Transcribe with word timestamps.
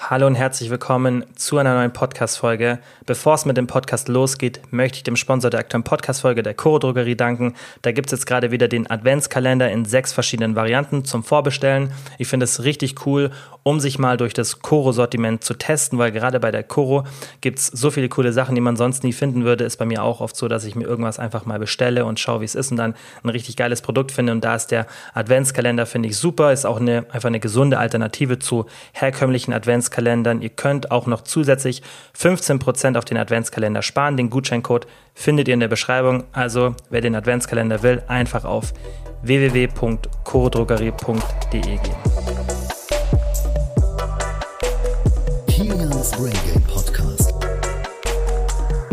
Hallo 0.00 0.28
und 0.28 0.36
herzlich 0.36 0.70
willkommen 0.70 1.24
zu 1.34 1.58
einer 1.58 1.74
neuen 1.74 1.92
Podcast-Folge. 1.92 2.78
Bevor 3.04 3.34
es 3.34 3.44
mit 3.44 3.56
dem 3.56 3.66
Podcast 3.66 4.06
losgeht, 4.06 4.60
möchte 4.70 4.98
ich 4.98 5.02
dem 5.02 5.16
Sponsor 5.16 5.50
der 5.50 5.58
aktuellen 5.58 5.82
Podcast-Folge, 5.82 6.44
der 6.44 6.54
Coro 6.54 6.78
Drogerie, 6.78 7.16
danken. 7.16 7.54
Da 7.82 7.90
gibt 7.90 8.06
es 8.06 8.12
jetzt 8.12 8.26
gerade 8.26 8.52
wieder 8.52 8.68
den 8.68 8.88
Adventskalender 8.88 9.68
in 9.72 9.84
sechs 9.84 10.12
verschiedenen 10.12 10.54
Varianten 10.54 11.04
zum 11.04 11.24
Vorbestellen. 11.24 11.90
Ich 12.16 12.28
finde 12.28 12.44
es 12.44 12.62
richtig 12.62 13.04
cool, 13.06 13.32
um 13.68 13.80
sich 13.80 13.98
mal 13.98 14.16
durch 14.16 14.32
das 14.32 14.60
Coro-Sortiment 14.60 15.44
zu 15.44 15.52
testen, 15.52 15.98
weil 15.98 16.10
gerade 16.10 16.40
bei 16.40 16.50
der 16.50 16.62
Coro 16.62 17.04
gibt 17.42 17.58
es 17.58 17.66
so 17.66 17.90
viele 17.90 18.08
coole 18.08 18.32
Sachen, 18.32 18.54
die 18.54 18.62
man 18.62 18.76
sonst 18.76 19.04
nie 19.04 19.12
finden 19.12 19.44
würde. 19.44 19.64
Ist 19.64 19.76
bei 19.76 19.84
mir 19.84 20.02
auch 20.02 20.22
oft 20.22 20.36
so, 20.36 20.48
dass 20.48 20.64
ich 20.64 20.74
mir 20.74 20.86
irgendwas 20.86 21.18
einfach 21.18 21.44
mal 21.44 21.58
bestelle 21.58 22.06
und 22.06 22.18
schaue, 22.18 22.40
wie 22.40 22.46
es 22.46 22.54
ist 22.54 22.70
und 22.70 22.78
dann 22.78 22.94
ein 23.22 23.28
richtig 23.28 23.58
geiles 23.58 23.82
Produkt 23.82 24.10
finde. 24.10 24.32
Und 24.32 24.42
da 24.42 24.54
ist 24.54 24.68
der 24.68 24.86
Adventskalender, 25.12 25.84
finde 25.84 26.08
ich 26.08 26.16
super. 26.16 26.50
Ist 26.50 26.64
auch 26.64 26.80
eine, 26.80 27.04
einfach 27.10 27.26
eine 27.26 27.40
gesunde 27.40 27.78
Alternative 27.78 28.38
zu 28.38 28.64
herkömmlichen 28.94 29.52
Adventskalendern. 29.52 30.40
Ihr 30.40 30.48
könnt 30.48 30.90
auch 30.90 31.06
noch 31.06 31.20
zusätzlich 31.20 31.82
15% 32.18 32.96
auf 32.96 33.04
den 33.04 33.18
Adventskalender 33.18 33.82
sparen. 33.82 34.16
Den 34.16 34.30
Gutscheincode 34.30 34.86
findet 35.12 35.46
ihr 35.46 35.52
in 35.52 35.60
der 35.60 35.68
Beschreibung. 35.68 36.24
Also, 36.32 36.74
wer 36.88 37.02
den 37.02 37.14
Adventskalender 37.14 37.82
will, 37.82 38.02
einfach 38.08 38.46
auf 38.46 38.72
www.chorodrogerie.de 39.20 41.60
gehen. 41.60 42.17
Kilians 45.98 46.10
Brain 46.12 46.32
Game 46.46 46.62
Podcast. 46.62 47.34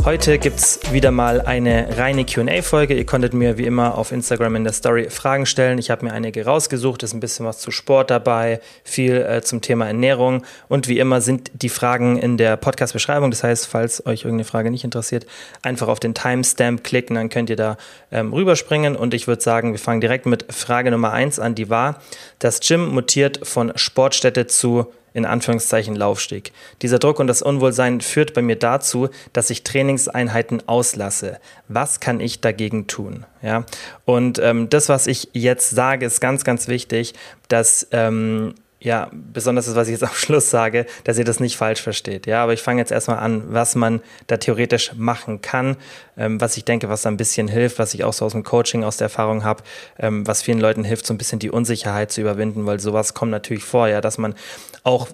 Heute 0.03 0.39
gibt 0.39 0.57
es 0.57 0.79
wieder 0.91 1.11
mal 1.11 1.39
eine 1.41 1.97
reine 1.97 2.25
QA-Folge. 2.25 2.95
Ihr 2.95 3.05
konntet 3.05 3.33
mir 3.33 3.59
wie 3.59 3.65
immer 3.65 3.95
auf 3.95 4.11
Instagram 4.11 4.55
in 4.55 4.63
der 4.63 4.73
Story 4.73 5.11
Fragen 5.11 5.45
stellen. 5.45 5.77
Ich 5.77 5.91
habe 5.91 6.05
mir 6.05 6.13
einige 6.13 6.45
rausgesucht, 6.45 7.03
ist 7.03 7.13
ein 7.13 7.19
bisschen 7.19 7.45
was 7.45 7.59
zu 7.59 7.69
Sport 7.69 8.09
dabei, 8.09 8.59
viel 8.83 9.17
äh, 9.17 9.41
zum 9.43 9.61
Thema 9.61 9.85
Ernährung 9.85 10.43
und 10.67 10.87
wie 10.87 10.97
immer 10.97 11.21
sind 11.21 11.51
die 11.53 11.69
Fragen 11.69 12.17
in 12.17 12.37
der 12.37 12.57
Podcast-Beschreibung. 12.57 13.29
Das 13.29 13.43
heißt, 13.43 13.67
falls 13.67 14.03
euch 14.07 14.21
irgendeine 14.21 14.45
Frage 14.45 14.71
nicht 14.71 14.83
interessiert, 14.83 15.27
einfach 15.61 15.87
auf 15.87 15.99
den 15.99 16.15
Timestamp 16.15 16.83
klicken, 16.83 17.15
dann 17.15 17.29
könnt 17.29 17.51
ihr 17.51 17.55
da 17.55 17.77
ähm, 18.11 18.33
rüberspringen. 18.33 18.95
Und 18.95 19.13
ich 19.13 19.27
würde 19.27 19.43
sagen, 19.43 19.73
wir 19.73 19.79
fangen 19.79 20.01
direkt 20.01 20.25
mit 20.25 20.51
Frage 20.51 20.89
Nummer 20.89 21.11
1 21.11 21.37
an, 21.39 21.53
die 21.53 21.69
war, 21.69 22.01
das 22.39 22.61
Gym 22.61 22.87
mutiert 22.87 23.45
von 23.45 23.73
Sportstätte 23.75 24.47
zu 24.47 24.87
in 25.15 25.25
Anführungszeichen 25.25 25.95
Laufsteg. 25.95 26.51
Dieser 26.81 26.99
Druck 26.99 27.19
und 27.19 27.27
das 27.27 27.41
Unwohlsein 27.41 28.01
führt 28.01 28.33
bei 28.33 28.41
mir 28.41 28.57
dazu, 28.57 29.09
dass 29.31 29.49
ich 29.49 29.63
Trainingseinheiten 29.63 30.67
auslasse. 30.67 31.39
Was 31.69 32.01
kann 32.01 32.19
ich 32.19 32.41
dagegen 32.41 32.87
tun? 32.87 33.25
Ja, 33.41 33.65
und 34.03 34.39
ähm, 34.39 34.69
das, 34.69 34.89
was 34.89 35.07
ich 35.07 35.29
jetzt 35.31 35.69
sage, 35.69 36.05
ist 36.05 36.19
ganz, 36.19 36.43
ganz 36.43 36.67
wichtig, 36.67 37.13
dass 37.47 37.87
ähm, 37.91 38.55
ja, 38.85 39.09
besonders 39.11 39.65
das, 39.65 39.75
was 39.75 39.87
ich 39.87 39.93
jetzt 39.93 40.03
am 40.03 40.09
Schluss 40.13 40.49
sage, 40.49 40.85
dass 41.03 41.17
ihr 41.17 41.25
das 41.25 41.39
nicht 41.39 41.57
falsch 41.57 41.81
versteht. 41.81 42.27
Ja, 42.27 42.43
aber 42.43 42.53
ich 42.53 42.61
fange 42.61 42.79
jetzt 42.79 42.91
erstmal 42.91 43.17
an, 43.17 43.43
was 43.47 43.75
man 43.75 44.01
da 44.27 44.37
theoretisch 44.37 44.93
machen 44.95 45.41
kann, 45.41 45.75
ähm, 46.17 46.39
was 46.39 46.55
ich 46.55 46.65
denke, 46.65 46.87
was 46.87 47.01
da 47.01 47.09
ein 47.09 47.17
bisschen 47.17 47.47
hilft, 47.47 47.79
was 47.79 47.93
ich 47.95 48.03
auch 48.03 48.13
so 48.13 48.25
aus 48.25 48.33
dem 48.33 48.43
Coaching, 48.43 48.83
aus 48.83 48.97
der 48.97 49.05
Erfahrung 49.05 49.43
habe, 49.43 49.63
ähm, 49.97 50.25
was 50.27 50.43
vielen 50.43 50.59
Leuten 50.59 50.83
hilft, 50.83 51.07
so 51.07 51.13
ein 51.13 51.17
bisschen 51.17 51.39
die 51.39 51.49
Unsicherheit 51.49 52.11
zu 52.11 52.21
überwinden, 52.21 52.65
weil 52.65 52.79
sowas 52.79 53.15
kommt 53.15 53.31
natürlich 53.31 53.63
vor, 53.63 53.87
ja, 53.87 54.01
dass 54.01 54.17
man 54.17 54.35
auch 54.83 55.07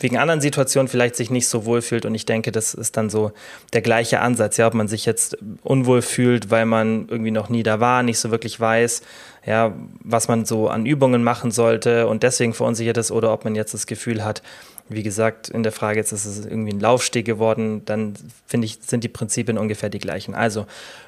wegen 0.00 0.18
anderen 0.18 0.40
Situationen 0.40 0.88
vielleicht 0.88 1.16
sich 1.16 1.30
nicht 1.30 1.48
so 1.48 1.64
wohl 1.64 1.82
fühlt. 1.82 2.04
Und 2.04 2.14
ich 2.14 2.26
denke, 2.26 2.52
das 2.52 2.74
ist 2.74 2.96
dann 2.96 3.10
so 3.10 3.32
der 3.72 3.82
gleiche 3.82 4.20
Ansatz. 4.20 4.56
Ja, 4.56 4.66
ob 4.66 4.74
man 4.74 4.88
sich 4.88 5.06
jetzt 5.06 5.38
unwohl 5.62 6.02
fühlt, 6.02 6.50
weil 6.50 6.66
man 6.66 7.08
irgendwie 7.08 7.30
noch 7.30 7.48
nie 7.48 7.62
da 7.62 7.80
war, 7.80 8.02
nicht 8.02 8.18
so 8.18 8.30
wirklich 8.30 8.58
weiß, 8.58 9.02
ja, 9.46 9.74
was 10.00 10.28
man 10.28 10.44
so 10.44 10.68
an 10.68 10.86
Übungen 10.86 11.22
machen 11.22 11.50
sollte 11.50 12.06
und 12.06 12.22
deswegen 12.22 12.54
verunsichert 12.54 12.96
ist, 12.96 13.10
oder 13.10 13.32
ob 13.32 13.44
man 13.44 13.54
jetzt 13.54 13.74
das 13.74 13.86
Gefühl 13.86 14.24
hat, 14.24 14.42
wie 14.88 15.02
gesagt, 15.02 15.48
in 15.48 15.62
der 15.62 15.72
Frage 15.72 15.98
jetzt 15.98 16.12
ist 16.12 16.26
es 16.26 16.44
irgendwie 16.44 16.72
ein 16.72 16.80
Laufsteg 16.80 17.24
geworden, 17.24 17.82
dann 17.86 18.14
finde 18.46 18.66
ich, 18.66 18.80
sind 18.86 19.02
die 19.02 19.08
Prinzipien 19.08 19.56
ungefähr 19.56 19.88
die 19.88 19.98
gleichen. 19.98 20.34
Also 20.34 20.66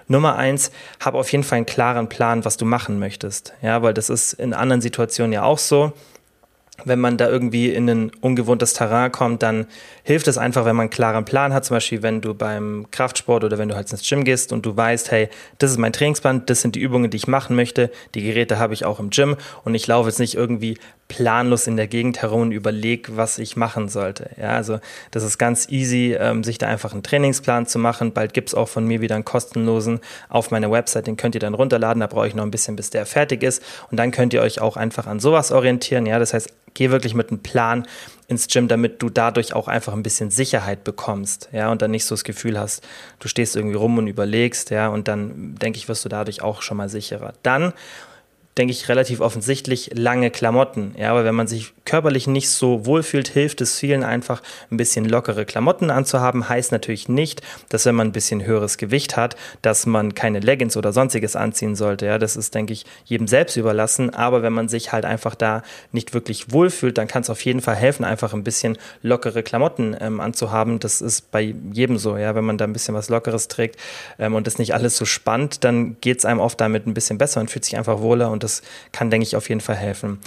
Nummer 0.08 0.36
eins, 0.36 0.70
hab 0.98 1.14
auf 1.14 1.30
jeden 1.30 1.44
Fall 1.44 1.56
einen 1.56 1.66
klaren 1.66 2.08
Plan, 2.08 2.44
was 2.44 2.56
du 2.56 2.64
machen 2.64 2.98
möchtest. 2.98 3.52
Ja, 3.60 3.82
weil 3.82 3.92
das 3.92 4.08
ist 4.08 4.32
in 4.34 4.54
anderen 4.54 4.80
Situationen 4.80 5.32
ja 5.32 5.42
auch 5.42 5.58
so 5.58 5.92
wenn 6.84 7.00
man 7.00 7.16
da 7.16 7.28
irgendwie 7.28 7.70
in 7.70 7.88
ein 7.88 8.10
ungewohntes 8.20 8.74
Terrain 8.74 9.10
kommt, 9.10 9.42
dann 9.42 9.66
hilft 10.02 10.28
es 10.28 10.38
einfach, 10.38 10.64
wenn 10.64 10.76
man 10.76 10.84
einen 10.84 10.90
klaren 10.90 11.24
Plan 11.24 11.52
hat. 11.52 11.64
Zum 11.64 11.76
Beispiel, 11.76 12.02
wenn 12.02 12.20
du 12.20 12.34
beim 12.34 12.86
Kraftsport 12.90 13.44
oder 13.44 13.58
wenn 13.58 13.68
du 13.68 13.74
halt 13.74 13.90
ins 13.90 14.06
Gym 14.06 14.24
gehst 14.24 14.52
und 14.52 14.66
du 14.66 14.76
weißt, 14.76 15.10
hey, 15.10 15.28
das 15.58 15.70
ist 15.70 15.78
mein 15.78 15.92
Trainingsplan, 15.92 16.46
das 16.46 16.60
sind 16.60 16.74
die 16.76 16.80
Übungen, 16.80 17.10
die 17.10 17.16
ich 17.16 17.26
machen 17.26 17.56
möchte. 17.56 17.90
Die 18.14 18.22
Geräte 18.22 18.58
habe 18.58 18.74
ich 18.74 18.84
auch 18.84 19.00
im 19.00 19.10
Gym 19.10 19.36
und 19.64 19.74
ich 19.74 19.86
laufe 19.86 20.08
jetzt 20.08 20.18
nicht 20.18 20.34
irgendwie 20.34 20.78
planlos 21.08 21.66
in 21.66 21.76
der 21.76 21.86
Gegend 21.86 22.20
herum 22.22 22.42
und 22.42 22.52
überlege, 22.52 23.16
was 23.16 23.38
ich 23.38 23.56
machen 23.56 23.88
sollte. 23.88 24.30
Ja, 24.40 24.50
also 24.50 24.80
das 25.12 25.22
ist 25.22 25.38
ganz 25.38 25.68
easy, 25.68 26.16
ähm, 26.18 26.42
sich 26.42 26.58
da 26.58 26.66
einfach 26.66 26.92
einen 26.92 27.02
Trainingsplan 27.02 27.66
zu 27.66 27.78
machen. 27.78 28.12
Bald 28.12 28.34
gibt 28.34 28.48
es 28.48 28.54
auch 28.54 28.68
von 28.68 28.84
mir 28.86 29.00
wieder 29.00 29.14
einen 29.14 29.24
kostenlosen 29.24 30.00
auf 30.28 30.50
meiner 30.50 30.70
Website, 30.70 31.06
den 31.06 31.16
könnt 31.16 31.34
ihr 31.34 31.40
dann 31.40 31.54
runterladen. 31.54 32.00
Da 32.00 32.06
brauche 32.06 32.26
ich 32.26 32.34
noch 32.34 32.42
ein 32.42 32.50
bisschen, 32.50 32.76
bis 32.76 32.90
der 32.90 33.06
fertig 33.06 33.42
ist. 33.42 33.62
Und 33.90 33.98
dann 33.98 34.10
könnt 34.10 34.34
ihr 34.34 34.42
euch 34.42 34.60
auch 34.60 34.76
einfach 34.76 35.06
an 35.06 35.20
sowas 35.20 35.52
orientieren. 35.52 36.06
Ja, 36.06 36.18
das 36.18 36.34
heißt, 36.34 36.52
geh 36.74 36.90
wirklich 36.90 37.14
mit 37.14 37.30
einem 37.30 37.40
Plan 37.40 37.86
ins 38.28 38.48
Gym, 38.48 38.68
damit 38.68 39.02
du 39.02 39.08
dadurch 39.08 39.54
auch 39.54 39.68
einfach 39.68 39.92
ein 39.92 40.02
bisschen 40.02 40.30
Sicherheit 40.30 40.84
bekommst, 40.84 41.48
ja, 41.52 41.70
und 41.70 41.82
dann 41.82 41.90
nicht 41.90 42.04
so 42.04 42.14
das 42.14 42.24
Gefühl 42.24 42.58
hast, 42.58 42.86
du 43.20 43.28
stehst 43.28 43.56
irgendwie 43.56 43.76
rum 43.76 43.98
und 43.98 44.08
überlegst, 44.08 44.70
ja, 44.70 44.88
und 44.88 45.08
dann 45.08 45.54
denke 45.54 45.78
ich, 45.78 45.88
wirst 45.88 46.04
du 46.04 46.08
dadurch 46.08 46.42
auch 46.42 46.62
schon 46.62 46.76
mal 46.76 46.88
sicherer. 46.88 47.34
Dann 47.42 47.72
denke 48.58 48.72
ich, 48.72 48.88
relativ 48.88 49.20
offensichtlich 49.20 49.90
lange 49.94 50.30
Klamotten. 50.30 50.94
Ja, 50.98 51.10
aber 51.10 51.24
wenn 51.24 51.34
man 51.34 51.46
sich 51.46 51.74
körperlich 51.84 52.26
nicht 52.26 52.48
so 52.48 52.86
wohlfühlt, 52.86 53.28
hilft 53.28 53.60
es 53.60 53.78
vielen 53.78 54.02
einfach, 54.02 54.42
ein 54.70 54.78
bisschen 54.78 55.04
lockere 55.04 55.44
Klamotten 55.44 55.90
anzuhaben. 55.90 56.48
Heißt 56.48 56.72
natürlich 56.72 57.08
nicht, 57.08 57.42
dass 57.68 57.84
wenn 57.84 57.94
man 57.94 58.08
ein 58.08 58.12
bisschen 58.12 58.44
höheres 58.46 58.78
Gewicht 58.78 59.16
hat, 59.16 59.36
dass 59.60 59.84
man 59.84 60.14
keine 60.14 60.40
Leggings 60.40 60.76
oder 60.76 60.94
sonstiges 60.94 61.36
anziehen 61.36 61.76
sollte. 61.76 62.06
Ja, 62.06 62.18
das 62.18 62.36
ist, 62.36 62.54
denke 62.54 62.72
ich, 62.72 62.86
jedem 63.04 63.28
selbst 63.28 63.56
überlassen. 63.56 64.14
Aber 64.14 64.42
wenn 64.42 64.54
man 64.54 64.68
sich 64.68 64.90
halt 64.90 65.04
einfach 65.04 65.34
da 65.34 65.62
nicht 65.92 66.14
wirklich 66.14 66.50
wohlfühlt, 66.50 66.96
dann 66.96 67.08
kann 67.08 67.22
es 67.22 67.30
auf 67.30 67.42
jeden 67.42 67.60
Fall 67.60 67.76
helfen, 67.76 68.04
einfach 68.04 68.32
ein 68.32 68.42
bisschen 68.42 68.78
lockere 69.02 69.42
Klamotten 69.42 69.94
ähm, 70.00 70.18
anzuhaben. 70.18 70.78
Das 70.78 71.02
ist 71.02 71.30
bei 71.30 71.54
jedem 71.72 71.98
so. 71.98 72.16
Ja, 72.16 72.34
wenn 72.34 72.44
man 72.44 72.56
da 72.56 72.64
ein 72.64 72.72
bisschen 72.72 72.94
was 72.94 73.10
Lockeres 73.10 73.48
trägt 73.48 73.78
ähm, 74.18 74.34
und 74.34 74.46
das 74.46 74.58
nicht 74.58 74.72
alles 74.72 74.96
so 74.96 75.04
spannt, 75.04 75.62
dann 75.62 75.96
geht 76.00 76.18
es 76.18 76.24
einem 76.24 76.40
oft 76.40 76.58
damit 76.58 76.86
ein 76.86 76.94
bisschen 76.94 77.18
besser 77.18 77.40
und 77.40 77.50
fühlt 77.50 77.66
sich 77.66 77.76
einfach 77.76 78.00
wohler 78.00 78.30
und 78.30 78.45
das 78.46 78.62
kann, 78.92 79.10
denke 79.10 79.26
ich, 79.26 79.36
auf 79.36 79.48
jeden 79.48 79.60
Fall 79.60 79.76
helfen. 79.76 80.18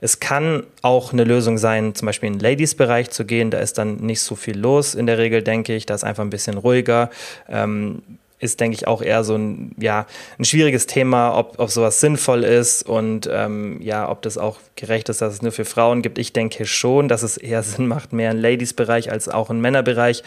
Es 0.00 0.20
kann 0.20 0.64
auch 0.82 1.12
eine 1.12 1.24
Lösung 1.24 1.58
sein, 1.58 1.94
zum 1.94 2.06
Beispiel 2.06 2.28
in 2.28 2.34
den 2.34 2.40
Ladies-Bereich 2.40 3.10
zu 3.10 3.24
gehen. 3.24 3.50
Da 3.50 3.58
ist 3.58 3.78
dann 3.78 3.96
nicht 3.96 4.20
so 4.20 4.36
viel 4.36 4.58
los 4.58 4.94
in 4.94 5.06
der 5.06 5.18
Regel, 5.18 5.42
denke 5.42 5.74
ich. 5.74 5.86
Da 5.86 5.94
ist 5.94 6.04
einfach 6.04 6.22
ein 6.22 6.30
bisschen 6.30 6.58
ruhiger. 6.58 7.10
Ähm, 7.48 8.02
ist, 8.40 8.60
denke 8.60 8.76
ich, 8.76 8.86
auch 8.86 9.02
eher 9.02 9.24
so 9.24 9.34
ein, 9.34 9.72
ja, 9.78 10.06
ein 10.38 10.44
schwieriges 10.44 10.86
Thema, 10.86 11.36
ob, 11.36 11.58
ob 11.58 11.70
sowas 11.70 12.00
sinnvoll 12.00 12.44
ist 12.44 12.82
und 12.82 13.28
ähm, 13.32 13.80
ja, 13.82 14.08
ob 14.08 14.22
das 14.22 14.38
auch 14.38 14.58
gerecht 14.76 15.08
ist, 15.08 15.20
dass 15.20 15.34
es 15.34 15.42
nur 15.42 15.52
für 15.52 15.64
Frauen 15.64 16.02
gibt. 16.02 16.18
Ich 16.18 16.32
denke 16.32 16.64
schon, 16.66 17.08
dass 17.08 17.22
es 17.22 17.36
eher 17.36 17.62
Sinn 17.64 17.86
macht, 17.88 18.12
mehr 18.12 18.30
im 18.30 18.40
Ladies-Bereich 18.40 19.10
als 19.10 19.28
auch 19.28 19.50
im 19.50 19.60
Männerbereich 19.60 20.22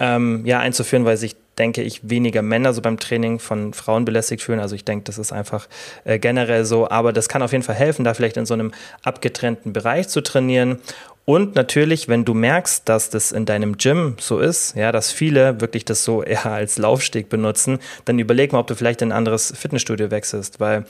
ähm, 0.00 0.44
ja, 0.46 0.60
einzuführen, 0.60 1.04
weil 1.04 1.16
sich 1.16 1.36
denke 1.58 1.82
ich, 1.82 2.08
weniger 2.08 2.42
Männer 2.42 2.72
so 2.72 2.82
beim 2.82 2.98
Training 2.98 3.38
von 3.38 3.74
Frauen 3.74 4.04
belästigt 4.04 4.42
fühlen. 4.42 4.60
Also 4.60 4.74
ich 4.74 4.84
denke, 4.84 5.04
das 5.04 5.18
ist 5.18 5.32
einfach 5.32 5.68
äh, 6.04 6.18
generell 6.18 6.64
so. 6.64 6.88
Aber 6.88 7.12
das 7.12 7.28
kann 7.28 7.42
auf 7.42 7.52
jeden 7.52 7.64
Fall 7.64 7.74
helfen, 7.74 8.04
da 8.04 8.14
vielleicht 8.14 8.36
in 8.36 8.46
so 8.46 8.54
einem 8.54 8.72
abgetrennten 9.02 9.72
Bereich 9.72 10.08
zu 10.08 10.20
trainieren. 10.20 10.78
Und 11.24 11.56
natürlich, 11.56 12.08
wenn 12.08 12.24
du 12.24 12.32
merkst, 12.32 12.88
dass 12.88 13.10
das 13.10 13.32
in 13.32 13.44
deinem 13.44 13.76
Gym 13.76 14.16
so 14.18 14.38
ist, 14.38 14.74
ja, 14.76 14.92
dass 14.92 15.12
viele 15.12 15.60
wirklich 15.60 15.84
das 15.84 16.02
so 16.02 16.22
eher 16.22 16.46
als 16.46 16.78
Laufsteg 16.78 17.28
benutzen, 17.28 17.80
dann 18.06 18.18
überleg 18.18 18.52
mal, 18.54 18.60
ob 18.60 18.66
du 18.66 18.74
vielleicht 18.74 19.02
in 19.02 19.12
ein 19.12 19.16
anderes 19.18 19.52
Fitnessstudio 19.54 20.10
wechselst, 20.10 20.58
weil 20.58 20.86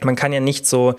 man 0.00 0.16
kann 0.16 0.32
ja 0.32 0.40
nicht 0.40 0.66
so 0.66 0.96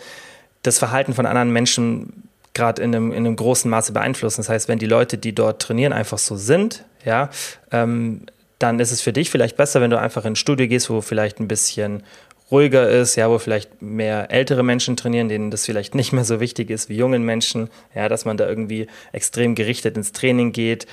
das 0.64 0.80
Verhalten 0.80 1.14
von 1.14 1.26
anderen 1.26 1.52
Menschen 1.52 2.30
gerade 2.54 2.82
in 2.82 2.96
einem, 2.96 3.12
in 3.12 3.26
einem 3.26 3.36
großen 3.36 3.70
Maße 3.70 3.92
beeinflussen. 3.92 4.42
Das 4.42 4.50
heißt, 4.50 4.68
wenn 4.68 4.80
die 4.80 4.86
Leute, 4.86 5.18
die 5.18 5.34
dort 5.34 5.62
trainieren, 5.62 5.94
einfach 5.94 6.18
so 6.18 6.36
sind, 6.36 6.86
ja, 7.04 7.30
ähm, 7.72 8.26
dann 8.62 8.80
ist 8.80 8.92
es 8.92 9.02
für 9.02 9.14
dich 9.14 9.30
vielleicht 9.30 9.58
besser, 9.58 9.82
wenn 9.82 9.92
du 9.92 10.00
einfach 10.00 10.26
in 10.26 10.34
ein 10.34 10.36
Studio 10.36 10.68
gehst, 10.68 10.90
wo 10.90 11.02
vielleicht 11.02 11.40
ein 11.40 11.48
bisschen 11.48 12.04
ruhiger 12.52 12.90
ist, 12.90 13.16
ja, 13.16 13.30
wo 13.30 13.40
vielleicht 13.40 13.82
mehr 13.82 14.30
ältere 14.30 14.62
Menschen 14.62 14.98
trainieren, 14.98 15.30
denen 15.30 15.52
das 15.52 15.66
vielleicht 15.66 15.96
nicht 15.96 16.12
mehr 16.12 16.26
so 16.26 16.40
wichtig 16.40 16.70
ist 16.70 16.90
wie 16.90 16.98
jungen 16.98 17.24
Menschen, 17.24 17.70
ja, 17.96 18.10
dass 18.10 18.26
man 18.26 18.38
da 18.38 18.48
irgendwie 18.48 18.88
extrem 19.14 19.56
gerichtet 19.56 19.96
ins 19.96 20.12
Training 20.12 20.52
geht 20.52 20.86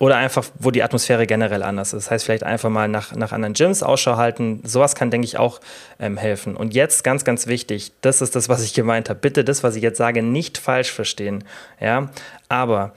oder 0.00 0.16
einfach, 0.16 0.44
wo 0.58 0.70
die 0.70 0.82
Atmosphäre 0.82 1.26
generell 1.26 1.62
anders 1.62 1.92
ist. 1.92 2.04
Das 2.04 2.10
heißt, 2.10 2.24
vielleicht 2.26 2.44
einfach 2.44 2.70
mal 2.70 2.88
nach, 2.88 3.14
nach 3.14 3.32
anderen 3.32 3.54
Gyms 3.54 3.82
Ausschau 3.82 4.16
halten. 4.16 4.60
Sowas 4.64 4.94
kann, 4.94 5.10
denke 5.10 5.24
ich, 5.24 5.38
auch 5.38 5.60
ähm, 5.98 6.16
helfen. 6.16 6.56
Und 6.56 6.72
jetzt 6.72 7.02
ganz, 7.02 7.24
ganz 7.24 7.48
wichtig, 7.48 7.90
das 8.00 8.20
ist 8.20 8.36
das, 8.36 8.48
was 8.48 8.62
ich 8.62 8.74
gemeint 8.74 9.08
habe. 9.08 9.18
Bitte 9.18 9.42
das, 9.44 9.64
was 9.64 9.74
ich 9.74 9.82
jetzt 9.82 9.98
sage, 9.98 10.22
nicht 10.22 10.58
falsch 10.58 10.92
verstehen. 10.92 11.42
Ja, 11.80 12.10
aber 12.48 12.92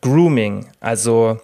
Grooming, 0.00 0.66
also 0.80 1.40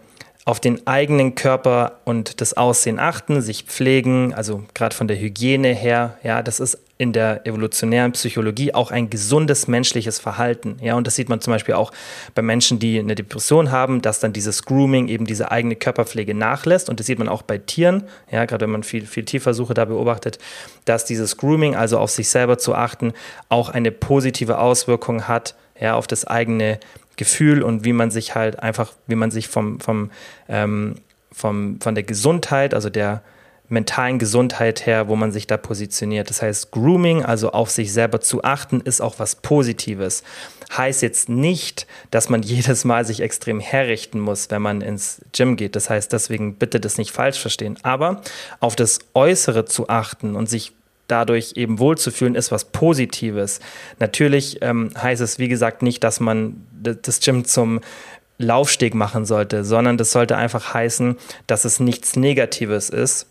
auf 0.48 0.60
den 0.60 0.86
eigenen 0.86 1.34
Körper 1.34 1.98
und 2.06 2.40
das 2.40 2.54
Aussehen 2.54 2.98
achten, 2.98 3.42
sich 3.42 3.64
pflegen, 3.64 4.32
also 4.32 4.64
gerade 4.72 4.96
von 4.96 5.06
der 5.06 5.20
Hygiene 5.20 5.74
her, 5.74 6.16
ja, 6.22 6.42
das 6.42 6.58
ist 6.58 6.78
in 6.96 7.12
der 7.12 7.46
evolutionären 7.46 8.12
Psychologie 8.12 8.72
auch 8.72 8.90
ein 8.90 9.10
gesundes 9.10 9.68
menschliches 9.68 10.18
Verhalten. 10.18 10.78
Ja, 10.80 10.94
und 10.94 11.06
das 11.06 11.16
sieht 11.16 11.28
man 11.28 11.42
zum 11.42 11.52
Beispiel 11.52 11.74
auch 11.74 11.92
bei 12.34 12.40
Menschen, 12.40 12.78
die 12.78 12.98
eine 12.98 13.14
Depression 13.14 13.70
haben, 13.70 14.00
dass 14.00 14.20
dann 14.20 14.32
dieses 14.32 14.64
Grooming, 14.64 15.08
eben 15.08 15.26
diese 15.26 15.50
eigene 15.50 15.76
Körperpflege 15.76 16.32
nachlässt. 16.32 16.88
Und 16.88 16.98
das 16.98 17.06
sieht 17.06 17.18
man 17.18 17.28
auch 17.28 17.42
bei 17.42 17.58
Tieren, 17.58 18.04
ja, 18.32 18.46
gerade 18.46 18.64
wenn 18.64 18.72
man 18.72 18.84
viel, 18.84 19.04
viel 19.04 19.26
Tierversuche 19.26 19.74
da 19.74 19.84
beobachtet, 19.84 20.38
dass 20.86 21.04
dieses 21.04 21.36
Grooming, 21.36 21.76
also 21.76 21.98
auf 21.98 22.10
sich 22.10 22.30
selber 22.30 22.56
zu 22.56 22.74
achten, 22.74 23.12
auch 23.50 23.68
eine 23.68 23.92
positive 23.92 24.58
Auswirkung 24.58 25.28
hat, 25.28 25.54
ja, 25.78 25.94
auf 25.94 26.06
das 26.06 26.26
eigene 26.26 26.80
Gefühl 27.18 27.62
und 27.62 27.84
wie 27.84 27.92
man 27.92 28.10
sich 28.10 28.34
halt 28.34 28.60
einfach, 28.60 28.94
wie 29.06 29.16
man 29.16 29.30
sich 29.30 29.48
vom, 29.48 29.78
vom, 29.80 30.10
ähm, 30.48 30.94
vom, 31.30 31.78
von 31.82 31.94
der 31.94 32.04
Gesundheit, 32.04 32.72
also 32.72 32.88
der, 32.88 33.22
mentalen 33.68 34.18
Gesundheit 34.18 34.86
her, 34.86 35.08
wo 35.08 35.16
man 35.16 35.30
sich 35.30 35.46
da 35.46 35.56
positioniert. 35.56 36.30
Das 36.30 36.42
heißt, 36.42 36.70
Grooming, 36.70 37.24
also 37.24 37.52
auf 37.52 37.70
sich 37.70 37.92
selber 37.92 38.20
zu 38.20 38.42
achten, 38.42 38.80
ist 38.80 39.00
auch 39.00 39.18
was 39.18 39.36
Positives. 39.36 40.22
Heißt 40.76 41.02
jetzt 41.02 41.28
nicht, 41.28 41.86
dass 42.10 42.28
man 42.28 42.42
jedes 42.42 42.84
Mal 42.84 43.04
sich 43.04 43.20
extrem 43.20 43.60
herrichten 43.60 44.20
muss, 44.20 44.50
wenn 44.50 44.62
man 44.62 44.80
ins 44.80 45.20
Gym 45.32 45.56
geht. 45.56 45.76
Das 45.76 45.90
heißt, 45.90 46.12
deswegen 46.12 46.54
bitte 46.54 46.80
das 46.80 46.98
nicht 46.98 47.10
falsch 47.10 47.38
verstehen. 47.38 47.78
Aber 47.82 48.22
auf 48.60 48.74
das 48.74 49.00
Äußere 49.14 49.66
zu 49.66 49.88
achten 49.88 50.34
und 50.34 50.48
sich 50.48 50.72
dadurch 51.08 51.54
eben 51.56 51.78
wohlzufühlen, 51.78 52.34
ist 52.34 52.52
was 52.52 52.66
Positives. 52.66 53.60
Natürlich 53.98 54.58
ähm, 54.62 54.90
heißt 54.96 55.20
es, 55.20 55.38
wie 55.38 55.48
gesagt, 55.48 55.82
nicht, 55.82 56.04
dass 56.04 56.20
man 56.20 56.64
das 56.80 57.20
Gym 57.20 57.44
zum 57.44 57.80
Laufsteg 58.38 58.94
machen 58.94 59.24
sollte, 59.24 59.64
sondern 59.64 59.98
das 59.98 60.12
sollte 60.12 60.36
einfach 60.36 60.72
heißen, 60.72 61.16
dass 61.48 61.64
es 61.64 61.80
nichts 61.80 62.14
Negatives 62.14 62.88
ist 62.88 63.26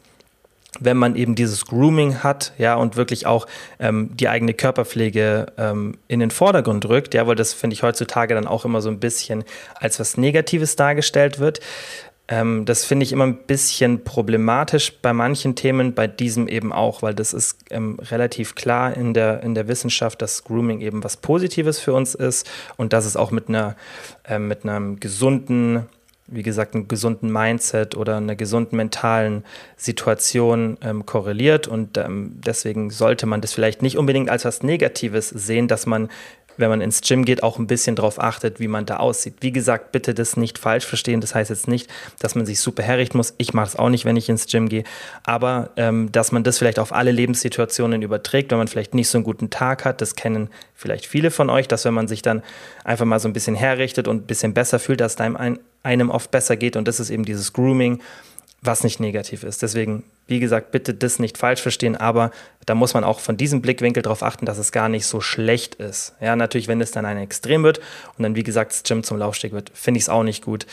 wenn 0.80 0.98
man 0.98 1.16
eben 1.16 1.36
dieses 1.36 1.66
Grooming 1.66 2.24
hat, 2.24 2.54
ja, 2.58 2.76
und 2.76 2.96
wirklich 2.96 3.26
auch 3.26 3.48
ähm, 3.80 4.12
die 4.14 4.30
eigene 4.30 4.54
Körperpflege 4.54 5.48
ähm, 5.58 5.98
in 6.08 6.20
den 6.20 6.32
Vordergrund 6.32 6.88
rückt, 6.88 7.14
ja, 7.14 7.28
weil 7.28 7.36
das 7.36 7.54
finde 7.54 7.74
ich 7.74 7.84
heutzutage 7.84 8.36
dann 8.36 8.48
auch 8.48 8.66
immer 8.66 8.82
so 8.82 8.90
ein 8.90 9.00
bisschen 9.00 9.44
als 9.76 10.00
was 10.00 10.18
Negatives 10.18 10.76
dargestellt 10.76 11.40
wird. 11.40 11.60
Ähm, 12.30 12.66
das 12.66 12.84
finde 12.84 13.06
ich 13.06 13.14
immer 13.14 13.26
ein 13.26 13.38
bisschen 13.38 14.04
problematisch 14.04 14.94
bei 15.02 15.14
manchen 15.14 15.56
Themen, 15.56 15.94
bei 15.94 16.08
diesem 16.08 16.48
eben 16.48 16.74
auch, 16.74 17.02
weil 17.02 17.14
das 17.14 17.34
ist 17.34 17.58
ähm, 17.70 18.00
relativ 18.02 18.56
klar 18.56 18.96
in 18.96 19.14
der, 19.14 19.44
in 19.44 19.56
der 19.56 19.68
Wissenschaft, 19.68 20.22
dass 20.22 20.44
Grooming 20.44 20.82
eben 20.82 21.04
was 21.04 21.18
Positives 21.18 21.80
für 21.80 21.94
uns 21.94 22.16
ist 22.16 22.50
und 22.76 22.92
dass 22.92 23.06
es 23.06 23.16
auch 23.16 23.32
mit 23.32 23.48
einer, 23.48 23.76
äh, 24.28 24.40
mit 24.40 24.64
einem 24.64 25.00
gesunden 25.00 25.86
wie 26.30 26.44
gesagt, 26.44 26.76
einen 26.76 26.90
gesunden 26.90 27.32
Mindset 27.32 27.96
oder 27.96 28.18
einer 28.18 28.36
gesunden 28.36 28.76
mentalen 28.76 29.46
Situation 29.78 30.78
ähm, 30.82 31.06
korreliert. 31.06 31.68
Und 31.68 31.98
ähm, 31.98 32.34
deswegen 32.46 32.90
sollte 32.90 33.26
man 33.26 33.40
das 33.40 33.54
vielleicht 33.54 33.82
nicht 33.82 33.98
unbedingt 33.98 34.30
als 34.30 34.44
was 34.44 34.62
Negatives 34.62 35.30
sehen, 35.30 35.70
dass 35.70 35.86
man 35.86 36.10
wenn 36.58 36.70
man 36.70 36.82
ins 36.82 37.02
Gym 37.02 37.26
geht, 37.26 37.44
auch 37.44 37.60
ein 37.60 37.68
bisschen 37.68 37.96
darauf 37.96 38.22
achtet, 38.22 38.60
wie 38.60 38.68
man 38.68 38.86
da 38.86 38.98
aussieht. 38.98 39.36
Wie 39.42 39.52
gesagt, 39.52 39.92
bitte 39.92 40.14
das 40.14 40.38
nicht 40.38 40.58
falsch 40.58 40.86
verstehen. 40.86 41.22
Das 41.22 41.36
heißt 41.36 41.50
jetzt 41.50 41.68
nicht, 41.68 41.90
dass 42.20 42.36
man 42.36 42.46
sich 42.46 42.60
super 42.60 42.84
herrichten 42.84 43.18
muss. 43.18 43.34
Ich 43.38 43.54
mache 43.54 43.68
es 43.68 43.76
auch 43.76 43.90
nicht, 43.90 44.06
wenn 44.06 44.16
ich 44.16 44.30
ins 44.30 44.48
Gym 44.48 44.70
gehe. 44.70 44.84
Aber 45.24 45.72
ähm, 45.78 46.12
dass 46.12 46.32
man 46.32 46.44
das 46.44 46.58
vielleicht 46.58 46.80
auf 46.80 46.94
alle 46.94 47.12
Lebenssituationen 47.12 48.02
überträgt, 48.02 48.52
wenn 48.52 48.58
man 48.58 48.68
vielleicht 48.68 48.94
nicht 48.94 49.10
so 49.10 49.18
einen 49.18 49.26
guten 49.26 49.50
Tag 49.50 49.86
hat. 49.86 50.02
Das 50.02 50.16
kennen 50.16 50.50
vielleicht 50.74 51.06
viele 51.06 51.32
von 51.32 51.50
euch, 51.50 51.68
dass 51.68 51.86
wenn 51.86 51.94
man 51.94 52.08
sich 52.08 52.22
dann 52.22 52.44
einfach 52.84 53.06
mal 53.06 53.20
so 53.20 53.28
ein 53.28 53.34
bisschen 53.34 53.56
herrichtet 53.56 54.08
und 54.08 54.24
ein 54.24 54.28
bisschen 54.28 54.54
besser 54.54 54.80
fühlt, 54.80 55.02
dass 55.02 55.14
es 55.14 55.20
einem, 55.20 55.60
einem 55.84 56.10
oft 56.10 56.32
besser 56.32 56.58
geht. 56.58 56.76
Und 56.76 56.88
das 56.88 57.00
ist 57.00 57.10
eben 57.10 57.26
dieses 57.26 57.54
Grooming 57.54 58.02
was 58.62 58.84
nicht 58.84 59.00
negativ 59.00 59.44
ist. 59.44 59.62
Deswegen, 59.62 60.04
wie 60.26 60.40
gesagt, 60.40 60.72
bitte 60.72 60.94
das 60.94 61.20
nicht 61.20 61.38
falsch 61.38 61.62
verstehen, 61.62 61.96
aber 61.96 62.32
da 62.66 62.76
muss 62.76 62.94
man 62.94 63.04
auch 63.04 63.20
von 63.20 63.38
diesem 63.38 63.62
Blickwinkel 63.62 64.04
darauf 64.04 64.24
achten, 64.24 64.46
dass 64.46 64.58
es 64.58 64.72
gar 64.72 64.90
nicht 64.90 65.06
so 65.06 65.22
schlecht 65.22 65.76
ist. 65.76 66.16
Ja, 66.20 66.36
natürlich, 66.36 66.68
wenn 66.68 66.82
es 66.82 66.92
dann 66.92 67.06
ein 67.06 67.18
Extrem 67.18 67.64
wird 67.64 67.80
und 68.18 68.24
dann, 68.24 68.36
wie 68.36 68.44
gesagt, 68.44 68.72
das 68.72 68.84
Gym 68.84 69.04
zum 69.04 69.18
Laufsteg 69.18 69.54
wird, 69.54 69.72
finde 69.74 70.00
ich 70.00 70.06
es 70.06 70.10
auch 70.10 70.24
nicht 70.24 70.44
gut. 70.44 70.66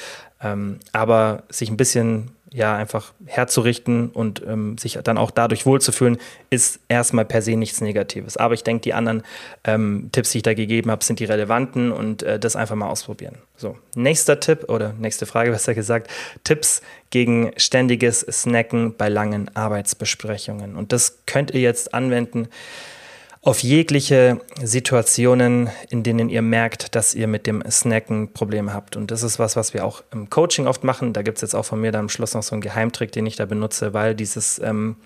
Ähm, 0.43 0.81
aber 0.93 1.45
sich 1.49 1.71
ein 1.71 1.77
bisschen 1.77 2.31
ja 2.55 2.77
einfach 2.77 3.13
herzurichten 3.27 4.11
und 4.11 4.41
ähm, 4.47 4.79
sich 4.79 4.99
dann 5.03 5.19
auch 5.19 5.33
dadurch 5.33 5.67
wohlzufühlen, 5.67 6.19
ist 6.51 6.79
erstmal 6.89 7.25
per 7.25 7.43
se 7.43 7.57
nichts 7.57 7.81
Negatives. 7.81 8.37
Aber 8.37 8.55
ich 8.55 8.63
denke, 8.63 8.83
die 8.83 8.95
anderen 8.95 9.25
ähm, 9.65 10.09
Tipps, 10.13 10.31
die 10.31 10.39
ich 10.39 10.45
da 10.45 10.55
gegeben 10.55 10.93
habe, 10.93 11.03
sind 11.03 11.19
die 11.19 11.25
relevanten 11.25 11.91
und 11.91 12.23
äh, 12.23 12.39
das 12.39 12.55
einfach 12.55 12.77
mal 12.77 12.89
ausprobieren. 12.89 13.39
So, 13.57 13.77
nächster 13.97 14.39
Tipp 14.39 14.69
oder 14.69 14.93
nächste 14.93 15.27
Frage, 15.27 15.51
besser 15.53 15.75
gesagt, 15.75 16.09
Tipps 16.45 16.81
gegen 17.11 17.51
ständiges 17.57 18.21
Snacken 18.21 18.97
bei 18.97 19.09
langen 19.09 19.51
Arbeitsbesprechungen. 19.57 20.77
Und 20.77 20.93
das 20.93 21.19
könnt 21.27 21.51
ihr 21.51 21.61
jetzt 21.61 21.93
anwenden 21.93 22.49
auf 23.45 23.63
jegliche 23.63 24.41
Situationen, 24.63 25.69
in 25.91 26.03
denen 26.03 26.31
ihr 26.31 26.41
merkt, 26.41 26.95
dass 26.95 27.15
ihr 27.15 27.27
mit 27.27 27.47
dem 27.47 27.63
Snacken 27.71 28.33
Probleme 28.33 28.73
habt. 28.73 28.97
Und 28.97 29.11
das 29.11 29.23
ist 29.23 29.39
was, 29.39 29.55
was 29.55 29.75
wir 29.75 29.85
auch 29.85 30.03
im 30.13 30.31
Coaching 30.31 30.67
oft 30.67 30.83
machen. 30.83 31.13
Da 31.13 31.21
gibt 31.21 31.39
es 31.39 31.43
jetzt 31.43 31.55
auch 31.55 31.67
von 31.67 31.79
mir 31.79 31.93
dann 31.93 32.03
am 32.03 32.09
Schluss 32.09 32.33
noch 32.33 32.43
so 32.43 32.55
einen 32.55 32.63
Geheimtrick, 32.63 33.13
den 33.13 33.27
ich 33.27 33.37
da 33.37 33.45
benutze, 33.45 33.93
weil 33.93 34.15
dieses 34.15 34.59
ähm, 34.61 34.97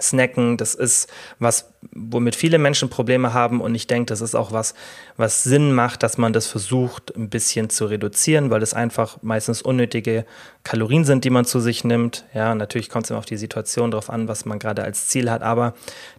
Snacken, 0.00 0.56
das 0.56 0.74
ist 0.74 1.12
was, 1.38 1.70
womit 1.94 2.34
viele 2.34 2.58
Menschen 2.58 2.88
Probleme 2.88 3.34
haben 3.34 3.60
und 3.60 3.74
ich 3.74 3.86
denke, 3.86 4.06
das 4.06 4.22
ist 4.22 4.34
auch 4.34 4.50
was, 4.50 4.74
was 5.18 5.44
Sinn 5.44 5.72
macht, 5.72 6.02
dass 6.02 6.16
man 6.16 6.32
das 6.32 6.46
versucht, 6.46 7.14
ein 7.14 7.28
bisschen 7.28 7.68
zu 7.68 7.84
reduzieren, 7.84 8.48
weil 8.50 8.60
das 8.60 8.72
einfach 8.72 9.18
meistens 9.20 9.60
unnötige 9.60 10.24
Kalorien 10.64 11.04
sind, 11.04 11.24
die 11.24 11.30
man 11.30 11.44
zu 11.44 11.60
sich 11.60 11.84
nimmt. 11.84 12.24
Ja, 12.32 12.54
natürlich 12.54 12.88
kommt 12.88 13.04
es 13.04 13.10
immer 13.10 13.18
auf 13.18 13.26
die 13.26 13.36
Situation 13.36 13.90
drauf 13.90 14.08
an, 14.08 14.28
was 14.28 14.46
man 14.46 14.58
gerade 14.58 14.82
als 14.82 15.08
Ziel 15.08 15.30
hat, 15.30 15.42
aber 15.42 15.74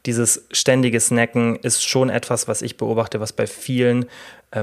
dieses 0.05 0.45
ständige 0.51 0.99
Snacken 0.99 1.55
ist 1.55 1.83
schon 1.83 2.11
etwas, 2.11 2.47
was 2.47 2.61
ich 2.61 2.77
beobachte, 2.77 3.19
was 3.19 3.33
bei 3.33 3.47
vielen 3.47 4.05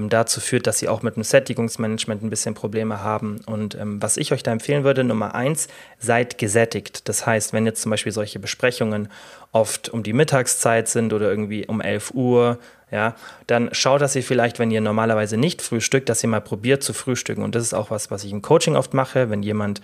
dazu 0.09 0.41
führt, 0.41 0.67
dass 0.67 0.79
sie 0.79 0.89
auch 0.89 1.03
mit 1.03 1.17
dem 1.17 1.25
Sättigungsmanagement 1.25 2.23
ein 2.23 2.31
bisschen 2.31 2.55
Probleme 2.55 3.03
haben. 3.03 3.41
Und 3.47 3.75
ähm, 3.75 4.01
was 4.01 4.17
ich 4.17 4.33
euch 4.33 4.43
da 4.43 4.53
empfehlen 4.53 4.85
würde, 4.85 5.03
Nummer 5.03 5.35
eins, 5.35 5.69
seid 5.99 6.39
gesättigt. 6.39 7.09
Das 7.09 7.27
heißt, 7.27 7.53
wenn 7.53 7.67
jetzt 7.67 7.83
zum 7.83 7.91
Beispiel 7.91 8.13
solche 8.13 8.39
Besprechungen 8.39 9.09
oft 9.53 9.89
um 9.89 10.03
die 10.03 10.13
Mittagszeit 10.13 10.89
sind 10.89 11.13
oder 11.13 11.29
irgendwie 11.29 11.67
um 11.67 11.81
11 11.81 12.13
Uhr, 12.15 12.59
ja, 12.93 13.15
dann 13.47 13.71
schaut, 13.73 14.01
dass 14.01 14.17
ihr 14.17 14.23
vielleicht, 14.23 14.59
wenn 14.59 14.71
ihr 14.71 14.81
normalerweise 14.81 15.37
nicht 15.37 15.63
frühstückt, 15.63 16.09
dass 16.09 16.23
ihr 16.23 16.29
mal 16.29 16.41
probiert 16.41 16.83
zu 16.83 16.93
frühstücken. 16.93 17.43
Und 17.43 17.55
das 17.55 17.63
ist 17.63 17.75
auch 17.75 17.91
was, 17.91 18.11
was 18.11 18.25
ich 18.25 18.33
im 18.33 18.43
Coaching 18.43 18.77
oft 18.77 18.95
mache, 18.95 19.31
wenn 19.31 19.43
jemand 19.43 19.81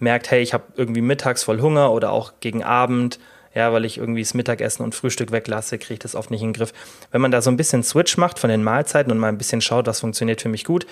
merkt, 0.00 0.30
hey, 0.30 0.40
ich 0.40 0.54
habe 0.54 0.64
irgendwie 0.76 1.00
mittags 1.00 1.42
voll 1.42 1.60
Hunger 1.60 1.92
oder 1.92 2.12
auch 2.12 2.34
gegen 2.40 2.62
Abend 2.62 3.18
ja, 3.58 3.72
weil 3.72 3.84
ich 3.84 3.98
irgendwie 3.98 4.22
das 4.22 4.34
Mittagessen 4.34 4.84
und 4.84 4.94
Frühstück 4.94 5.32
weglasse, 5.32 5.78
kriege 5.78 5.94
ich 5.94 5.98
das 5.98 6.14
oft 6.14 6.30
nicht 6.30 6.42
in 6.42 6.50
den 6.50 6.52
Griff. 6.52 6.72
Wenn 7.10 7.20
man 7.20 7.32
da 7.32 7.42
so 7.42 7.50
ein 7.50 7.56
bisschen 7.56 7.82
Switch 7.82 8.16
macht 8.16 8.38
von 8.38 8.50
den 8.50 8.62
Mahlzeiten 8.62 9.10
und 9.10 9.18
mal 9.18 9.26
ein 9.26 9.36
bisschen 9.36 9.60
schaut, 9.60 9.88
was 9.88 9.98
funktioniert 9.98 10.40
für 10.40 10.48
mich 10.48 10.62
gut, 10.62 10.86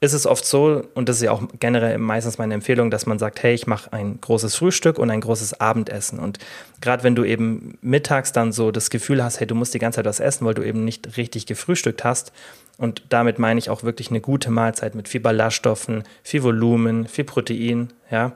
ist 0.00 0.12
es 0.12 0.26
oft 0.26 0.44
so, 0.44 0.82
und 0.94 1.08
das 1.08 1.18
ist 1.18 1.22
ja 1.22 1.30
auch 1.30 1.42
generell 1.60 1.98
meistens 1.98 2.36
meine 2.36 2.54
Empfehlung, 2.54 2.90
dass 2.90 3.06
man 3.06 3.20
sagt, 3.20 3.44
hey, 3.44 3.54
ich 3.54 3.68
mache 3.68 3.92
ein 3.92 4.20
großes 4.20 4.56
Frühstück 4.56 4.98
und 4.98 5.08
ein 5.08 5.20
großes 5.20 5.60
Abendessen. 5.60 6.18
Und 6.18 6.40
gerade 6.80 7.04
wenn 7.04 7.14
du 7.14 7.22
eben 7.22 7.78
mittags 7.80 8.32
dann 8.32 8.50
so 8.50 8.72
das 8.72 8.90
Gefühl 8.90 9.22
hast, 9.22 9.38
hey, 9.38 9.46
du 9.46 9.54
musst 9.54 9.72
die 9.72 9.78
ganze 9.78 9.96
Zeit 9.96 10.06
was 10.06 10.18
essen, 10.18 10.44
weil 10.44 10.54
du 10.54 10.66
eben 10.66 10.84
nicht 10.84 11.16
richtig 11.16 11.46
gefrühstückt 11.46 12.02
hast, 12.02 12.32
und 12.76 13.02
damit 13.10 13.38
meine 13.38 13.60
ich 13.60 13.70
auch 13.70 13.84
wirklich 13.84 14.10
eine 14.10 14.20
gute 14.22 14.50
Mahlzeit 14.50 14.96
mit 14.96 15.06
viel 15.06 15.20
Ballaststoffen, 15.20 16.02
viel 16.24 16.42
Volumen, 16.42 17.06
viel 17.06 17.24
Protein, 17.24 17.92
ja, 18.10 18.32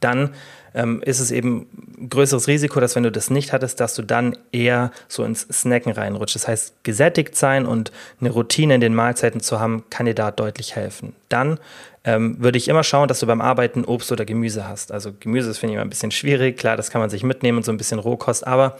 dann 0.00 0.30
ähm, 0.74 1.02
ist 1.04 1.20
es 1.20 1.30
eben 1.30 1.66
ein 1.98 2.08
größeres 2.08 2.48
Risiko, 2.48 2.80
dass 2.80 2.96
wenn 2.96 3.02
du 3.02 3.12
das 3.12 3.30
nicht 3.30 3.52
hattest, 3.52 3.80
dass 3.80 3.94
du 3.94 4.02
dann 4.02 4.36
eher 4.52 4.90
so 5.08 5.24
ins 5.24 5.42
Snacken 5.42 5.92
reinrutscht. 5.92 6.34
Das 6.34 6.48
heißt, 6.48 6.74
gesättigt 6.82 7.36
sein 7.36 7.66
und 7.66 7.92
eine 8.20 8.30
Routine 8.30 8.74
in 8.74 8.80
den 8.80 8.94
Mahlzeiten 8.94 9.40
zu 9.40 9.60
haben, 9.60 9.84
kann 9.90 10.06
dir 10.06 10.14
da 10.14 10.30
deutlich 10.30 10.76
helfen. 10.76 11.14
Dann 11.28 11.58
ähm, 12.04 12.36
würde 12.40 12.58
ich 12.58 12.68
immer 12.68 12.82
schauen, 12.82 13.08
dass 13.08 13.20
du 13.20 13.26
beim 13.26 13.40
Arbeiten 13.40 13.84
Obst 13.84 14.10
oder 14.10 14.24
Gemüse 14.24 14.66
hast. 14.66 14.90
Also 14.90 15.12
Gemüse 15.18 15.50
ist, 15.50 15.58
finde 15.58 15.72
ich, 15.72 15.76
immer 15.76 15.84
ein 15.84 15.90
bisschen 15.90 16.10
schwierig. 16.10 16.58
Klar, 16.58 16.76
das 16.76 16.90
kann 16.90 17.00
man 17.00 17.10
sich 17.10 17.22
mitnehmen, 17.22 17.62
so 17.62 17.70
ein 17.70 17.76
bisschen 17.76 18.00
Rohkost. 18.00 18.46
Aber 18.46 18.78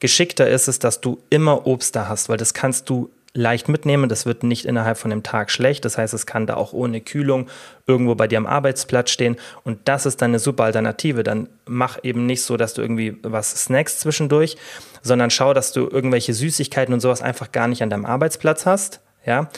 geschickter 0.00 0.48
ist 0.48 0.68
es, 0.68 0.78
dass 0.78 1.00
du 1.00 1.18
immer 1.30 1.66
Obst 1.66 1.94
da 1.94 2.08
hast, 2.08 2.28
weil 2.28 2.36
das 2.36 2.52
kannst 2.52 2.90
du 2.90 3.10
leicht 3.34 3.68
mitnehmen. 3.68 4.08
Das 4.08 4.26
wird 4.26 4.44
nicht 4.44 4.64
innerhalb 4.64 4.96
von 4.96 5.12
einem 5.12 5.22
Tag 5.22 5.50
schlecht. 5.50 5.84
Das 5.84 5.98
heißt, 5.98 6.14
es 6.14 6.24
kann 6.24 6.46
da 6.46 6.54
auch 6.54 6.72
ohne 6.72 7.00
Kühlung 7.00 7.48
irgendwo 7.86 8.14
bei 8.14 8.28
dir 8.28 8.38
am 8.38 8.46
Arbeitsplatz 8.46 9.10
stehen. 9.10 9.36
Und 9.64 9.80
das 9.84 10.06
ist 10.06 10.22
dann 10.22 10.30
eine 10.30 10.38
super 10.38 10.64
Alternative. 10.64 11.24
Dann 11.24 11.48
mach 11.66 11.98
eben 12.02 12.26
nicht 12.26 12.42
so, 12.42 12.56
dass 12.56 12.74
du 12.74 12.82
irgendwie 12.82 13.18
was 13.22 13.64
snackst 13.64 14.00
zwischendurch, 14.00 14.56
sondern 15.02 15.30
schau, 15.30 15.52
dass 15.52 15.72
du 15.72 15.88
irgendwelche 15.88 16.32
Süßigkeiten 16.32 16.94
und 16.94 17.00
sowas 17.00 17.22
einfach 17.22 17.52
gar 17.52 17.68
nicht 17.68 17.82
an 17.82 17.90
deinem 17.90 18.06
Arbeitsplatz 18.06 18.66
hast. 18.66 19.00
Ja, 19.26 19.48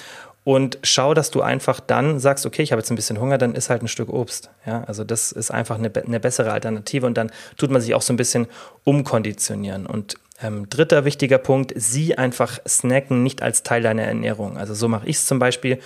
und 0.46 0.78
schau, 0.84 1.12
dass 1.12 1.32
du 1.32 1.42
einfach 1.42 1.80
dann 1.80 2.20
sagst, 2.20 2.46
okay, 2.46 2.62
ich 2.62 2.70
habe 2.70 2.78
jetzt 2.78 2.90
ein 2.90 2.94
bisschen 2.94 3.18
Hunger, 3.18 3.36
dann 3.36 3.56
ist 3.56 3.68
halt 3.68 3.82
ein 3.82 3.88
Stück 3.88 4.08
Obst. 4.08 4.48
Ja, 4.64 4.84
also 4.84 5.02
das 5.02 5.32
ist 5.32 5.50
einfach 5.50 5.76
eine, 5.76 5.90
eine 5.92 6.20
bessere 6.20 6.52
Alternative 6.52 7.04
und 7.04 7.18
dann 7.18 7.32
tut 7.56 7.72
man 7.72 7.82
sich 7.82 7.96
auch 7.96 8.02
so 8.02 8.12
ein 8.12 8.16
bisschen 8.16 8.46
umkonditionieren. 8.84 9.86
Und 9.86 10.14
Ähm, 10.42 10.68
dritter 10.68 11.06
wichtiger 11.06 11.38
Punkt, 11.38 11.72
sieh 11.76 12.14
einfach 12.16 12.58
Snacken 12.68 13.22
nicht 13.22 13.42
als 13.42 13.62
Teil 13.62 13.82
deiner 13.82 14.02
Ernährung. 14.02 14.58
Also 14.58 14.74
so 14.74 14.86
mache 14.86 15.06
ich 15.06 15.16
es 15.16 15.26
zum 15.26 15.38
Beispiel. 15.38 15.78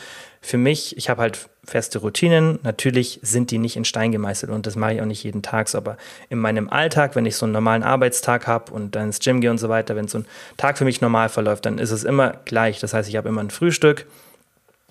Für 0.43 0.57
mich, 0.57 0.97
ich 0.97 1.09
habe 1.09 1.23
halt 1.23 1.49
feste 1.65 1.99
Routinen. 2.01 2.59
Natürlich 2.63 3.21
sind 3.23 3.51
die 3.53 3.59
nicht 3.59 3.77
in 3.77 3.85
Stein 3.85 4.11
gemeißelt 4.11 4.51
und 4.51 4.67
das 4.67 4.75
mache 4.75 4.95
ich 4.95 5.01
auch 5.03 5.07
nicht 5.07 5.23
jeden 5.23 5.43
Tag. 5.43 5.73
Aber 5.75 5.97
in 6.31 6.39
meinem 6.39 6.69
Alltag, 6.69 7.15
wenn 7.15 7.27
ich 7.27 7.37
so 7.37 7.47
einen 7.47 7.53
normalen 7.53 7.85
Arbeitstag 7.85 8.47
habe 8.47 8.73
und 8.73 8.97
dann 8.97 9.09
ins 9.09 9.21
Gym 9.21 9.41
gehe 9.41 9.51
und 9.51 9.59
so 9.59 9.69
weiter, 9.69 9.95
wenn 9.95 10.09
so 10.09 10.19
ein 10.19 10.27
Tag 10.57 10.79
für 10.79 10.85
mich 10.85 11.01
normal 11.01 11.29
verläuft, 11.29 11.67
dann 11.67 11.79
ist 11.79 11.93
es 11.93 12.03
immer 12.03 12.35
gleich. 12.45 12.81
Das 12.81 12.93
heißt, 12.93 13.09
ich 13.09 13.17
habe 13.17 13.29
immer 13.29 13.43
ein 13.43 13.51
Frühstück, 13.51 14.07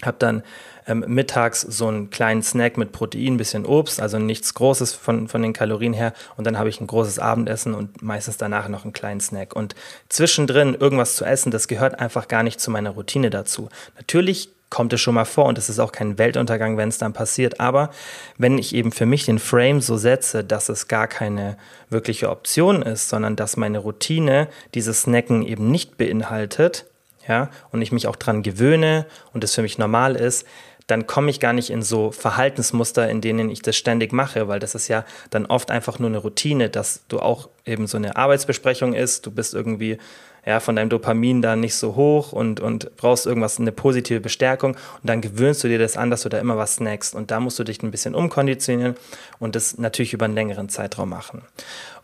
habe 0.03 0.17
dann 0.19 0.43
ähm, 0.89 1.05
mittags 1.07 1.61
so 1.61 1.87
einen 1.87 2.09
kleinen 2.09 2.43
Snack 2.43 2.77
mit 2.77 2.91
Protein, 2.91 3.37
bisschen 3.37 3.65
Obst, 3.65 4.01
also 4.01 4.19
nichts 4.19 4.53
Großes 4.53 4.93
von, 4.93 5.27
von 5.27 5.41
den 5.41 5.53
Kalorien 5.53 5.93
her. 5.93 6.13
Und 6.35 6.45
dann 6.45 6.57
habe 6.57 6.69
ich 6.69 6.81
ein 6.81 6.87
großes 6.87 7.19
Abendessen 7.19 7.73
und 7.73 8.01
meistens 8.01 8.37
danach 8.37 8.67
noch 8.67 8.83
einen 8.83 8.93
kleinen 8.93 9.21
Snack. 9.21 9.55
Und 9.55 9.75
zwischendrin 10.09 10.73
irgendwas 10.73 11.15
zu 11.15 11.23
essen, 11.23 11.51
das 11.51 11.67
gehört 11.67 11.99
einfach 11.99 12.27
gar 12.27 12.43
nicht 12.43 12.59
zu 12.59 12.71
meiner 12.71 12.89
Routine 12.91 13.29
dazu. 13.29 13.69
Natürlich 13.95 14.49
kommt 14.69 14.93
es 14.93 15.01
schon 15.01 15.15
mal 15.15 15.25
vor 15.25 15.45
und 15.45 15.57
es 15.57 15.69
ist 15.69 15.79
auch 15.79 15.91
kein 15.91 16.17
Weltuntergang, 16.17 16.77
wenn 16.77 16.89
es 16.89 16.97
dann 16.97 17.13
passiert. 17.13 17.59
Aber 17.59 17.89
wenn 18.37 18.57
ich 18.57 18.75
eben 18.75 18.91
für 18.91 19.05
mich 19.05 19.25
den 19.25 19.39
Frame 19.39 19.81
so 19.81 19.97
setze, 19.97 20.43
dass 20.43 20.69
es 20.69 20.87
gar 20.87 21.07
keine 21.07 21.57
wirkliche 21.89 22.29
Option 22.29 22.81
ist, 22.81 23.09
sondern 23.09 23.35
dass 23.35 23.57
meine 23.57 23.79
Routine 23.79 24.47
dieses 24.73 25.01
Snacken 25.03 25.43
eben 25.43 25.71
nicht 25.71 25.97
beinhaltet, 25.97 26.85
ja, 27.27 27.49
und 27.71 27.81
ich 27.83 27.91
mich 27.91 28.07
auch 28.07 28.15
dran 28.15 28.41
gewöhne 28.41 29.05
und 29.33 29.43
es 29.43 29.53
für 29.53 29.61
mich 29.61 29.77
normal 29.77 30.15
ist, 30.15 30.47
dann 30.89 31.07
komme 31.07 31.29
ich 31.29 31.39
gar 31.39 31.53
nicht 31.53 31.69
in 31.69 31.81
so 31.81 32.11
Verhaltensmuster, 32.11 33.09
in 33.09 33.21
denen 33.21 33.49
ich 33.49 33.61
das 33.61 33.75
ständig 33.75 34.11
mache, 34.11 34.47
weil 34.47 34.59
das 34.59 34.75
ist 34.75 34.87
ja 34.87 35.05
dann 35.29 35.45
oft 35.45 35.71
einfach 35.71 35.99
nur 35.99 36.09
eine 36.09 36.17
Routine, 36.17 36.69
dass 36.69 37.01
du 37.07 37.19
auch 37.19 37.49
eben 37.65 37.87
so 37.87 37.97
eine 37.97 38.15
Arbeitsbesprechung 38.15 38.93
ist, 38.93 39.25
du 39.25 39.31
bist 39.31 39.53
irgendwie 39.53 39.97
ja, 40.45 40.59
von 40.59 40.75
deinem 40.75 40.89
Dopamin 40.89 41.41
da 41.41 41.55
nicht 41.55 41.75
so 41.75 41.95
hoch 41.95 42.31
und, 42.31 42.59
und 42.59 42.95
brauchst 42.95 43.25
irgendwas, 43.25 43.59
eine 43.59 43.71
positive 43.71 44.19
Bestärkung. 44.19 44.71
Und 44.71 45.03
dann 45.03 45.21
gewöhnst 45.21 45.63
du 45.63 45.67
dir 45.67 45.77
das 45.77 45.97
an, 45.97 46.09
dass 46.09 46.23
du 46.23 46.29
da 46.29 46.39
immer 46.39 46.57
was 46.57 46.75
snackst. 46.75 47.13
Und 47.13 47.29
da 47.29 47.39
musst 47.39 47.59
du 47.59 47.63
dich 47.63 47.83
ein 47.83 47.91
bisschen 47.91 48.15
umkonditionieren 48.15 48.95
und 49.39 49.55
das 49.55 49.77
natürlich 49.77 50.13
über 50.13 50.25
einen 50.25 50.35
längeren 50.35 50.69
Zeitraum 50.69 51.09
machen. 51.09 51.43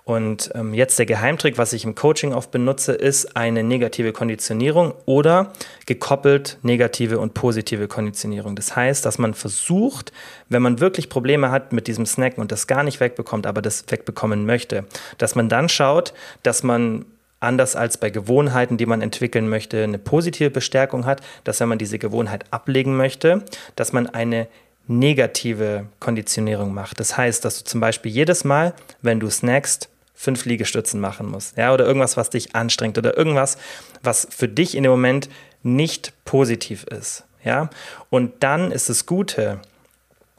Und 0.05 0.51
ähm, 0.53 0.75
jetzt 0.75 0.99
der 0.99 1.07
Geheimtrick, 1.07 1.57
was 1.57 1.73
ich 1.73 1.83
im 1.83 1.95
Coaching 1.95 2.31
oft 2.31 2.51
benutze, 2.51 2.93
ist 2.93 3.35
eine 3.35 3.63
negative 3.63 4.13
Konditionierung 4.13 4.93
oder 5.05 5.51
gekoppelt 5.87 6.59
negative 6.61 7.17
und 7.17 7.33
positive 7.33 7.87
Konditionierung. 7.87 8.55
Das 8.55 8.75
heißt, 8.75 9.03
dass 9.03 9.17
man 9.17 9.33
versucht, 9.33 10.13
wenn 10.47 10.61
man 10.61 10.79
wirklich 10.79 11.09
Probleme 11.09 11.49
hat 11.49 11.73
mit 11.73 11.87
diesem 11.87 12.05
Snacken 12.05 12.39
und 12.39 12.51
das 12.51 12.67
gar 12.67 12.83
nicht 12.83 12.99
wegbekommt, 12.99 13.47
aber 13.47 13.63
das 13.63 13.83
wegbekommen 13.89 14.45
möchte, 14.45 14.85
dass 15.17 15.33
man 15.33 15.49
dann 15.49 15.69
schaut, 15.69 16.13
dass 16.43 16.61
man 16.61 17.05
anders 17.39 17.75
als 17.75 17.97
bei 17.97 18.11
Gewohnheiten, 18.11 18.77
die 18.77 18.85
man 18.85 19.01
entwickeln 19.01 19.49
möchte, 19.49 19.83
eine 19.83 19.97
positive 19.97 20.51
Bestärkung 20.51 21.07
hat, 21.07 21.21
dass 21.45 21.59
wenn 21.59 21.69
man 21.69 21.79
diese 21.79 21.97
Gewohnheit 21.97 22.45
ablegen 22.51 22.95
möchte, 22.95 23.43
dass 23.75 23.91
man 23.91 24.05
eine 24.05 24.47
negative 24.87 25.87
Konditionierung 25.99 26.75
macht. 26.75 26.99
Das 26.99 27.17
heißt, 27.17 27.43
dass 27.43 27.57
du 27.57 27.65
zum 27.65 27.81
Beispiel 27.81 28.11
jedes 28.11 28.43
Mal, 28.43 28.75
wenn 29.01 29.19
du 29.19 29.31
snackst, 29.31 29.89
fünf 30.15 30.45
Liegestützen 30.45 30.99
machen 30.99 31.27
musst, 31.27 31.57
ja, 31.57 31.73
oder 31.73 31.85
irgendwas, 31.85 32.17
was 32.17 32.29
dich 32.29 32.55
anstrengt 32.55 32.97
oder 32.97 33.17
irgendwas, 33.17 33.57
was 34.01 34.27
für 34.31 34.47
dich 34.47 34.75
in 34.75 34.83
dem 34.83 34.91
Moment 34.91 35.29
nicht 35.61 36.13
positiv 36.25 36.85
ist, 36.85 37.25
ja. 37.43 37.69
Und 38.09 38.43
dann 38.43 38.71
ist 38.71 38.89
das 38.89 39.05
Gute, 39.05 39.59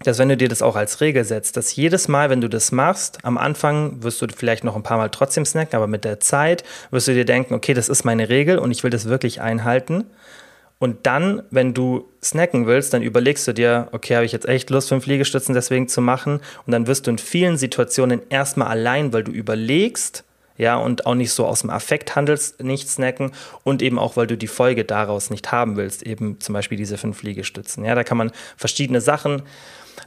dass 0.03 0.19
wenn 0.19 0.29
du 0.29 0.37
dir 0.37 0.49
das 0.49 0.63
auch 0.63 0.77
als 0.77 1.01
Regel 1.01 1.25
setzt, 1.25 1.57
dass 1.57 1.75
jedes 1.75 2.09
Mal, 2.09 2.29
wenn 2.29 2.41
du 2.41 2.49
das 2.49 2.71
machst, 2.71 3.19
am 3.25 3.39
Anfang 3.39 4.03
wirst 4.03 4.21
du 4.21 4.27
vielleicht 4.35 4.63
noch 4.65 4.77
ein 4.77 4.83
paar 4.83 4.99
Mal 4.99 5.11
trotzdem 5.11 5.45
snacken, 5.45 5.77
aber 5.77 5.87
mit 5.87 6.05
der 6.05 6.21
Zeit 6.21 6.65
wirst 6.91 7.09
du 7.09 7.15
dir 7.15 7.25
denken, 7.25 7.55
okay, 7.55 7.73
das 7.73 7.89
ist 7.89 8.05
meine 8.05 8.29
Regel 8.29 8.59
und 8.59 8.71
ich 8.71 8.83
will 8.83 8.91
das 8.91 9.07
wirklich 9.07 9.41
einhalten. 9.41 10.05
Und 10.79 11.07
dann, 11.07 11.43
wenn 11.51 11.73
du 11.73 12.09
snacken 12.23 12.67
willst, 12.67 12.93
dann 12.93 13.03
überlegst 13.03 13.49
du 13.49 13.55
dir, 13.55 13.89
okay, 13.93 14.15
habe 14.15 14.27
ich 14.27 14.33
jetzt 14.33 14.47
echt 14.47 14.69
Lust, 14.69 14.91
fünf 14.91 15.07
Liegestützen 15.07 15.55
deswegen 15.55 15.89
zu 15.89 16.03
machen? 16.03 16.41
Und 16.67 16.73
dann 16.73 16.87
wirst 16.87 17.07
du 17.07 17.11
in 17.11 17.19
vielen 17.19 17.57
Situationen 17.57 18.21
erstmal 18.29 18.69
allein, 18.69 19.13
weil 19.13 19.25
du 19.25 19.33
überlegst, 19.33 20.25
ja, 20.59 20.77
und 20.77 21.07
auch 21.07 21.15
nicht 21.15 21.33
so 21.33 21.47
aus 21.47 21.61
dem 21.61 21.71
Affekt 21.71 22.17
handelst, 22.17 22.63
nicht 22.63 22.89
snacken 22.89 23.33
und 23.63 23.83
eben 23.83 23.99
auch, 23.99 24.17
weil 24.17 24.27
du 24.27 24.37
die 24.37 24.47
Folge 24.47 24.85
daraus 24.85 25.31
nicht 25.31 25.53
haben 25.53 25.77
willst, 25.77 26.03
eben 26.03 26.41
zum 26.41 26.53
Beispiel 26.55 26.79
diese 26.79 26.97
fünf 26.99 27.23
Liegestützen. 27.23 27.85
Ja, 27.85 27.95
da 27.95 28.05
kann 28.05 28.17
man 28.17 28.31
verschiedene 28.57 29.01
Sachen 29.01 29.43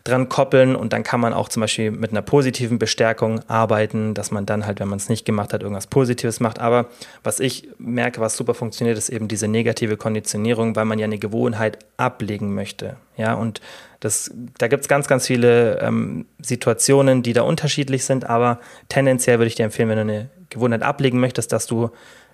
dran 0.03 0.29
koppeln 0.29 0.75
und 0.75 0.93
dann 0.93 1.03
kann 1.03 1.19
man 1.19 1.33
auch 1.33 1.49
zum 1.49 1.61
Beispiel 1.61 1.91
mit 1.91 2.11
einer 2.11 2.21
positiven 2.21 2.79
Bestärkung 2.79 3.41
arbeiten, 3.47 4.13
dass 4.13 4.31
man 4.31 4.45
dann 4.45 4.65
halt, 4.65 4.79
wenn 4.79 4.87
man 4.87 4.97
es 4.97 5.09
nicht 5.09 5.25
gemacht 5.25 5.53
hat, 5.53 5.61
irgendwas 5.61 5.87
Positives 5.87 6.39
macht. 6.39 6.59
Aber 6.59 6.87
was 7.23 7.39
ich 7.39 7.69
merke, 7.77 8.21
was 8.21 8.37
super 8.37 8.53
funktioniert, 8.53 8.97
ist 8.97 9.09
eben 9.09 9.27
diese 9.27 9.47
negative 9.47 9.97
Konditionierung, 9.97 10.75
weil 10.75 10.85
man 10.85 10.99
ja 10.99 11.05
eine 11.05 11.19
Gewohnheit 11.19 11.79
ablegen 11.97 12.53
möchte. 12.53 12.97
Ja, 13.17 13.33
und 13.33 13.61
das, 13.99 14.31
da 14.57 14.67
gibt 14.67 14.83
es 14.83 14.87
ganz, 14.87 15.07
ganz 15.07 15.27
viele 15.27 15.79
ähm, 15.81 16.25
Situationen, 16.39 17.21
die 17.21 17.33
da 17.33 17.41
unterschiedlich 17.41 18.05
sind, 18.05 18.29
aber 18.29 18.59
tendenziell 18.87 19.39
würde 19.39 19.47
ich 19.47 19.55
dir 19.55 19.65
empfehlen, 19.65 19.89
wenn 19.89 19.97
du 19.97 20.01
eine 20.01 20.29
Gewohnheit 20.49 20.83
ablegen 20.83 21.19
möchtest, 21.19 21.51
dass 21.51 21.65
du 21.65 21.89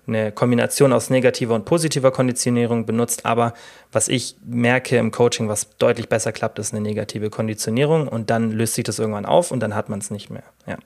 eine 0.08 0.32
Kombination 0.32 0.94
aus 0.94 1.10
negativer 1.10 1.56
und 1.56 1.66
positiver 1.66 2.12
Konditionierung 2.12 2.86
benutzt. 2.86 3.26
Aber 3.26 3.54
was 3.92 4.08
ich 4.08 4.36
merke 4.46 4.98
im 4.98 5.12
Coaching, 5.12 5.48
was 5.48 5.78
deutlich 5.78 6.10
besser 6.10 6.32
klappt, 6.32 6.60
ist 6.60 6.74
eine 6.74 6.82
negative 6.82 7.30
Konditionierung 7.30 8.08
und 8.08 8.30
dann 8.30 8.52
löst 8.52 8.76
sich 8.76 8.84
das 8.84 9.00
irgendwann 9.00 9.26
auf 9.26 9.52
und 9.52 9.60
dann 9.60 9.76
hat 9.76 9.90
man 9.90 10.00
es 10.00 10.12
nicht 10.12 10.30
mehr. 10.30 10.44
Ja. 10.68 10.78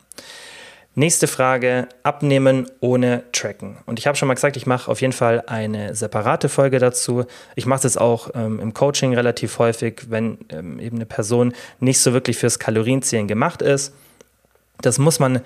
Nächste 0.96 1.28
Frage, 1.28 1.88
abnehmen 2.04 2.70
ohne 2.80 3.24
tracken. 3.32 3.78
Und 3.86 4.00
ich 4.00 4.08
habe 4.08 4.18
schon 4.18 4.28
mal 4.28 4.34
gesagt, 4.34 4.58
ich 4.58 4.66
mache 4.66 4.92
auf 4.92 5.02
jeden 5.02 5.14
Fall 5.14 5.44
eine 5.46 5.96
separate 5.96 6.50
Folge 6.50 6.80
dazu. 6.80 7.26
Ich 7.56 7.66
mache 7.66 7.84
das 7.84 7.96
auch 7.96 8.32
ähm, 8.34 8.60
im 8.60 8.74
Coaching 8.74 9.14
relativ 9.14 9.60
häufig, 9.60 10.08
wenn 10.10 10.40
ähm, 10.50 10.80
eben 10.80 10.98
eine 10.98 11.06
Person 11.06 11.54
nicht 11.80 12.00
so 12.00 12.12
wirklich 12.12 12.38
fürs 12.38 12.60
Kalorienzählen 12.60 13.28
gemacht 13.28 13.62
ist. 13.62 13.94
Das 14.82 14.98
muss 14.98 15.20
man 15.20 15.42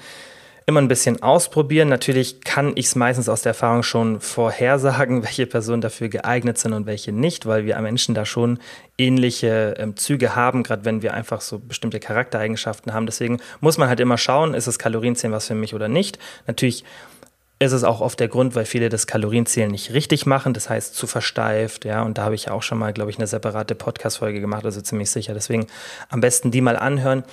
immer 0.66 0.82
ein 0.82 0.88
bisschen 0.88 1.22
ausprobieren. 1.22 1.90
Natürlich 1.90 2.42
kann 2.42 2.74
ich 2.76 2.86
es 2.88 2.96
meistens 2.96 3.30
aus 3.30 3.42
der 3.42 3.52
Erfahrung 3.52 3.84
schon 3.84 4.20
vorhersagen, 4.20 5.24
welche 5.24 5.46
Personen 5.46 5.82
dafür 5.82 6.10
geeignet 6.10 6.58
sind 6.58 6.74
und 6.74 6.86
welche 6.86 7.12
nicht, 7.12 7.46
weil 7.46 7.66
wir 7.66 7.80
Menschen 7.82 8.16
da 8.16 8.26
schon 8.26 8.60
ähnliche 8.98 9.76
ähm, 9.78 9.98
Züge 9.98 10.36
haben, 10.36 10.64
gerade 10.64 10.86
wenn 10.86 11.02
wir 11.02 11.14
einfach 11.14 11.42
so 11.42 11.60
bestimmte 11.60 12.00
Charaktereigenschaften 12.00 12.94
haben. 12.94 13.06
Deswegen 13.06 13.40
muss 13.60 13.78
man 13.78 13.90
halt 13.90 14.00
immer 14.00 14.18
schauen, 14.18 14.54
ist 14.54 14.68
das 14.68 14.80
Kalorienzählen 14.80 15.34
was 15.34 15.48
für 15.48 15.56
mich 15.56 15.74
oder 15.74 15.88
nicht. 15.88 16.20
Natürlich 16.48 16.84
ist 17.60 17.72
es 17.72 17.84
auch 17.84 18.02
oft 18.02 18.20
der 18.20 18.28
Grund, 18.28 18.56
weil 18.56 18.66
viele 18.66 18.90
das 18.90 19.08
Kalorienzählen 19.08 19.72
nicht 19.72 19.94
richtig 19.94 20.26
machen, 20.26 20.54
das 20.54 20.70
heißt 20.70 20.96
zu 20.96 21.08
versteift, 21.08 21.86
ja, 21.86 22.02
und 22.04 22.18
da 22.18 22.24
habe 22.24 22.36
ich 22.36 22.46
ja 22.46 22.54
auch 22.54 22.64
schon 22.64 22.78
mal, 22.78 22.94
glaube 22.94 23.10
ich, 23.12 23.18
eine 23.18 23.28
separate 23.28 23.76
Podcast-Folge 23.76 24.42
gemacht, 24.42 24.66
also 24.66 24.82
ziemlich 24.82 25.10
sicher. 25.10 25.34
Deswegen 25.34 25.68
am 26.10 26.20
besten 26.20 26.52
die 26.52 26.62
mal 26.62 26.78
anhören. 26.78 27.24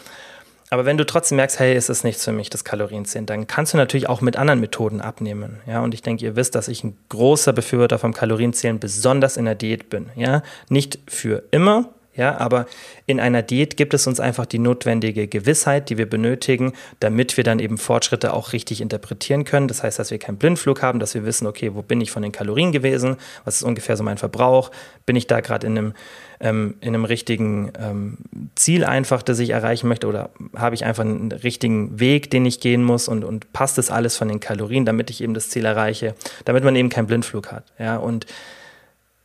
Aber 0.73 0.85
wenn 0.85 0.97
du 0.97 1.05
trotzdem 1.05 1.37
merkst, 1.37 1.59
hey, 1.59 1.75
es 1.75 1.89
ist 1.89 2.05
nichts 2.05 2.25
für 2.25 2.31
mich, 2.31 2.49
das 2.49 2.63
Kalorienzählen, 2.63 3.27
dann 3.27 3.49
kannst 3.49 3.75
du 3.75 3.77
natürlich 3.77 4.09
auch 4.09 4.21
mit 4.21 4.37
anderen 4.37 4.61
Methoden 4.61 5.01
abnehmen. 5.01 5.61
Ja, 5.67 5.83
und 5.83 5.95
ich 5.95 6.03
denke, 6.03 6.25
ihr 6.25 6.37
wisst, 6.37 6.55
dass 6.55 6.69
ich 6.69 6.85
ein 6.85 6.97
großer 7.09 7.53
Befürworter 7.53 7.99
vom 7.99 8.15
Kalorienzählen, 8.15 8.79
besonders 8.79 9.37
in 9.37 9.47
der 9.47 9.57
Diät 9.57 9.91
bin. 9.91 10.11
Ja, 10.15 10.43
nicht 10.69 11.01
für 11.09 11.43
immer, 11.51 11.89
ja, 12.17 12.37
aber 12.39 12.67
in 13.07 13.21
einer 13.21 13.41
Diät 13.41 13.77
gibt 13.77 13.95
es 13.95 14.07
uns 14.09 14.19
einfach 14.19 14.45
die 14.45 14.59
notwendige 14.59 15.29
Gewissheit, 15.29 15.91
die 15.91 15.97
wir 15.97 16.11
benötigen, 16.11 16.73
damit 16.99 17.37
wir 17.37 17.45
dann 17.45 17.61
eben 17.61 17.79
Fortschritte 17.79 18.33
auch 18.35 18.53
richtig 18.53 18.81
interpretieren 18.81 19.45
können. 19.45 19.69
Das 19.69 19.85
heißt, 19.85 19.99
dass 19.99 20.11
wir 20.11 20.19
keinen 20.19 20.37
Blindflug 20.37 20.83
haben, 20.83 20.99
dass 20.99 21.15
wir 21.15 21.25
wissen, 21.25 21.47
okay, 21.47 21.73
wo 21.73 21.83
bin 21.83 22.01
ich 22.01 22.11
von 22.11 22.23
den 22.23 22.33
Kalorien 22.33 22.73
gewesen? 22.73 23.17
Was 23.45 23.57
ist 23.57 23.63
ungefähr 23.63 23.97
so 23.97 24.03
mein 24.03 24.19
Verbrauch? 24.19 24.73
Bin 25.07 25.15
ich 25.15 25.29
da 25.29 25.41
gerade 25.41 25.69
in 25.69 25.79
einem, 25.79 25.95
ähm, 26.41 26.75
in 26.81 26.89
einem 26.89 27.05
richtigen 27.05 27.73
ähm, 27.79 28.19
Ziel 28.57 28.85
einfach, 28.85 29.23
das 29.23 29.39
ich 29.39 29.51
erreichen 29.51 29.87
möchte? 29.87 30.09
Oder 30.09 30.31
habe 30.57 30.75
ich 30.75 30.85
einfach 30.85 31.05
einen 31.05 31.31
richtigen 31.31 32.01
Weg, 32.01 32.29
den 32.33 32.45
ich 32.45 32.59
gehen 32.59 32.83
muss? 32.83 33.07
Und, 33.07 33.23
und 33.23 33.53
passt 33.53 33.79
das 33.79 33.89
alles 33.89 34.17
von 34.17 34.27
den 34.27 34.41
Kalorien, 34.41 34.85
damit 34.85 35.11
ich 35.11 35.23
eben 35.23 35.35
das 35.35 35.49
Ziel 35.49 35.65
erreiche? 35.65 36.17
Damit 36.45 36.65
man 36.65 36.75
eben 36.75 36.89
keinen 36.89 37.07
Blindflug 37.07 37.53
hat. 37.53 37.65
Ja, 37.79 37.99
und 37.99 38.27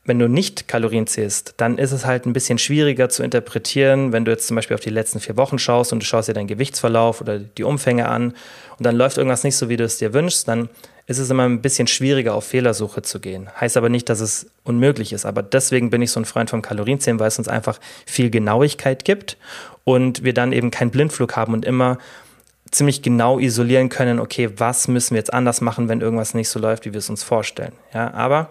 wenn 0.06 0.20
du 0.20 0.30
nicht 0.30 0.68
Kalorien 0.68 1.08
zählst, 1.08 1.56
dann 1.58 1.78
ist 1.78 1.92
es 1.92 2.06
halt 2.06 2.26
ein 2.26 2.34
bisschen 2.34 2.58
schwieriger 2.60 3.10
zu 3.10 3.24
interpretieren, 3.24 4.12
wenn 4.12 4.24
du 4.24 4.32
jetzt 4.32 4.48
zum 4.48 4.56
Beispiel 4.56 4.76
auf 4.76 4.82
die 4.82 4.92
letzten 4.92 5.20
vier 5.20 5.36
Wochen 5.36 5.58
schaust 5.58 5.92
und 5.92 6.02
du 6.02 6.06
schaust 6.06 6.30
dir 6.30 6.34
deinen 6.34 6.48
Gewichtsverlauf 6.48 7.22
oder 7.22 7.40
die 7.40 7.64
Umfänge 7.64 8.08
an 8.08 8.36
und 8.78 8.86
dann 8.86 8.96
läuft 8.96 9.18
irgendwas 9.18 9.44
nicht 9.44 9.58
so, 9.58 9.68
wie 9.68 9.78
du 9.78 9.84
es 9.84 9.98
dir 9.98 10.14
wünschst, 10.14 10.48
dann 10.48 10.70
ist 11.08 11.20
es 11.20 11.30
immer 11.30 11.44
ein 11.44 11.62
bisschen 11.62 11.88
schwieriger, 11.88 12.34
auf 12.34 12.46
Fehlersuche 12.46 13.02
zu 13.02 13.20
gehen. 13.20 13.50
Heißt 13.60 13.78
aber 13.78 13.90
nicht, 13.90 14.10
dass 14.10 14.22
es 14.22 14.48
unmöglich 14.64 15.14
ist. 15.14 15.26
Aber 15.26 15.44
deswegen 15.44 15.92
bin 15.92 16.02
ich 16.02 16.12
so 16.12 16.20
ein 16.20 16.26
Freund 16.26 16.50
vom 16.50 16.64
Kalorienzählen, 16.64 17.20
weil 17.20 17.28
es 17.28 17.38
uns 17.38 17.48
einfach 17.48 17.80
viel 18.06 18.32
Genauigkeit 18.32 19.06
gibt 19.06 19.38
und 19.84 20.24
wir 20.24 20.34
dann 20.34 20.52
eben 20.52 20.72
keinen 20.72 20.90
Blindflug 20.90 21.36
haben 21.36 21.54
und 21.54 21.64
immer 21.64 22.00
ziemlich 22.72 23.04
genau 23.04 23.38
isolieren 23.40 23.90
können, 23.90 24.20
okay, 24.20 24.50
was 24.58 24.88
müssen 24.88 25.12
wir 25.12 25.20
jetzt 25.20 25.34
anders 25.34 25.62
machen, 25.62 25.90
wenn 25.90 26.02
irgendwas 26.02 26.34
nicht 26.34 26.50
so 26.50 26.60
läuft, 26.60 26.86
wie 26.86 26.94
wir 26.94 26.98
es 26.98 27.10
uns 27.10 27.24
vorstellen. 27.24 27.74
Ja, 27.94 28.12
aber 28.14 28.50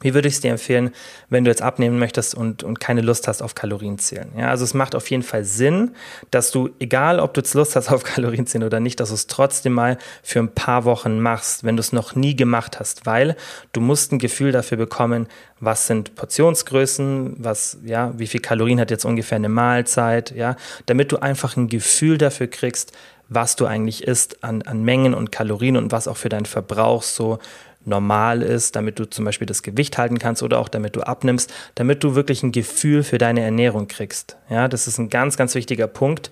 Wie 0.00 0.14
würde 0.14 0.28
ich 0.28 0.34
es 0.34 0.40
dir 0.40 0.50
empfehlen, 0.50 0.92
wenn 1.28 1.44
du 1.44 1.50
jetzt 1.50 1.60
abnehmen 1.60 1.98
möchtest 1.98 2.34
und, 2.34 2.62
und 2.62 2.80
keine 2.80 3.02
Lust 3.02 3.28
hast 3.28 3.42
auf 3.42 3.54
Kalorienzählen? 3.54 4.30
Ja, 4.36 4.48
also 4.48 4.64
es 4.64 4.72
macht 4.72 4.94
auf 4.94 5.10
jeden 5.10 5.22
Fall 5.22 5.44
Sinn, 5.44 5.92
dass 6.30 6.50
du, 6.50 6.70
egal 6.78 7.20
ob 7.20 7.34
du 7.34 7.40
jetzt 7.40 7.54
Lust 7.54 7.76
hast 7.76 7.88
auf 7.92 8.02
Kalorienzählen 8.02 8.66
oder 8.66 8.80
nicht, 8.80 8.98
dass 9.00 9.10
du 9.10 9.14
es 9.14 9.26
trotzdem 9.26 9.74
mal 9.74 9.98
für 10.22 10.38
ein 10.38 10.54
paar 10.54 10.84
Wochen 10.84 11.20
machst, 11.20 11.64
wenn 11.64 11.76
du 11.76 11.80
es 11.80 11.92
noch 11.92 12.14
nie 12.14 12.34
gemacht 12.34 12.80
hast, 12.80 13.04
weil 13.04 13.36
du 13.72 13.80
musst 13.80 14.12
ein 14.12 14.18
Gefühl 14.18 14.52
dafür 14.52 14.78
bekommen, 14.78 15.26
was 15.60 15.86
sind 15.86 16.14
Portionsgrößen, 16.14 17.36
was, 17.38 17.78
ja, 17.84 18.18
wie 18.18 18.26
viel 18.26 18.40
Kalorien 18.40 18.80
hat 18.80 18.90
jetzt 18.90 19.04
ungefähr 19.04 19.36
eine 19.36 19.50
Mahlzeit, 19.50 20.30
ja, 20.30 20.56
damit 20.86 21.12
du 21.12 21.18
einfach 21.18 21.56
ein 21.56 21.68
Gefühl 21.68 22.16
dafür 22.16 22.46
kriegst, 22.46 22.92
was 23.28 23.54
du 23.56 23.64
eigentlich 23.66 24.04
isst 24.04 24.42
an, 24.42 24.62
an 24.62 24.82
Mengen 24.82 25.14
und 25.14 25.30
Kalorien 25.30 25.76
und 25.76 25.92
was 25.92 26.08
auch 26.08 26.16
für 26.16 26.28
deinen 26.28 26.46
Verbrauch 26.46 27.02
so 27.02 27.38
normal 27.84 28.42
ist, 28.42 28.76
damit 28.76 28.98
du 28.98 29.04
zum 29.08 29.24
Beispiel 29.24 29.46
das 29.46 29.62
Gewicht 29.62 29.98
halten 29.98 30.18
kannst 30.18 30.42
oder 30.42 30.58
auch 30.58 30.68
damit 30.68 30.96
du 30.96 31.00
abnimmst, 31.00 31.52
damit 31.74 32.04
du 32.04 32.14
wirklich 32.14 32.42
ein 32.42 32.52
Gefühl 32.52 33.02
für 33.02 33.18
deine 33.18 33.40
Ernährung 33.40 33.88
kriegst. 33.88 34.36
Ja, 34.48 34.68
das 34.68 34.86
ist 34.86 34.98
ein 34.98 35.08
ganz, 35.08 35.36
ganz 35.36 35.54
wichtiger 35.54 35.86
Punkt. 35.86 36.30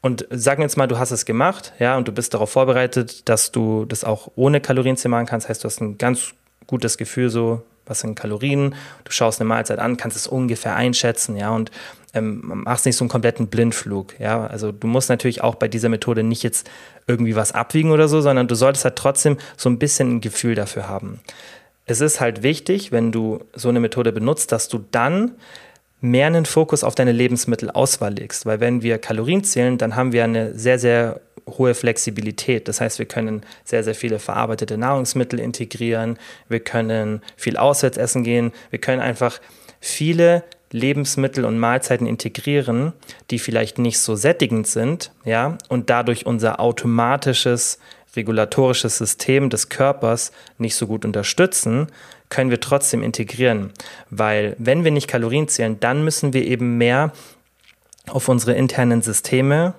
Und 0.00 0.26
sagen 0.30 0.60
wir 0.60 0.64
jetzt 0.64 0.76
mal, 0.76 0.86
du 0.86 0.98
hast 0.98 1.10
es 1.10 1.24
gemacht, 1.24 1.72
ja, 1.80 1.96
und 1.96 2.06
du 2.06 2.12
bist 2.12 2.32
darauf 2.32 2.50
vorbereitet, 2.50 3.28
dass 3.28 3.50
du 3.50 3.84
das 3.84 4.04
auch 4.04 4.30
ohne 4.36 4.60
Kalorienzählen 4.60 5.10
machen 5.10 5.26
kannst. 5.26 5.48
Heißt, 5.48 5.64
du 5.64 5.66
hast 5.66 5.80
ein 5.80 5.98
ganz 5.98 6.34
gutes 6.66 6.98
Gefühl, 6.98 7.30
so, 7.30 7.62
was 7.88 8.00
sind 8.00 8.14
Kalorien, 8.14 8.74
du 9.04 9.12
schaust 9.12 9.40
eine 9.40 9.48
Mahlzeit 9.48 9.78
an, 9.78 9.96
kannst 9.96 10.16
es 10.16 10.26
ungefähr 10.26 10.76
einschätzen, 10.76 11.36
ja, 11.36 11.50
und 11.50 11.70
ähm, 12.14 12.40
machst 12.44 12.86
nicht 12.86 12.96
so 12.96 13.04
einen 13.04 13.10
kompletten 13.10 13.48
Blindflug, 13.48 14.18
ja. 14.18 14.46
Also 14.46 14.72
du 14.72 14.86
musst 14.86 15.08
natürlich 15.08 15.42
auch 15.42 15.54
bei 15.54 15.68
dieser 15.68 15.88
Methode 15.88 16.22
nicht 16.22 16.42
jetzt 16.42 16.68
irgendwie 17.06 17.36
was 17.36 17.52
abwiegen 17.52 17.90
oder 17.90 18.08
so, 18.08 18.20
sondern 18.20 18.48
du 18.48 18.54
solltest 18.54 18.84
halt 18.84 18.96
trotzdem 18.96 19.38
so 19.56 19.68
ein 19.68 19.78
bisschen 19.78 20.16
ein 20.16 20.20
Gefühl 20.20 20.54
dafür 20.54 20.88
haben. 20.88 21.20
Es 21.86 22.00
ist 22.00 22.20
halt 22.20 22.42
wichtig, 22.42 22.92
wenn 22.92 23.12
du 23.12 23.44
so 23.54 23.68
eine 23.68 23.80
Methode 23.80 24.12
benutzt, 24.12 24.52
dass 24.52 24.68
du 24.68 24.84
dann 24.90 25.32
mehr 26.00 26.26
einen 26.26 26.44
Fokus 26.44 26.84
auf 26.84 26.94
deine 26.94 27.12
Lebensmittelauswahl 27.12 28.12
legst, 28.12 28.46
weil 28.46 28.60
wenn 28.60 28.82
wir 28.82 28.98
Kalorien 28.98 29.42
zählen, 29.42 29.78
dann 29.78 29.96
haben 29.96 30.12
wir 30.12 30.24
eine 30.24 30.56
sehr, 30.56 30.78
sehr 30.78 31.20
hohe 31.56 31.74
Flexibilität. 31.74 32.68
Das 32.68 32.80
heißt, 32.80 32.98
wir 32.98 33.06
können 33.06 33.42
sehr, 33.64 33.84
sehr 33.84 33.94
viele 33.94 34.18
verarbeitete 34.18 34.76
Nahrungsmittel 34.76 35.40
integrieren, 35.40 36.18
wir 36.48 36.60
können 36.60 37.22
viel 37.36 37.56
auswärts 37.56 37.96
essen 37.96 38.24
gehen, 38.24 38.52
wir 38.70 38.78
können 38.78 39.00
einfach 39.00 39.40
viele 39.80 40.44
Lebensmittel 40.70 41.44
und 41.44 41.58
Mahlzeiten 41.58 42.06
integrieren, 42.06 42.92
die 43.30 43.38
vielleicht 43.38 43.78
nicht 43.78 43.98
so 44.00 44.16
sättigend 44.16 44.66
sind, 44.66 45.12
ja, 45.24 45.56
und 45.68 45.88
dadurch 45.88 46.26
unser 46.26 46.60
automatisches 46.60 47.78
regulatorisches 48.16 48.98
System 48.98 49.50
des 49.50 49.68
Körpers 49.68 50.32
nicht 50.58 50.74
so 50.74 50.86
gut 50.86 51.04
unterstützen, 51.04 51.88
können 52.28 52.50
wir 52.50 52.60
trotzdem 52.60 53.02
integrieren. 53.02 53.72
Weil 54.10 54.56
wenn 54.58 54.84
wir 54.84 54.90
nicht 54.90 55.08
Kalorien 55.08 55.48
zählen, 55.48 55.78
dann 55.80 56.04
müssen 56.04 56.32
wir 56.32 56.44
eben 56.44 56.78
mehr 56.78 57.12
auf 58.08 58.28
unsere 58.28 58.54
internen 58.54 59.02
Systeme 59.02 59.74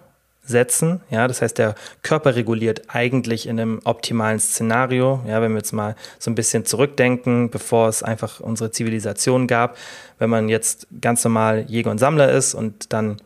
setzen. 0.49 1.01
Ja, 1.09 1.27
das 1.27 1.41
heißt, 1.41 1.57
der 1.57 1.75
Körper 2.01 2.35
reguliert 2.35 2.83
eigentlich 2.87 3.47
in 3.47 3.59
einem 3.59 3.79
optimalen 3.85 4.39
Szenario. 4.39 5.21
Ja, 5.27 5.41
wenn 5.41 5.51
wir 5.51 5.59
jetzt 5.59 5.71
mal 5.71 5.95
so 6.17 6.29
ein 6.29 6.35
bisschen 6.35 6.65
zurückdenken, 6.65 7.49
bevor 7.49 7.87
es 7.87 8.03
einfach 8.03 8.39
unsere 8.39 8.71
Zivilisation 8.71 9.47
gab, 9.47 9.77
wenn 10.17 10.29
man 10.29 10.49
jetzt 10.49 10.87
ganz 10.99 11.23
normal 11.23 11.65
Jäger 11.67 11.91
und 11.91 11.99
Sammler 11.99 12.31
ist 12.31 12.53
und 12.53 12.91
dann 12.91 13.17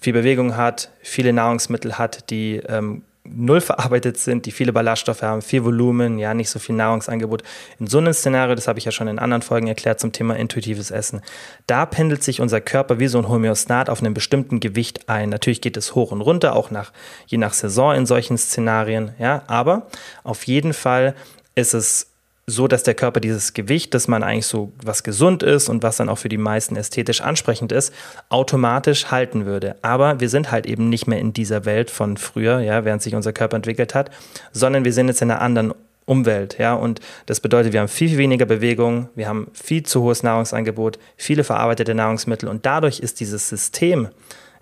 viel 0.00 0.12
Bewegung 0.12 0.56
hat, 0.56 0.90
viele 1.00 1.32
Nahrungsmittel 1.32 1.96
hat, 1.96 2.28
die 2.30 2.56
ähm, 2.68 3.02
null 3.24 3.60
verarbeitet 3.60 4.18
sind, 4.18 4.46
die 4.46 4.50
viele 4.50 4.72
Ballaststoffe 4.72 5.22
haben, 5.22 5.42
viel 5.42 5.64
Volumen, 5.64 6.18
ja, 6.18 6.34
nicht 6.34 6.50
so 6.50 6.58
viel 6.58 6.74
Nahrungsangebot. 6.74 7.42
In 7.78 7.86
so 7.86 7.98
einem 7.98 8.12
Szenario, 8.12 8.54
das 8.54 8.68
habe 8.68 8.78
ich 8.78 8.84
ja 8.84 8.92
schon 8.92 9.08
in 9.08 9.18
anderen 9.18 9.42
Folgen 9.42 9.68
erklärt 9.68 10.00
zum 10.00 10.12
Thema 10.12 10.36
intuitives 10.36 10.90
Essen, 10.90 11.22
da 11.66 11.86
pendelt 11.86 12.22
sich 12.22 12.40
unser 12.40 12.60
Körper 12.60 12.98
wie 12.98 13.06
so 13.06 13.18
ein 13.18 13.28
Homöostat 13.28 13.88
auf 13.88 14.00
einem 14.00 14.14
bestimmten 14.14 14.60
Gewicht 14.60 15.08
ein. 15.08 15.28
Natürlich 15.28 15.60
geht 15.60 15.76
es 15.76 15.94
hoch 15.94 16.10
und 16.10 16.20
runter, 16.20 16.56
auch 16.56 16.70
nach, 16.70 16.92
je 17.26 17.38
nach 17.38 17.52
Saison 17.52 17.94
in 17.94 18.06
solchen 18.06 18.36
Szenarien, 18.38 19.12
ja, 19.18 19.42
aber 19.46 19.86
auf 20.24 20.44
jeden 20.44 20.72
Fall 20.72 21.14
ist 21.54 21.74
es 21.74 22.11
so, 22.46 22.66
dass 22.66 22.82
der 22.82 22.94
Körper 22.94 23.20
dieses 23.20 23.54
Gewicht, 23.54 23.94
das 23.94 24.08
man 24.08 24.22
eigentlich 24.22 24.46
so, 24.46 24.72
was 24.82 25.04
gesund 25.04 25.42
ist 25.42 25.68
und 25.68 25.82
was 25.82 25.96
dann 25.96 26.08
auch 26.08 26.18
für 26.18 26.28
die 26.28 26.38
meisten 26.38 26.74
ästhetisch 26.74 27.20
ansprechend 27.20 27.70
ist, 27.70 27.94
automatisch 28.30 29.10
halten 29.10 29.46
würde. 29.46 29.76
Aber 29.82 30.20
wir 30.20 30.28
sind 30.28 30.50
halt 30.50 30.66
eben 30.66 30.88
nicht 30.88 31.06
mehr 31.06 31.20
in 31.20 31.32
dieser 31.32 31.64
Welt 31.64 31.90
von 31.90 32.16
früher, 32.16 32.60
ja, 32.60 32.84
während 32.84 33.02
sich 33.02 33.14
unser 33.14 33.32
Körper 33.32 33.56
entwickelt 33.56 33.94
hat, 33.94 34.10
sondern 34.52 34.84
wir 34.84 34.92
sind 34.92 35.08
jetzt 35.08 35.22
in 35.22 35.30
einer 35.30 35.40
anderen 35.40 35.72
Umwelt, 36.04 36.58
ja, 36.58 36.74
und 36.74 37.00
das 37.26 37.38
bedeutet, 37.38 37.72
wir 37.72 37.80
haben 37.80 37.88
viel, 37.88 38.08
viel 38.08 38.18
weniger 38.18 38.44
Bewegung, 38.44 39.08
wir 39.14 39.28
haben 39.28 39.46
viel 39.52 39.84
zu 39.84 40.02
hohes 40.02 40.24
Nahrungsangebot, 40.24 40.98
viele 41.16 41.44
verarbeitete 41.44 41.94
Nahrungsmittel 41.94 42.48
und 42.48 42.66
dadurch 42.66 42.98
ist 42.98 43.20
dieses 43.20 43.48
System, 43.48 44.08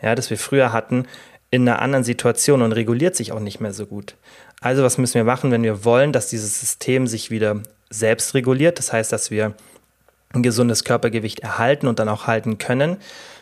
ja, 0.02 0.14
das 0.14 0.28
wir 0.28 0.36
früher 0.36 0.74
hatten, 0.74 1.06
in 1.50 1.68
einer 1.68 1.80
anderen 1.80 2.04
Situation 2.04 2.62
und 2.62 2.72
reguliert 2.72 3.16
sich 3.16 3.32
auch 3.32 3.40
nicht 3.40 3.60
mehr 3.60 3.72
so 3.72 3.86
gut. 3.86 4.16
Also 4.60 4.82
was 4.82 4.98
müssen 4.98 5.14
wir 5.14 5.24
machen, 5.24 5.50
wenn 5.50 5.62
wir 5.62 5.84
wollen, 5.84 6.12
dass 6.12 6.28
dieses 6.28 6.60
System 6.60 7.06
sich 7.06 7.30
wieder 7.30 7.62
selbst 7.88 8.34
reguliert? 8.34 8.78
Das 8.78 8.92
heißt, 8.92 9.10
dass 9.10 9.30
wir 9.30 9.54
ein 10.32 10.42
gesundes 10.42 10.84
Körpergewicht 10.84 11.40
erhalten 11.40 11.86
und 11.86 11.98
dann 11.98 12.08
auch 12.08 12.26
halten 12.26 12.58
können. 12.58 12.98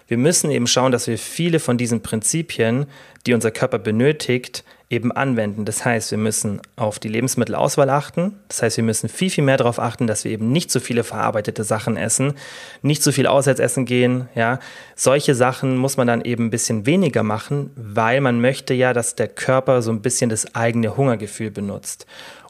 Wir 0.09 0.16
müssen 0.16 0.51
eben 0.51 0.66
schauen, 0.66 0.90
dass 0.90 1.07
wir 1.07 1.18
viele 1.18 1.61
von 1.61 1.77
diesen 1.77 2.03
Prinzipien, 2.03 2.87
die 3.27 3.35
unser 3.35 3.51
Körper 3.51 3.79
benötigt, 3.79 4.64
eben 4.90 5.12
anwenden. 5.12 5.66
Das 5.66 5.85
heißt, 5.85 6.11
wir 6.12 6.18
müssen 6.18 6.62
auf 6.77 6.99
die 6.99 7.09
Lebensmittelauswahl 7.09 7.90
achten. 7.90 8.38
Das 8.49 8.62
heißt, 8.62 8.79
wir 8.79 8.85
müssen 8.85 9.11
viel, 9.11 9.29
viel 9.29 9.44
mehr 9.44 9.59
darauf 9.59 9.79
achten, 9.79 10.07
dass 10.07 10.25
wir 10.25 10.33
eben 10.33 10.51
nicht 10.51 10.71
so 10.71 10.81
viele 10.81 11.05
verarbeitete 11.05 11.62
Sachen 11.62 11.99
essen, 11.99 12.33
nicht 12.81 13.03
so 13.03 13.12
viel 13.12 13.27
auswärts 13.27 13.61
essen 13.61 13.85
gehen. 13.85 14.31
Ja, 14.35 14.61
solche 14.97 15.35
Sachen 15.35 15.77
muss 15.77 15.99
man 15.99 16.07
dann 16.07 16.23
eben 16.23 16.47
ein 16.47 16.51
bisschen 16.51 16.87
weniger 16.87 17.23
machen, 17.23 17.71
weil 17.77 18.23
man 18.23 18.40
möchte 18.40 18.73
ja, 18.73 18.94
dass 18.94 19.14
der 19.14 19.29
Körper 19.29 19.83
so 19.83 19.90
ein 19.90 20.01
bisschen 20.01 20.31
das 20.31 20.55
eigene 20.55 20.97
Hungergefühl 20.97 21.51
benutzt. 21.51 22.07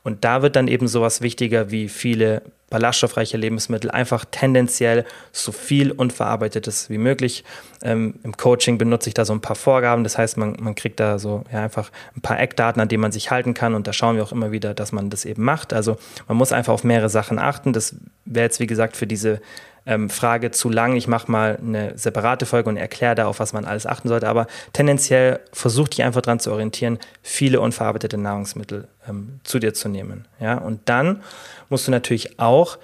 Und 0.08 0.24
da 0.24 0.40
wird 0.40 0.56
dann 0.56 0.68
eben 0.68 0.88
sowas 0.88 1.20
wichtiger 1.20 1.70
wie 1.70 1.90
viele 1.90 2.40
ballaststoffreiche 2.70 3.36
Lebensmittel, 3.36 3.90
einfach 3.90 4.24
tendenziell 4.24 5.04
so 5.32 5.52
viel 5.52 5.92
Unverarbeitetes 5.92 6.88
wie 6.88 6.96
möglich. 6.96 7.44
Ähm, 7.82 8.14
Im 8.22 8.34
Coaching 8.34 8.78
benutze 8.78 9.10
ich 9.10 9.14
da 9.14 9.26
so 9.26 9.34
ein 9.34 9.42
paar 9.42 9.54
Vorgaben, 9.54 10.04
das 10.04 10.16
heißt, 10.16 10.38
man, 10.38 10.56
man 10.60 10.74
kriegt 10.74 10.98
da 10.98 11.18
so 11.18 11.44
ja, 11.52 11.62
einfach 11.62 11.90
ein 12.16 12.22
paar 12.22 12.40
Eckdaten, 12.40 12.80
an 12.80 12.88
denen 12.88 13.02
man 13.02 13.12
sich 13.12 13.30
halten 13.30 13.52
kann 13.52 13.74
und 13.74 13.86
da 13.86 13.92
schauen 13.92 14.16
wir 14.16 14.22
auch 14.22 14.32
immer 14.32 14.50
wieder, 14.50 14.72
dass 14.72 14.92
man 14.92 15.10
das 15.10 15.26
eben 15.26 15.44
macht. 15.44 15.74
Also 15.74 15.98
man 16.26 16.38
muss 16.38 16.52
einfach 16.52 16.72
auf 16.72 16.84
mehrere 16.84 17.10
Sachen 17.10 17.38
achten. 17.38 17.74
Das 17.74 17.96
wäre 18.24 18.46
jetzt, 18.46 18.60
wie 18.60 18.66
gesagt, 18.66 18.96
für 18.96 19.06
diese 19.06 19.42
ähm, 19.88 20.10
Frage 20.10 20.50
zu 20.50 20.68
lang. 20.68 20.94
Ich 20.96 21.08
mache 21.08 21.32
mal 21.32 21.58
eine 21.60 21.96
separate 21.96 22.44
Folge 22.44 22.68
und 22.68 22.76
erkläre 22.76 23.14
da, 23.14 23.26
auf 23.26 23.40
was 23.40 23.54
man 23.54 23.64
alles 23.64 23.86
achten 23.86 24.08
sollte. 24.08 24.28
Aber 24.28 24.46
tendenziell 24.74 25.40
versuch 25.52 25.88
dich 25.88 26.02
einfach 26.04 26.20
daran 26.20 26.38
zu 26.38 26.52
orientieren, 26.52 26.98
viele 27.22 27.60
unverarbeitete 27.60 28.18
Nahrungsmittel 28.18 28.86
ähm, 29.08 29.40
zu 29.44 29.58
dir 29.58 29.72
zu 29.72 29.88
nehmen. 29.88 30.28
Ja? 30.40 30.58
Und 30.58 30.82
dann 30.84 31.22
musst 31.70 31.88
du 31.88 31.90
natürlich 31.90 32.38
auch 32.38 32.78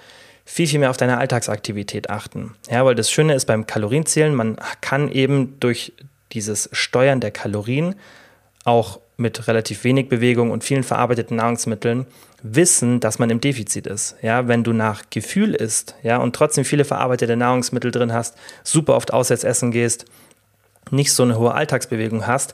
viel, 0.45 0.67
viel 0.67 0.79
mehr 0.79 0.89
auf 0.89 0.97
deine 0.97 1.19
Alltagsaktivität 1.19 2.09
achten. 2.09 2.55
Ja, 2.69 2.83
weil 2.85 2.95
das 2.95 3.11
Schöne 3.11 3.35
ist 3.35 3.45
beim 3.45 3.67
Kalorienzählen, 3.67 4.33
man 4.33 4.57
kann 4.81 5.11
eben 5.11 5.59
durch 5.59 5.93
dieses 6.31 6.69
Steuern 6.71 7.19
der 7.19 7.31
Kalorien 7.31 7.95
auch 8.63 8.99
mit 9.17 9.47
relativ 9.47 9.83
wenig 9.83 10.09
Bewegung 10.09 10.51
und 10.51 10.63
vielen 10.63 10.83
verarbeiteten 10.83 11.37
Nahrungsmitteln 11.37 12.05
wissen, 12.53 12.99
dass 12.99 13.19
man 13.19 13.29
im 13.29 13.41
Defizit 13.41 13.87
ist. 13.87 14.15
Ja, 14.21 14.47
wenn 14.47 14.63
du 14.63 14.73
nach 14.73 15.03
Gefühl 15.09 15.55
isst, 15.55 15.95
ja, 16.03 16.17
und 16.17 16.35
trotzdem 16.35 16.65
viele 16.65 16.85
verarbeitete 16.85 17.35
Nahrungsmittel 17.35 17.91
drin 17.91 18.13
hast, 18.13 18.35
super 18.63 18.95
oft 18.95 19.13
auswärts 19.13 19.43
essen 19.43 19.71
gehst, 19.71 20.05
nicht 20.91 21.11
so 21.13 21.23
eine 21.23 21.37
hohe 21.39 21.53
Alltagsbewegung 21.53 22.27
hast, 22.27 22.53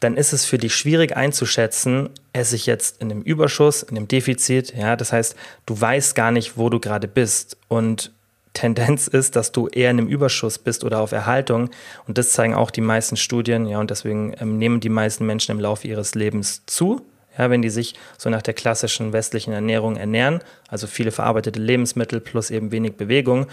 dann 0.00 0.16
ist 0.16 0.32
es 0.32 0.44
für 0.44 0.58
dich 0.58 0.74
schwierig 0.74 1.16
einzuschätzen, 1.16 2.10
esse 2.32 2.56
ich 2.56 2.66
jetzt 2.66 3.00
in 3.00 3.10
einem 3.10 3.22
Überschuss, 3.22 3.82
in 3.82 3.96
einem 3.96 4.08
Defizit, 4.08 4.74
ja, 4.76 4.96
das 4.96 5.12
heißt, 5.12 5.34
du 5.66 5.80
weißt 5.80 6.14
gar 6.14 6.30
nicht, 6.30 6.56
wo 6.56 6.68
du 6.68 6.80
gerade 6.80 7.08
bist 7.08 7.56
und 7.68 8.12
Tendenz 8.52 9.06
ist, 9.08 9.36
dass 9.36 9.52
du 9.52 9.68
eher 9.68 9.90
in 9.90 9.98
einem 9.98 10.08
Überschuss 10.08 10.58
bist 10.58 10.84
oder 10.84 11.00
auf 11.00 11.12
Erhaltung. 11.12 11.70
Und 12.06 12.18
das 12.18 12.30
zeigen 12.30 12.54
auch 12.54 12.70
die 12.70 12.80
meisten 12.80 13.16
Studien. 13.16 13.66
Ja, 13.66 13.78
und 13.78 13.90
deswegen 13.90 14.34
ähm, 14.40 14.58
nehmen 14.58 14.80
die 14.80 14.88
meisten 14.88 15.24
Menschen 15.24 15.52
im 15.52 15.60
Laufe 15.60 15.86
ihres 15.86 16.16
Lebens 16.16 16.62
zu. 16.66 17.00
Ja, 17.40 17.48
wenn 17.48 17.62
die 17.62 17.70
sich 17.70 17.94
so 18.18 18.28
nach 18.28 18.42
der 18.42 18.52
klassischen 18.52 19.14
westlichen 19.14 19.54
Ernährung 19.54 19.96
ernähren, 19.96 20.40
also 20.68 20.86
viele 20.86 21.10
verarbeitete 21.10 21.58
Lebensmittel 21.58 22.20
plus 22.20 22.50
eben 22.50 22.70
wenig 22.70 22.98
Bewegung. 22.98 23.46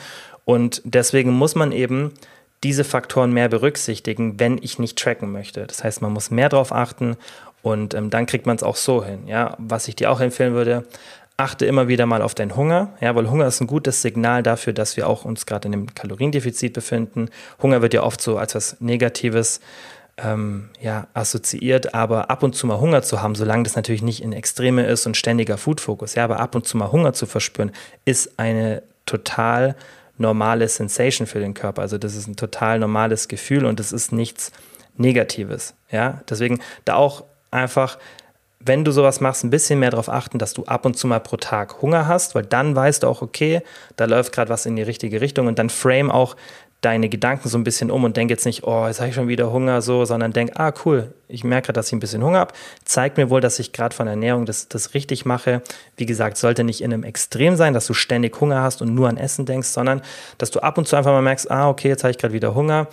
Und 0.43 0.81
deswegen 0.83 1.31
muss 1.31 1.55
man 1.55 1.71
eben 1.71 2.11
diese 2.65 2.83
Faktoren 2.83 3.31
mehr 3.31 3.47
berücksichtigen, 3.47 4.41
wenn 4.41 4.57
ich 4.61 4.77
nicht 4.77 4.99
tracken 4.99 5.31
möchte. 5.31 5.65
Das 5.65 5.85
heißt, 5.85 6.01
man 6.01 6.11
muss 6.11 6.31
mehr 6.31 6.49
darauf 6.49 6.73
achten 6.73 7.15
und 7.61 7.93
ähm, 7.93 8.09
dann 8.09 8.25
kriegt 8.25 8.45
man 8.45 8.57
es 8.57 8.63
auch 8.63 8.75
so 8.75 9.05
hin. 9.05 9.25
Ja, 9.25 9.55
was 9.57 9.87
ich 9.87 9.95
dir 9.95 10.11
auch 10.11 10.19
empfehlen 10.19 10.53
würde, 10.53 10.83
achte 11.37 11.65
immer 11.65 11.87
wieder 11.87 12.05
mal 12.05 12.21
auf 12.21 12.35
deinen 12.35 12.57
Hunger, 12.57 12.89
ja, 12.99 13.15
weil 13.15 13.29
Hunger 13.29 13.47
ist 13.47 13.61
ein 13.61 13.67
gutes 13.67 14.01
Signal 14.01 14.43
dafür, 14.43 14.73
dass 14.73 14.97
wir 14.97 15.07
auch 15.07 15.23
uns 15.23 15.45
gerade 15.45 15.69
in 15.69 15.73
einem 15.73 15.95
Kaloriendefizit 15.95 16.73
befinden. 16.73 17.29
Hunger 17.61 17.81
wird 17.81 17.93
ja 17.93 18.03
oft 18.03 18.21
so 18.21 18.37
als 18.37 18.53
was 18.53 18.75
Negatives 18.81 19.61
ähm, 20.17 20.69
ja, 20.81 21.07
assoziiert, 21.13 21.93
aber 21.93 22.29
ab 22.29 22.43
und 22.43 22.55
zu 22.55 22.67
mal 22.67 22.79
Hunger 22.79 23.03
zu 23.03 23.21
haben, 23.21 23.35
solange 23.35 23.63
das 23.63 23.75
natürlich 23.75 24.01
nicht 24.01 24.21
in 24.21 24.33
Extreme 24.33 24.85
ist 24.85 25.05
und 25.05 25.15
ständiger 25.15 25.57
Food-Fokus, 25.57 26.15
ja, 26.15 26.23
aber 26.23 26.39
ab 26.39 26.55
und 26.55 26.67
zu 26.67 26.77
mal 26.77 26.91
Hunger 26.91 27.13
zu 27.13 27.25
verspüren, 27.25 27.71
ist 28.05 28.39
eine 28.39 28.83
total 29.05 29.75
normale 30.17 30.67
Sensation 30.67 31.27
für 31.27 31.39
den 31.39 31.53
Körper. 31.53 31.83
Also 31.83 31.97
das 31.97 32.15
ist 32.15 32.27
ein 32.27 32.35
total 32.35 32.79
normales 32.79 33.27
Gefühl 33.27 33.65
und 33.65 33.79
es 33.79 33.91
ist 33.91 34.11
nichts 34.11 34.51
Negatives. 34.95 35.75
Ja, 35.91 36.21
deswegen 36.27 36.59
da 36.85 36.95
auch 36.95 37.23
einfach 37.51 37.99
wenn 38.59 38.83
du 38.83 38.91
sowas 38.91 39.21
machst, 39.21 39.43
ein 39.43 39.49
bisschen 39.49 39.79
mehr 39.79 39.91
darauf 39.91 40.09
achten, 40.09 40.39
dass 40.39 40.53
du 40.53 40.65
ab 40.65 40.85
und 40.85 40.97
zu 40.97 41.07
mal 41.07 41.19
pro 41.19 41.37
Tag 41.37 41.81
Hunger 41.81 42.07
hast, 42.07 42.35
weil 42.35 42.43
dann 42.43 42.75
weißt 42.75 43.03
du 43.03 43.07
auch, 43.07 43.21
okay, 43.21 43.61
da 43.95 44.05
läuft 44.05 44.33
gerade 44.33 44.49
was 44.49 44.65
in 44.65 44.75
die 44.75 44.81
richtige 44.81 45.21
Richtung 45.21 45.47
und 45.47 45.59
dann 45.59 45.69
frame 45.69 46.11
auch 46.11 46.35
deine 46.81 47.09
Gedanken 47.09 47.49
so 47.49 47.57
ein 47.57 47.63
bisschen 47.63 47.89
um 47.89 48.03
und 48.03 48.15
denk 48.17 48.29
jetzt 48.29 48.45
nicht, 48.45 48.63
oh, 48.63 48.85
jetzt 48.85 48.99
habe 48.99 49.09
ich 49.09 49.15
schon 49.15 49.27
wieder 49.27 49.51
Hunger, 49.51 49.81
so, 49.81 50.05
sondern 50.05 50.31
denk, 50.31 50.51
ah, 50.59 50.71
cool, 50.85 51.13
ich 51.27 51.43
merke 51.43 51.67
gerade, 51.67 51.77
dass 51.77 51.87
ich 51.87 51.93
ein 51.93 51.99
bisschen 51.99 52.23
Hunger 52.23 52.39
habe, 52.39 52.53
zeigt 52.85 53.17
mir 53.17 53.29
wohl, 53.29 53.41
dass 53.41 53.57
ich 53.59 53.73
gerade 53.73 53.95
von 53.95 54.07
Ernährung 54.07 54.45
das, 54.45 54.67
das 54.67 54.93
richtig 54.93 55.25
mache. 55.25 55.61
Wie 55.95 56.05
gesagt, 56.05 56.37
sollte 56.37 56.63
nicht 56.63 56.81
in 56.81 56.93
einem 56.93 57.03
Extrem 57.03 57.55
sein, 57.55 57.73
dass 57.73 57.87
du 57.87 57.93
ständig 57.93 58.39
Hunger 58.39 58.61
hast 58.61 58.81
und 58.81 58.93
nur 58.93 59.09
an 59.09 59.17
Essen 59.17 59.45
denkst, 59.45 59.69
sondern 59.69 60.01
dass 60.37 60.51
du 60.51 60.59
ab 60.59 60.77
und 60.77 60.87
zu 60.87 60.95
einfach 60.95 61.11
mal 61.11 61.21
merkst, 61.21 61.49
ah, 61.49 61.69
okay, 61.69 61.87
jetzt 61.87 62.03
habe 62.03 62.11
ich 62.11 62.17
gerade 62.17 62.33
wieder 62.33 62.53
Hunger, 62.53 62.87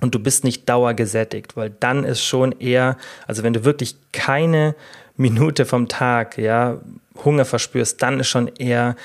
und 0.00 0.14
du 0.14 0.18
bist 0.18 0.44
nicht 0.44 0.68
dauergesättigt, 0.68 1.56
weil 1.56 1.70
dann 1.70 2.04
ist 2.04 2.22
schon 2.22 2.52
eher, 2.60 2.96
also 3.26 3.42
wenn 3.42 3.52
du 3.52 3.64
wirklich 3.64 3.96
keine 4.12 4.74
Minute 5.16 5.64
vom 5.64 5.88
Tag, 5.88 6.36
ja, 6.36 6.78
Hunger 7.24 7.44
verspürst, 7.44 8.02
dann 8.02 8.20
ist 8.20 8.28
schon 8.28 8.48
eher 8.48 8.96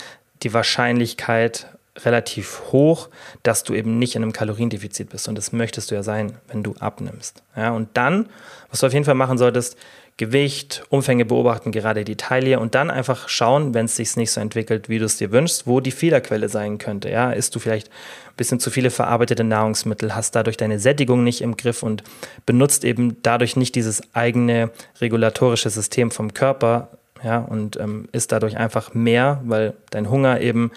die 0.41 0.53
Wahrscheinlichkeit 0.53 1.67
relativ 2.05 2.62
hoch, 2.71 3.09
dass 3.43 3.63
du 3.63 3.73
eben 3.73 3.99
nicht 3.99 4.15
in 4.15 4.23
einem 4.23 4.33
Kaloriendefizit 4.33 5.09
bist. 5.09 5.27
Und 5.27 5.38
das 5.38 5.51
möchtest 5.51 5.91
du 5.91 5.95
ja 5.95 6.03
sein, 6.03 6.33
wenn 6.47 6.63
du 6.63 6.75
abnimmst. 6.79 7.43
Ja, 7.55 7.71
und 7.71 7.89
dann, 7.93 8.29
was 8.69 8.79
du 8.79 8.88
auf 8.88 8.93
jeden 8.93 9.05
Fall 9.05 9.15
machen 9.15 9.38
solltest, 9.38 9.77
Gewicht, 10.19 10.83
Umfänge 10.89 11.23
beobachten, 11.23 11.71
gerade 11.71 12.03
die 12.03 12.17
Taille 12.17 12.59
und 12.59 12.75
dann 12.75 12.91
einfach 12.91 13.29
schauen, 13.29 13.73
wenn 13.73 13.85
es 13.85 13.95
sich 13.95 14.17
nicht 14.17 14.31
so 14.31 14.41
entwickelt, 14.41 14.89
wie 14.89 14.99
du 14.99 15.05
es 15.05 15.15
dir 15.15 15.31
wünschst, 15.31 15.65
wo 15.65 15.79
die 15.79 15.91
Fehlerquelle 15.91 16.49
sein 16.49 16.77
könnte. 16.77 17.09
Ja, 17.09 17.31
isst 17.31 17.55
du 17.55 17.59
vielleicht 17.59 17.88
ein 17.88 18.35
bisschen 18.35 18.59
zu 18.59 18.69
viele 18.69 18.89
verarbeitete 18.89 19.45
Nahrungsmittel, 19.45 20.13
hast 20.13 20.35
dadurch 20.35 20.57
deine 20.57 20.77
Sättigung 20.77 21.23
nicht 21.23 21.39
im 21.39 21.55
Griff 21.55 21.83
und 21.83 22.03
benutzt 22.45 22.83
eben 22.83 23.15
dadurch 23.23 23.55
nicht 23.55 23.75
dieses 23.75 24.13
eigene 24.13 24.71
regulatorische 24.99 25.69
System 25.69 26.12
vom 26.12 26.33
Körper, 26.33 26.89
ja, 27.23 27.39
und 27.39 27.77
ähm, 27.79 28.07
isst 28.12 28.31
dadurch 28.31 28.57
einfach 28.57 28.93
mehr, 28.93 29.41
weil 29.45 29.73
dein 29.89 30.09
Hunger 30.09 30.41
eben 30.41 30.71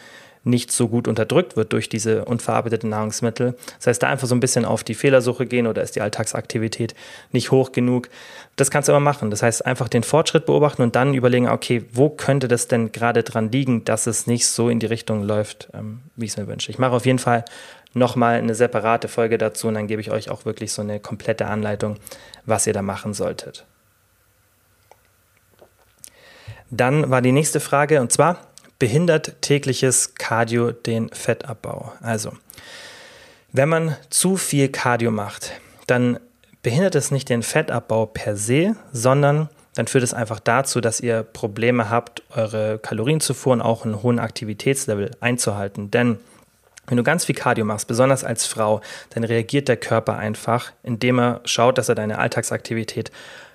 nicht 0.45 0.73
so 0.73 0.89
gut 0.89 1.07
unterdrückt 1.07 1.57
wird 1.57 1.73
durch 1.73 1.89
diese 1.89 2.25
unverarbeiteten 2.25 2.91
Nahrungsmittel. 2.91 3.55
Das 3.79 3.87
heißt, 3.87 4.03
da 4.03 4.09
einfach 4.09 4.27
so 4.27 4.35
ein 4.35 4.41
bisschen 4.41 4.65
auf 4.65 4.83
die 4.83 4.95
Fehlersuche 4.95 5.47
gehen 5.47 5.67
oder 5.67 5.83
ist 5.83 5.95
die 5.95 6.01
Alltagsaktivität 6.01 6.95
nicht 7.31 7.51
hoch 7.51 7.73
genug. 7.73 8.09
Das 8.57 8.71
kannst 8.71 8.89
du 8.89 8.93
aber 8.93 9.01
machen. 9.01 9.31
Das 9.31 9.43
heißt, 9.43 9.65
einfach 9.65 9.89
den 9.89 10.03
Fortschritt 10.03 10.47
beobachten 10.47 10.83
und 10.83 10.97
dann 10.97 11.15
überlegen, 11.15 11.49
okay, 11.49 11.85
wo 11.93 12.09
könnte 12.09 12.49
das 12.49 12.69
denn 12.69 12.93
gerade 12.93 13.23
dran 13.23 13.51
liegen, 13.53 13.85
dass 13.85 14.07
es 14.07 14.27
nicht 14.27 14.47
so 14.47 14.69
in 14.69 14.81
die 14.81 14.87
Richtung 14.87 15.23
läuft, 15.23 15.69
ähm, 15.75 16.01
wie 16.17 16.27
ich 16.27 16.33
es 16.33 16.37
mir 16.37 16.49
wünsche. 16.49 16.71
Ich 16.71 16.79
mache 16.79 16.93
auf 16.93 17.07
jeden 17.07 17.21
Fall 17.21 17.45
nochmal 17.95 18.39
eine 18.39 18.55
separate 18.55 19.09
Folge 19.09 19.39
dazu 19.39 19.69
und 19.69 19.75
dann 19.75 19.87
gebe 19.87 20.01
ich 20.01 20.11
euch 20.11 20.31
auch 20.31 20.45
wirklich 20.45 20.73
so 20.73 20.83
eine 20.83 20.99
komplette 20.99 21.47
Anleitung, 21.47 21.97
was 22.47 22.67
ihr 22.67 22.73
da 22.73 22.83
machen 22.83 23.15
solltet. 23.15 23.65
Dann 26.71 27.11
war 27.11 27.21
die 27.21 27.33
nächste 27.33 27.61
Frage 27.61 28.01
und 28.01 28.11
zwar, 28.11 28.39
behindert 28.83 29.41
tägliches 29.43 30.17
Cardio 30.17 30.73
den 30.73 31.09
Fettabbau. 31.11 31.93
Also, 32.01 32.33
wenn 33.53 33.69
man 33.69 33.97
zu 34.11 34.37
viel 34.37 34.71
Cardio 34.71 35.13
macht, 35.13 35.53
dann 35.87 36.19
behindert 36.65 36.97
es 36.97 37.13
nicht 37.13 37.29
den 37.29 37.45
Fettabbau 37.45 38.07
per 38.07 38.37
se, 38.37 38.75
sondern 38.93 39.49
dann 39.77 39.87
führt 39.87 40.03
es 40.03 40.15
einfach 40.15 40.41
dazu, 40.41 40.81
dass 40.81 40.99
ihr 40.99 41.23
Probleme 41.23 41.91
habt, 41.91 42.25
eure 42.35 42.81
Kalorienzufuhr 42.81 43.53
und 43.53 43.61
auch 43.61 43.85
einen 43.85 44.03
hohen 44.03 44.19
Aktivitätslevel 44.19 45.13
einzuhalten. 45.21 45.93
Denn 45.93 46.19
wenn 46.89 46.97
du 46.97 47.05
ganz 47.05 47.27
viel 47.27 47.37
Cardio 47.37 47.65
machst, 47.65 47.87
besonders 47.87 48.25
als 48.25 48.47
Frau, 48.47 48.81
dann 49.11 49.23
reagiert 49.23 49.69
der 49.69 49.77
Körper 49.77 50.17
einfach, 50.17 50.73
indem 50.83 51.21
er 51.21 51.41
schaut, 51.45 51.79
dass 51.79 51.89
er 51.89 51.95
deine 51.95 52.19
Alltagsaktivität 52.19 53.13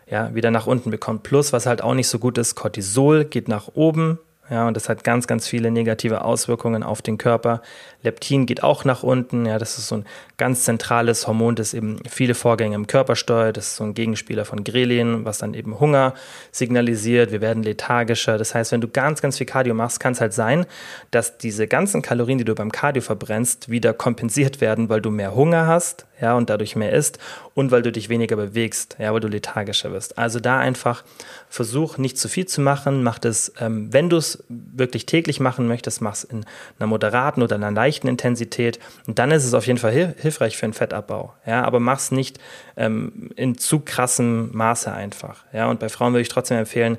ja, 0.10 0.34
wieder 0.34 0.52
nach 0.52 0.68
unten 0.68 0.90
bekommt. 0.90 1.24
Plus, 1.24 1.52
was 1.52 1.66
halt 1.66 1.82
auch 1.82 1.96
nicht 1.96 2.08
so 2.08 2.18
gut 2.18 2.38
ist, 2.38 2.56
Cortisol 2.56 3.26
geht 3.26 3.50
nach 3.50 3.68
oben, 3.74 4.20
ja, 4.50 4.66
und 4.68 4.78
das 4.78 4.88
hat 4.88 5.04
ganz, 5.04 5.28
ganz 5.28 5.46
viele 5.46 5.72
negative 5.72 6.24
Auswirkungen 6.24 6.82
auf 6.82 7.02
den 7.02 7.18
Körper. 7.18 7.62
Leptin 8.02 8.46
geht 8.46 8.64
auch 8.64 8.86
nach 8.86 9.04
unten. 9.04 9.46
Ja, 9.46 9.60
das 9.60 9.78
ist 9.78 9.90
so 9.90 9.96
ein 9.96 10.06
ganz 10.38 10.64
zentrales 10.64 11.28
Hormon, 11.28 11.56
das 11.56 11.74
eben 11.74 12.00
viele 12.10 12.34
Vorgänge 12.34 12.76
im 12.76 12.88
Körper 12.88 13.16
steuert. 13.16 13.58
Das 13.58 13.68
ist 13.68 13.76
so 13.76 13.84
ein 13.84 13.94
Gegenspieler 13.94 14.46
von 14.46 14.64
Grelin, 14.64 15.26
was 15.26 15.40
dann 15.40 15.54
eben 15.54 15.80
Hunger 15.80 16.14
signalisiert. 16.52 17.32
Wir 17.32 17.42
werden 17.42 17.62
lethargischer. 17.62 18.38
Das 18.38 18.56
heißt, 18.56 18.72
wenn 18.72 18.82
du 18.82 18.88
ganz, 18.88 19.22
ganz 19.22 19.38
viel 19.38 19.48
Cardio 19.48 19.74
machst, 19.74 20.00
kann 20.00 20.14
es 20.14 20.22
halt 20.22 20.34
sein, 20.34 20.66
dass 21.12 21.38
diese 21.38 21.68
ganzen 21.68 22.02
Kalorien, 22.02 22.38
die 22.38 22.46
du 22.46 22.56
beim 22.56 22.72
Cardio 22.72 23.02
verbrennst, 23.02 23.70
wieder 23.70 23.94
kompensiert 23.94 24.62
werden, 24.62 24.88
weil 24.88 25.02
du 25.02 25.12
mehr 25.12 25.36
Hunger 25.36 25.68
hast, 25.68 26.07
ja, 26.22 26.36
und 26.36 26.50
dadurch 26.50 26.76
mehr 26.76 26.92
isst 26.92 27.20
und 27.54 27.72
weil 27.72 27.82
du 27.82 27.92
dich 27.92 28.10
weniger 28.10 28.36
bewegst, 28.36 28.96
ja, 29.00 29.14
weil 29.14 29.20
du 29.20 29.28
lethargischer 29.28 29.92
wirst. 29.92 30.18
Also 30.18 30.40
da 30.40 30.60
einfach 30.60 31.04
versuch 31.50 31.98
nicht 31.98 32.18
zu 32.18 32.28
viel 32.28 32.46
zu 32.46 32.62
machen, 32.62 33.04
mach 33.04 33.20
das, 33.20 33.54
ähm, 33.60 33.92
wenn 33.94 34.10
du 34.10 34.18
es 34.18 34.44
wirklich 34.50 35.06
täglich 35.06 35.40
machen 35.40 35.68
möchtest, 35.68 36.02
mach 36.02 36.14
es 36.14 36.24
in 36.24 36.46
einer 36.80 36.88
moderaten 36.88 37.42
oder 37.44 37.56
einer 37.56 37.72
leichten 37.72 38.08
Intensität 38.08 38.80
und 39.08 39.20
dann 39.20 39.32
ist 39.32 39.46
es 39.46 39.54
auf 39.54 39.68
jeden 39.68 39.80
Fall 39.80 39.92
hil 39.92 40.16
hilfreich 40.18 40.58
für 40.58 40.66
einen 40.66 40.74
Fettabbau, 40.74 41.34
ja, 41.46 41.64
aber 41.64 41.80
mach 41.80 42.00
es 42.00 42.12
nicht 42.12 42.40
ähm, 42.76 43.32
in 43.36 43.58
zu 43.58 43.80
krassem 43.80 44.56
Maße 44.56 44.92
einfach, 44.92 45.46
ja, 45.54 45.70
und 45.70 45.80
bei 45.80 45.90
Frauen 45.90 46.14
würde 46.14 46.22
ich 46.22 46.30
trotzdem 46.30 46.58
empfehlen, 46.58 46.98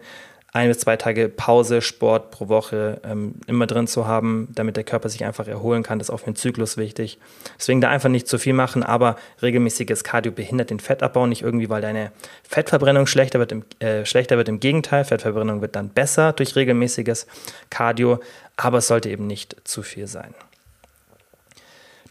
ein 0.58 0.68
bis 0.68 0.78
zwei 0.78 0.96
Tage 0.96 1.28
Pause, 1.28 1.80
Sport 1.80 2.30
pro 2.30 2.48
Woche 2.48 3.00
ähm, 3.04 3.36
immer 3.46 3.66
drin 3.66 3.86
zu 3.86 4.06
haben, 4.06 4.48
damit 4.54 4.76
der 4.76 4.84
Körper 4.84 5.08
sich 5.08 5.24
einfach 5.24 5.46
erholen 5.46 5.82
kann. 5.82 5.98
Das 5.98 6.08
ist 6.08 6.14
auch 6.14 6.18
für 6.20 6.30
den 6.30 6.36
Zyklus 6.36 6.76
wichtig. 6.76 7.18
Deswegen 7.58 7.80
da 7.80 7.88
einfach 7.88 8.08
nicht 8.08 8.26
zu 8.26 8.38
viel 8.38 8.54
machen, 8.54 8.82
aber 8.82 9.16
regelmäßiges 9.40 10.04
Cardio 10.04 10.32
behindert 10.32 10.70
den 10.70 10.80
Fettabbau 10.80 11.26
nicht 11.26 11.42
irgendwie, 11.42 11.70
weil 11.70 11.80
deine 11.80 12.12
Fettverbrennung 12.42 13.06
schlechter 13.06 13.38
wird. 13.38 13.52
Im, 13.52 13.64
äh, 13.78 14.04
schlechter 14.04 14.36
wird 14.36 14.48
im 14.48 14.60
Gegenteil, 14.60 15.04
Fettverbrennung 15.04 15.60
wird 15.60 15.76
dann 15.76 15.90
besser 15.90 16.32
durch 16.32 16.56
regelmäßiges 16.56 17.26
Cardio, 17.70 18.20
aber 18.56 18.78
es 18.78 18.88
sollte 18.88 19.10
eben 19.10 19.26
nicht 19.26 19.56
zu 19.64 19.82
viel 19.82 20.06
sein. 20.08 20.34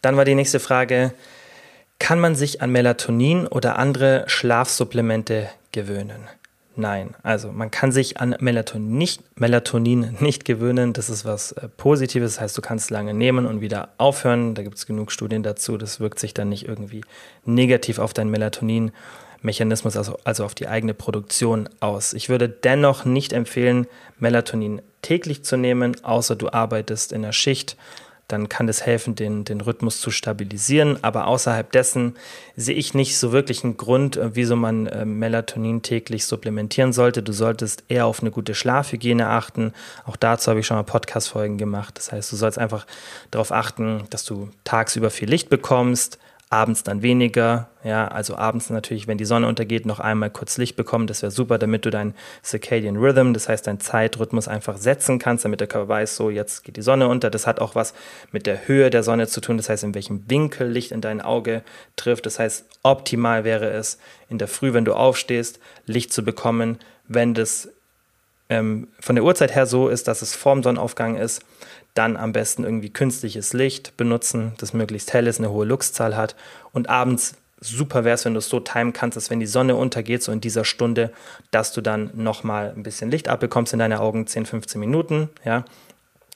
Dann 0.01 0.15
war 0.15 0.25
die 0.25 0.35
nächste 0.35 0.59
Frage, 0.59 1.13
kann 1.99 2.19
man 2.19 2.35
sich 2.35 2.61
an 2.61 2.71
Melatonin 2.71 3.47
oder 3.47 3.77
andere 3.77 4.23
Schlafsupplemente 4.27 5.49
gewöhnen? 5.71 6.29
Nein, 6.79 7.15
also 7.23 7.51
man 7.51 7.71
kann 7.71 7.91
sich 7.91 8.19
an 8.19 8.35
Melatonin 8.39 8.99
nicht, 8.99 9.23
Melatonin 9.39 10.15
nicht 10.19 10.45
gewöhnen. 10.45 10.93
Das 10.93 11.09
ist 11.09 11.25
was 11.25 11.53
äh, 11.53 11.67
Positives. 11.69 12.35
Das 12.35 12.41
heißt, 12.41 12.57
du 12.57 12.61
kannst 12.61 12.91
lange 12.91 13.15
nehmen 13.15 13.47
und 13.47 13.61
wieder 13.61 13.89
aufhören. 13.97 14.53
Da 14.53 14.61
gibt 14.61 14.77
es 14.77 14.85
genug 14.85 15.11
Studien 15.11 15.41
dazu. 15.41 15.77
Das 15.77 15.99
wirkt 15.99 16.19
sich 16.19 16.35
dann 16.35 16.49
nicht 16.49 16.67
irgendwie 16.67 17.01
negativ 17.45 17.97
auf 17.97 18.13
deinen 18.13 18.29
Melatonin-Mechanismus, 18.29 19.97
also, 19.97 20.19
also 20.23 20.45
auf 20.45 20.53
die 20.53 20.67
eigene 20.67 20.93
Produktion 20.93 21.67
aus. 21.79 22.13
Ich 22.13 22.29
würde 22.29 22.47
dennoch 22.47 23.05
nicht 23.05 23.33
empfehlen, 23.33 23.87
Melatonin 24.19 24.83
täglich 25.01 25.43
zu 25.43 25.57
nehmen, 25.57 25.95
außer 26.03 26.35
du 26.35 26.51
arbeitest 26.51 27.11
in 27.11 27.23
der 27.23 27.31
Schicht 27.31 27.75
dann 28.27 28.49
kann 28.49 28.67
das 28.67 28.85
helfen, 28.85 29.15
den, 29.15 29.45
den 29.45 29.61
Rhythmus 29.61 30.01
zu 30.01 30.11
stabilisieren. 30.11 31.01
Aber 31.03 31.27
außerhalb 31.27 31.71
dessen 31.71 32.15
sehe 32.55 32.75
ich 32.75 32.93
nicht 32.93 33.17
so 33.17 33.31
wirklich 33.31 33.63
einen 33.63 33.77
Grund, 33.77 34.17
äh, 34.17 34.35
wieso 34.35 34.55
man 34.55 34.87
äh, 34.87 35.05
Melatonin 35.05 35.81
täglich 35.81 36.25
supplementieren 36.25 36.91
sollte. 36.91 37.23
Du 37.23 37.31
solltest 37.31 37.83
eher 37.87 38.05
auf 38.05 38.21
eine 38.21 38.31
gute 38.31 38.53
Schlafhygiene 38.53 39.27
achten. 39.27 39.73
Auch 40.05 40.17
dazu 40.17 40.49
habe 40.49 40.59
ich 40.59 40.67
schon 40.67 40.77
mal 40.77 40.83
Podcast-Folgen 40.83 41.57
gemacht. 41.57 41.97
Das 41.97 42.11
heißt, 42.11 42.31
du 42.31 42.35
sollst 42.35 42.57
einfach 42.57 42.85
darauf 43.31 43.51
achten, 43.51 44.03
dass 44.09 44.25
du 44.25 44.49
tagsüber 44.63 45.09
viel 45.09 45.29
Licht 45.29 45.49
bekommst, 45.49 46.19
abends 46.49 46.83
dann 46.83 47.01
weniger. 47.01 47.69
Ja, 47.83 48.07
also 48.07 48.35
abends 48.35 48.69
natürlich, 48.69 49.07
wenn 49.07 49.17
die 49.17 49.25
Sonne 49.25 49.47
untergeht, 49.47 49.85
noch 49.85 49.99
einmal 49.99 50.29
kurz 50.29 50.57
Licht 50.57 50.75
bekommen. 50.75 51.07
Das 51.07 51.21
wäre 51.21 51.31
super, 51.31 51.57
damit 51.57 51.85
du 51.85 51.89
dein 51.89 52.13
Circadian 52.43 52.97
Rhythm, 52.97 53.33
das 53.33 53.49
heißt 53.49 53.67
dein 53.67 53.79
Zeitrhythmus 53.79 54.47
einfach 54.47 54.77
setzen 54.77 55.19
kannst, 55.19 55.45
damit 55.45 55.59
der 55.59 55.67
Körper 55.67 55.89
weiß, 55.89 56.15
so 56.15 56.29
jetzt 56.29 56.63
geht 56.63 56.77
die 56.77 56.81
Sonne 56.81 57.07
unter. 57.07 57.29
Das 57.29 57.47
hat 57.47 57.59
auch 57.59 57.75
was 57.75 57.93
mit 58.31 58.45
der 58.45 58.67
Höhe 58.67 58.89
der 58.89 59.03
Sonne 59.03 59.27
zu 59.27 59.41
tun, 59.41 59.57
das 59.57 59.69
heißt, 59.69 59.83
in 59.83 59.95
welchem 59.95 60.29
Winkel 60.29 60.69
Licht 60.69 60.91
in 60.91 61.01
dein 61.01 61.21
Auge 61.21 61.63
trifft. 61.95 62.25
Das 62.25 62.39
heißt, 62.39 62.65
optimal 62.83 63.43
wäre 63.43 63.69
es, 63.69 63.97
in 64.29 64.37
der 64.37 64.47
Früh, 64.47 64.73
wenn 64.73 64.85
du 64.85 64.93
aufstehst, 64.93 65.59
Licht 65.85 66.11
zu 66.13 66.23
bekommen, 66.23 66.79
wenn 67.07 67.33
das 67.33 67.69
ähm, 68.49 68.87
von 68.99 69.15
der 69.15 69.23
Uhrzeit 69.23 69.55
her 69.55 69.65
so 69.65 69.89
ist, 69.89 70.07
dass 70.07 70.21
es 70.21 70.35
vorm 70.35 70.63
Sonnenaufgang 70.63 71.15
ist 71.15 71.43
dann 71.93 72.15
am 72.15 72.31
besten 72.31 72.63
irgendwie 72.63 72.91
künstliches 72.91 73.53
Licht 73.53 73.97
benutzen, 73.97 74.53
das 74.59 74.73
möglichst 74.73 75.13
hell 75.13 75.25
ist, 75.25 75.39
eine 75.39 75.49
hohe 75.49 75.65
Luxzahl 75.65 76.15
hat 76.15 76.35
und 76.71 76.89
abends 76.89 77.35
super 77.59 78.03
wäre 78.03 78.15
es, 78.15 78.25
wenn 78.25 78.33
du 78.33 78.39
es 78.39 78.49
so 78.49 78.59
timen 78.59 78.93
kannst, 78.93 79.17
dass 79.17 79.29
wenn 79.29 79.39
die 79.39 79.47
Sonne 79.47 79.75
untergeht, 79.75 80.21
so 80.21 80.31
in 80.31 80.41
dieser 80.41 80.63
Stunde, 80.63 81.11
dass 81.51 81.73
du 81.73 81.81
dann 81.81 82.11
nochmal 82.13 82.73
ein 82.75 82.83
bisschen 82.83 83.09
Licht 83.09 83.29
abbekommst 83.29 83.73
in 83.73 83.79
deine 83.79 83.99
Augen, 83.99 84.27
10, 84.27 84.45
15 84.45 84.79
Minuten, 84.79 85.29
ja. 85.43 85.65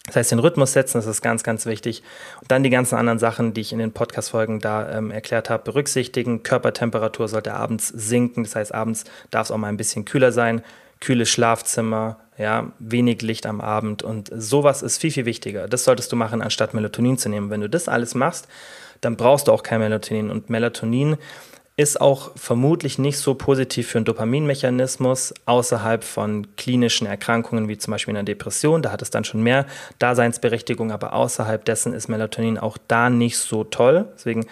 Das 0.07 0.15
heißt, 0.15 0.31
den 0.31 0.39
Rhythmus 0.39 0.73
setzen, 0.73 0.97
das 0.97 1.05
ist 1.05 1.21
ganz, 1.21 1.43
ganz 1.43 1.67
wichtig. 1.67 2.01
Und 2.41 2.49
dann 2.49 2.63
die 2.63 2.71
ganzen 2.71 2.95
anderen 2.95 3.19
Sachen, 3.19 3.53
die 3.53 3.61
ich 3.61 3.71
in 3.71 3.77
den 3.77 3.91
Podcast-Folgen 3.91 4.59
da 4.59 4.97
ähm, 4.97 5.11
erklärt 5.11 5.51
habe, 5.51 5.63
berücksichtigen. 5.63 6.41
Körpertemperatur 6.41 7.27
sollte 7.27 7.53
abends 7.53 7.89
sinken, 7.89 8.43
das 8.43 8.55
heißt, 8.55 8.73
abends 8.73 9.03
darf 9.29 9.45
es 9.47 9.51
auch 9.51 9.57
mal 9.57 9.67
ein 9.67 9.77
bisschen 9.77 10.03
kühler 10.03 10.31
sein. 10.31 10.63
Kühles 11.01 11.29
Schlafzimmer, 11.29 12.17
ja, 12.37 12.71
wenig 12.79 13.21
Licht 13.21 13.45
am 13.45 13.59
Abend 13.59 14.03
und 14.03 14.31
sowas 14.33 14.81
ist 14.81 14.99
viel, 14.99 15.11
viel 15.11 15.25
wichtiger. 15.25 15.67
Das 15.67 15.83
solltest 15.83 16.11
du 16.11 16.15
machen, 16.15 16.41
anstatt 16.41 16.73
Melatonin 16.73 17.17
zu 17.17 17.27
nehmen. 17.27 17.49
Wenn 17.49 17.61
du 17.61 17.69
das 17.69 17.89
alles 17.89 18.15
machst, 18.15 18.47
dann 19.01 19.17
brauchst 19.17 19.47
du 19.47 19.51
auch 19.51 19.63
kein 19.63 19.79
Melatonin. 19.79 20.31
Und 20.31 20.49
Melatonin 20.49 21.17
ist 21.75 21.99
auch 21.99 22.31
vermutlich 22.35 22.99
nicht 22.99 23.17
so 23.17 23.33
positiv 23.33 23.89
für 23.89 23.97
einen 23.97 24.05
Dopaminmechanismus 24.05 25.33
außerhalb 25.45 26.03
von 26.03 26.55
klinischen 26.55 27.07
Erkrankungen 27.07 27.67
wie 27.67 27.77
zum 27.77 27.91
Beispiel 27.91 28.15
einer 28.15 28.23
Depression. 28.23 28.81
Da 28.81 28.91
hat 28.91 29.01
es 29.01 29.09
dann 29.09 29.23
schon 29.23 29.41
mehr 29.41 29.65
Daseinsberechtigung, 29.97 30.91
aber 30.91 31.13
außerhalb 31.13 31.65
dessen 31.65 31.93
ist 31.93 32.07
Melatonin 32.07 32.59
auch 32.59 32.77
da 32.87 33.09
nicht 33.09 33.37
so 33.37 33.63
toll. 33.63 34.07
Deswegen 34.15 34.45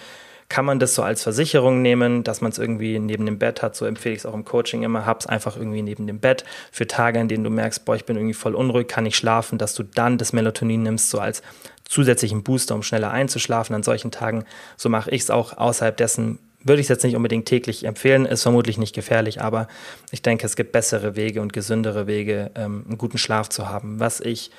kann 0.49 0.65
man 0.65 0.79
das 0.79 0.95
so 0.95 1.03
als 1.03 1.21
Versicherung 1.21 1.83
nehmen, 1.83 2.23
dass 2.23 2.41
man 2.41 2.51
es 2.51 2.57
irgendwie 2.57 2.97
neben 2.97 3.25
dem 3.27 3.37
Bett 3.37 3.61
hat. 3.61 3.75
So 3.75 3.85
empfehle 3.85 4.15
ich 4.15 4.21
es 4.21 4.25
auch 4.25 4.33
im 4.33 4.45
Coaching 4.45 4.81
immer. 4.81 5.05
Hab's 5.05 5.27
einfach 5.27 5.55
irgendwie 5.55 5.83
neben 5.83 6.07
dem 6.07 6.19
Bett 6.19 6.43
für 6.71 6.87
Tage, 6.87 7.19
an 7.19 7.27
denen 7.27 7.43
du 7.43 7.51
merkst, 7.51 7.85
boah, 7.85 7.95
ich 7.95 8.05
bin 8.05 8.17
irgendwie 8.17 8.33
voll 8.33 8.55
unruhig, 8.55 8.87
kann 8.87 9.03
nicht 9.03 9.15
schlafen, 9.15 9.59
dass 9.59 9.75
du 9.75 9.83
dann 9.83 10.17
das 10.17 10.33
Melatonin 10.33 10.81
nimmst, 10.81 11.11
so 11.11 11.19
als 11.19 11.43
zusätzlichen 11.85 12.43
Booster, 12.43 12.75
um 12.75 12.83
schneller 12.83 13.11
einzuschlafen 13.11 13.75
an 13.75 13.83
solchen 13.83 14.09
Tagen. 14.09 14.43
So 14.75 14.89
mache 14.89 15.11
ich 15.11 15.21
es 15.21 15.29
auch. 15.29 15.55
Außerhalb 15.57 15.95
dessen 15.95 16.39
würde 16.63 16.81
ich 16.81 16.85
es 16.85 16.89
jetzt 16.89 17.03
nicht 17.03 17.15
unbedingt 17.15 17.47
täglich 17.47 17.85
empfehlen, 17.85 18.25
ist 18.25 18.43
vermutlich 18.43 18.77
nicht 18.77 18.93
gefährlich, 18.93 19.41
aber 19.41 19.67
ich 20.11 20.21
denke, 20.21 20.45
es 20.45 20.55
gibt 20.55 20.71
bessere 20.71 21.15
Wege 21.15 21.41
und 21.41 21.53
gesündere 21.53 22.05
Wege, 22.05 22.51
ähm, 22.55 22.85
einen 22.87 22.97
guten 22.97 23.17
Schlaf 23.17 23.49
zu 23.49 23.69
haben. 23.69 23.99
Was 23.99 24.19
ich 24.19 24.51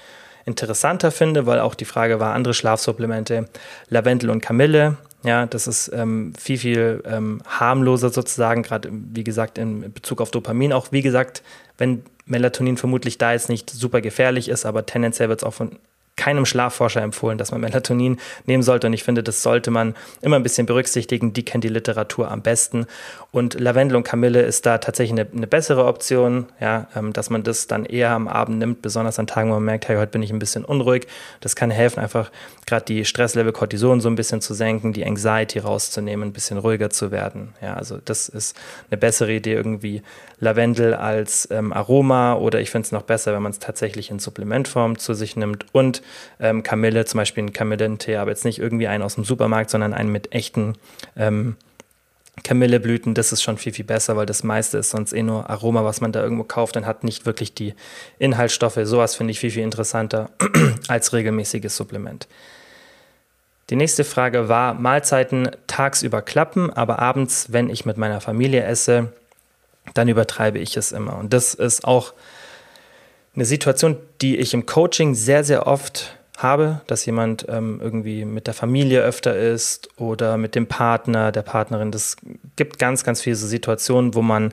interessanter 0.47 1.11
finde, 1.11 1.47
weil 1.47 1.61
auch 1.61 1.75
die 1.75 1.85
Frage 1.85 2.19
war, 2.19 2.35
andere 2.35 2.55
Schlafsupplemente, 2.55 3.49
Lavendel 3.89 4.31
und 4.31 4.41
Kamille, 4.41 4.97
ja, 5.23 5.47
das 5.47 5.67
ist 5.67 5.91
ähm, 5.93 6.33
viel, 6.39 6.59
viel 6.59 7.03
ähm, 7.05 7.43
harmloser 7.47 8.11
sozusagen, 8.11 8.63
gerade 8.63 8.89
wie 8.91 9.25
gesagt 9.25 9.59
in 9.59 9.93
Bezug 9.93 10.21
auf 10.21 10.31
Dopamin. 10.31 10.73
Auch 10.73 10.93
wie 10.93 11.03
gesagt, 11.03 11.43
wenn 11.77 12.03
Melatonin 12.25 12.77
vermutlich 12.77 13.19
da 13.19 13.33
jetzt 13.33 13.49
nicht 13.49 13.69
super 13.71 14.01
gefährlich 14.01 14.49
ist, 14.49 14.65
aber 14.65 14.87
tendenziell 14.87 15.29
wird 15.29 15.41
es 15.41 15.45
auch 15.45 15.55
von 15.55 15.79
keinem 16.21 16.45
Schlafforscher 16.45 17.01
empfohlen, 17.01 17.39
dass 17.39 17.51
man 17.51 17.63
Melatonin 17.63 18.21
nehmen 18.45 18.63
sollte. 18.63 18.89
Und 18.89 18.93
ich 18.93 19.05
finde, 19.05 19.23
das 19.23 19.43
sollte 19.43 19.71
man 19.71 19.95
immer 20.21 20.37
ein 20.37 20.43
bisschen 20.43 20.67
berücksichtigen. 20.67 21.33
Die 21.33 21.47
kennt 21.47 21.65
die 21.65 21.69
Literatur 21.69 22.31
am 22.31 22.43
besten. 22.43 22.85
Und 23.31 23.59
Lavendel 23.59 23.97
und 23.97 24.05
Kamille 24.05 24.43
ist 24.43 24.67
da 24.67 24.77
tatsächlich 24.77 25.19
eine, 25.19 25.31
eine 25.35 25.47
bessere 25.47 25.87
Option, 25.87 26.47
ja, 26.61 26.89
ähm, 26.95 27.15
dass 27.15 27.31
man 27.31 27.43
das 27.43 27.69
dann 27.69 27.87
eher 27.87 28.11
am 28.11 28.29
Abend 28.29 28.59
nimmt, 28.59 28.83
besonders 28.83 29.19
an 29.19 29.27
Tagen, 29.27 29.49
wo 29.49 29.55
man 29.55 29.65
merkt, 29.65 29.89
hey, 29.89 29.97
heute 29.97 30.13
bin 30.13 30.23
ich 30.23 30.31
ein 30.31 30.39
bisschen 30.39 30.63
unruhig. 30.63 31.07
Das 31.41 31.57
kann 31.57 31.71
helfen, 31.71 32.01
einfach 32.01 32.31
gerade 32.67 32.85
die 32.85 33.07
Stresslevel 33.07 33.53
Cortison 33.53 34.03
so 34.03 34.11
ein 34.11 34.15
bisschen 34.15 34.43
zu 34.43 34.53
senken, 34.53 34.93
die 34.93 35.07
Anxiety 35.07 35.59
rauszunehmen, 35.59 36.29
ein 36.29 36.33
bisschen 36.33 36.59
ruhiger 36.59 36.91
zu 36.91 37.11
werden. 37.11 37.55
Ja, 37.63 37.75
also 37.75 37.99
das 38.05 38.29
ist 38.29 38.57
eine 38.91 38.99
bessere 38.99 39.33
Idee 39.33 39.55
irgendwie 39.55 40.03
Lavendel 40.39 40.95
als 40.95 41.49
ähm, 41.51 41.73
Aroma 41.73 42.35
oder 42.35 42.61
ich 42.61 42.71
finde 42.71 42.87
es 42.87 42.93
noch 42.93 43.03
besser, 43.03 43.33
wenn 43.33 43.43
man 43.43 43.53
es 43.53 43.59
tatsächlich 43.59 44.11
in 44.11 44.19
Supplementform 44.19 44.99
zu 44.99 45.15
sich 45.15 45.37
nimmt 45.37 45.67
und 45.73 46.03
ähm, 46.39 46.63
Kamille, 46.63 47.05
zum 47.05 47.19
Beispiel 47.19 47.43
einen 47.43 47.53
Kamillentee, 47.53 48.17
aber 48.17 48.31
jetzt 48.31 48.45
nicht 48.45 48.59
irgendwie 48.59 48.89
einen 48.89 49.03
aus 49.03 49.15
dem 49.15 49.25
Supermarkt, 49.25 49.71
sondern 49.71 49.95
einen 49.95 50.11
mit 50.11 50.33
echten 50.33 50.77
ähm, 51.17 51.57
Kamilleblüten, 52.43 53.15
das 53.15 53.33
ist 53.33 53.43
schon 53.43 53.59
viel, 53.59 53.73
viel 53.73 53.85
besser, 53.85 54.17
weil 54.17 54.27
das 54.27 54.43
meiste 54.43 54.79
ist 54.79 54.91
sonst 54.91 55.13
eh 55.13 55.23
nur 55.23 55.51
Aroma, 55.51 55.85
was 55.85 56.01
man 56.01 56.13
da 56.13 56.23
irgendwo 56.23 56.45
kauft 56.45 56.77
und 56.77 56.87
hat 56.87 57.05
nicht 57.05 57.27
wirklich 57.27 57.55
die 57.55 57.75
Inhaltsstoffe. 58.19 58.79
Sowas 58.83 59.15
finde 59.15 59.33
ich 59.33 59.41
viel, 59.41 59.51
viel 59.51 59.63
interessanter 59.63 60.31
als 60.89 61.13
regelmäßiges 61.13 61.77
Supplement. 61.77 62.29
Die 63.69 63.77
nächste 63.77 64.05
Frage 64.05 64.49
war, 64.49 64.75
Mahlzeiten 64.75 65.51
tagsüber 65.67 66.23
klappen, 66.23 66.73
aber 66.73 66.99
abends, 66.99 67.53
wenn 67.53 67.69
ich 67.71 67.85
mit 67.85 67.99
meiner 67.99 68.21
Familie 68.21 68.65
esse, 68.65 69.13
dann 69.95 70.09
übertreibe 70.09 70.59
ich 70.59 70.77
es 70.77 70.93
immer. 70.93 71.17
Und 71.17 71.33
das 71.33 71.55
ist 71.55 71.85
auch 71.85 72.13
eine 73.35 73.45
Situation, 73.45 73.97
die 74.21 74.37
ich 74.37 74.55
im 74.55 74.67
Coaching 74.67 75.15
sehr, 75.15 75.45
sehr 75.45 75.67
oft 75.67 76.17
habe, 76.37 76.81
dass 76.87 77.05
jemand 77.07 77.47
ähm, 77.49 77.81
irgendwie 77.83 78.25
mit 78.25 78.47
der 78.47 78.55
Familie 78.55 79.03
öfter 79.03 79.37
ist 79.37 79.89
oder 79.99 80.37
mit 80.37 80.55
dem 80.55 80.67
Partner, 80.67 81.33
der 81.33 81.43
Partnerin. 81.43 81.93
Das 81.93 82.17
gibt 82.57 82.79
ganz, 82.79 83.05
ganz 83.05 83.21
viele 83.21 83.37
so 83.37 83.47
Situationen, 83.47 84.15
wo 84.15 84.23
man 84.23 84.53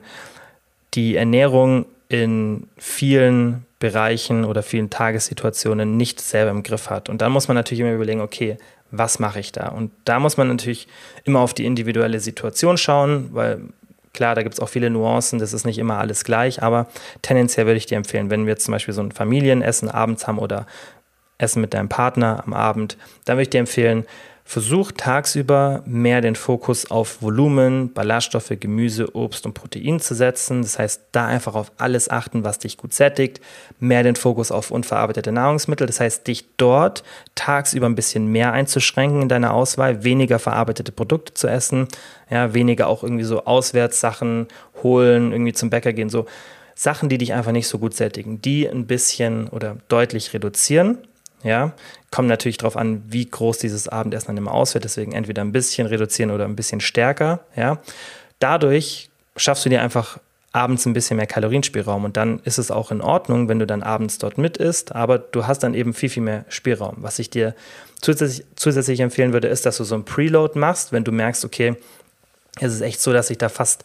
die 0.94 1.16
Ernährung 1.16 1.86
in 2.08 2.68
vielen 2.76 3.64
Bereichen 3.78 4.44
oder 4.44 4.62
vielen 4.62 4.90
Tagessituationen 4.90 5.96
nicht 5.96 6.20
selber 6.20 6.50
im 6.50 6.62
Griff 6.62 6.90
hat. 6.90 7.08
Und 7.08 7.22
da 7.22 7.28
muss 7.28 7.48
man 7.48 7.54
natürlich 7.54 7.80
immer 7.80 7.92
überlegen, 7.92 8.20
okay, 8.20 8.56
was 8.90 9.18
mache 9.18 9.40
ich 9.40 9.52
da? 9.52 9.68
Und 9.68 9.92
da 10.04 10.18
muss 10.18 10.36
man 10.36 10.48
natürlich 10.48 10.88
immer 11.24 11.40
auf 11.40 11.54
die 11.54 11.66
individuelle 11.66 12.20
Situation 12.20 12.78
schauen, 12.78 13.28
weil 13.32 13.60
Klar, 14.12 14.34
da 14.34 14.42
gibt 14.42 14.54
es 14.54 14.60
auch 14.60 14.68
viele 14.68 14.90
Nuancen, 14.90 15.38
das 15.38 15.52
ist 15.52 15.64
nicht 15.64 15.78
immer 15.78 15.98
alles 15.98 16.24
gleich, 16.24 16.62
aber 16.62 16.86
tendenziell 17.22 17.66
würde 17.66 17.78
ich 17.78 17.86
dir 17.86 17.96
empfehlen, 17.96 18.30
wenn 18.30 18.46
wir 18.46 18.56
zum 18.56 18.72
Beispiel 18.72 18.94
so 18.94 19.02
ein 19.02 19.12
Familienessen 19.12 19.88
abends 19.88 20.26
haben 20.26 20.38
oder 20.38 20.66
Essen 21.38 21.60
mit 21.60 21.74
deinem 21.74 21.88
Partner 21.88 22.42
am 22.44 22.52
Abend, 22.52 22.96
dann 23.24 23.36
würde 23.36 23.42
ich 23.42 23.50
dir 23.50 23.60
empfehlen, 23.60 24.04
Versuch 24.50 24.92
tagsüber 24.92 25.82
mehr 25.84 26.22
den 26.22 26.34
Fokus 26.34 26.90
auf 26.90 27.20
Volumen, 27.20 27.92
Ballaststoffe, 27.92 28.54
Gemüse, 28.58 29.14
Obst 29.14 29.44
und 29.44 29.52
Protein 29.52 30.00
zu 30.00 30.14
setzen. 30.14 30.62
Das 30.62 30.78
heißt, 30.78 31.02
da 31.12 31.26
einfach 31.26 31.54
auf 31.54 31.70
alles 31.76 32.08
achten, 32.08 32.44
was 32.44 32.58
dich 32.58 32.78
gut 32.78 32.94
sättigt. 32.94 33.42
Mehr 33.78 34.02
den 34.02 34.16
Fokus 34.16 34.50
auf 34.50 34.70
unverarbeitete 34.70 35.32
Nahrungsmittel. 35.32 35.86
Das 35.86 36.00
heißt, 36.00 36.26
dich 36.26 36.46
dort 36.56 37.04
tagsüber 37.34 37.84
ein 37.84 37.94
bisschen 37.94 38.28
mehr 38.28 38.54
einzuschränken 38.54 39.20
in 39.20 39.28
deiner 39.28 39.52
Auswahl, 39.52 40.02
weniger 40.02 40.38
verarbeitete 40.38 40.92
Produkte 40.92 41.34
zu 41.34 41.46
essen, 41.46 41.86
ja, 42.30 42.54
weniger 42.54 42.86
auch 42.86 43.02
irgendwie 43.02 43.24
so 43.24 43.44
Auswärtssachen 43.44 44.48
holen, 44.82 45.32
irgendwie 45.32 45.52
zum 45.52 45.68
Bäcker 45.68 45.92
gehen, 45.92 46.08
so 46.08 46.24
Sachen, 46.74 47.10
die 47.10 47.18
dich 47.18 47.34
einfach 47.34 47.52
nicht 47.52 47.68
so 47.68 47.78
gut 47.78 47.92
sättigen, 47.92 48.40
die 48.40 48.66
ein 48.66 48.86
bisschen 48.86 49.48
oder 49.48 49.76
deutlich 49.88 50.32
reduzieren 50.32 50.96
ja, 51.42 51.72
kommt 52.10 52.28
natürlich 52.28 52.58
darauf 52.58 52.76
an, 52.76 53.02
wie 53.08 53.28
groß 53.28 53.58
dieses 53.58 53.88
Abendessen 53.88 54.28
dann 54.28 54.36
immer 54.36 54.52
ausfällt. 54.52 54.84
Deswegen 54.84 55.12
entweder 55.12 55.42
ein 55.42 55.52
bisschen 55.52 55.86
reduzieren 55.86 56.30
oder 56.30 56.44
ein 56.44 56.56
bisschen 56.56 56.80
stärker. 56.80 57.40
Ja, 57.56 57.78
dadurch 58.38 59.10
schaffst 59.36 59.64
du 59.64 59.68
dir 59.68 59.82
einfach 59.82 60.18
abends 60.52 60.86
ein 60.86 60.92
bisschen 60.92 61.16
mehr 61.16 61.26
Kalorienspielraum 61.26 62.04
und 62.04 62.16
dann 62.16 62.40
ist 62.44 62.58
es 62.58 62.70
auch 62.70 62.90
in 62.90 63.00
Ordnung, 63.00 63.48
wenn 63.48 63.58
du 63.58 63.66
dann 63.66 63.82
abends 63.82 64.18
dort 64.18 64.38
mit 64.38 64.56
isst, 64.56 64.94
aber 64.94 65.18
du 65.18 65.46
hast 65.46 65.62
dann 65.62 65.74
eben 65.74 65.92
viel, 65.92 66.08
viel 66.08 66.22
mehr 66.22 66.44
Spielraum. 66.48 66.96
Was 66.98 67.18
ich 67.18 67.30
dir 67.30 67.54
zusätzlich, 68.00 68.46
zusätzlich 68.56 69.00
empfehlen 69.00 69.32
würde, 69.32 69.48
ist, 69.48 69.66
dass 69.66 69.76
du 69.76 69.84
so 69.84 69.94
ein 69.94 70.04
Preload 70.04 70.58
machst, 70.58 70.92
wenn 70.92 71.04
du 71.04 71.12
merkst, 71.12 71.44
okay, 71.44 71.76
es 72.60 72.74
ist 72.74 72.80
echt 72.80 73.00
so, 73.00 73.12
dass 73.12 73.30
ich 73.30 73.38
da 73.38 73.48
fast 73.48 73.84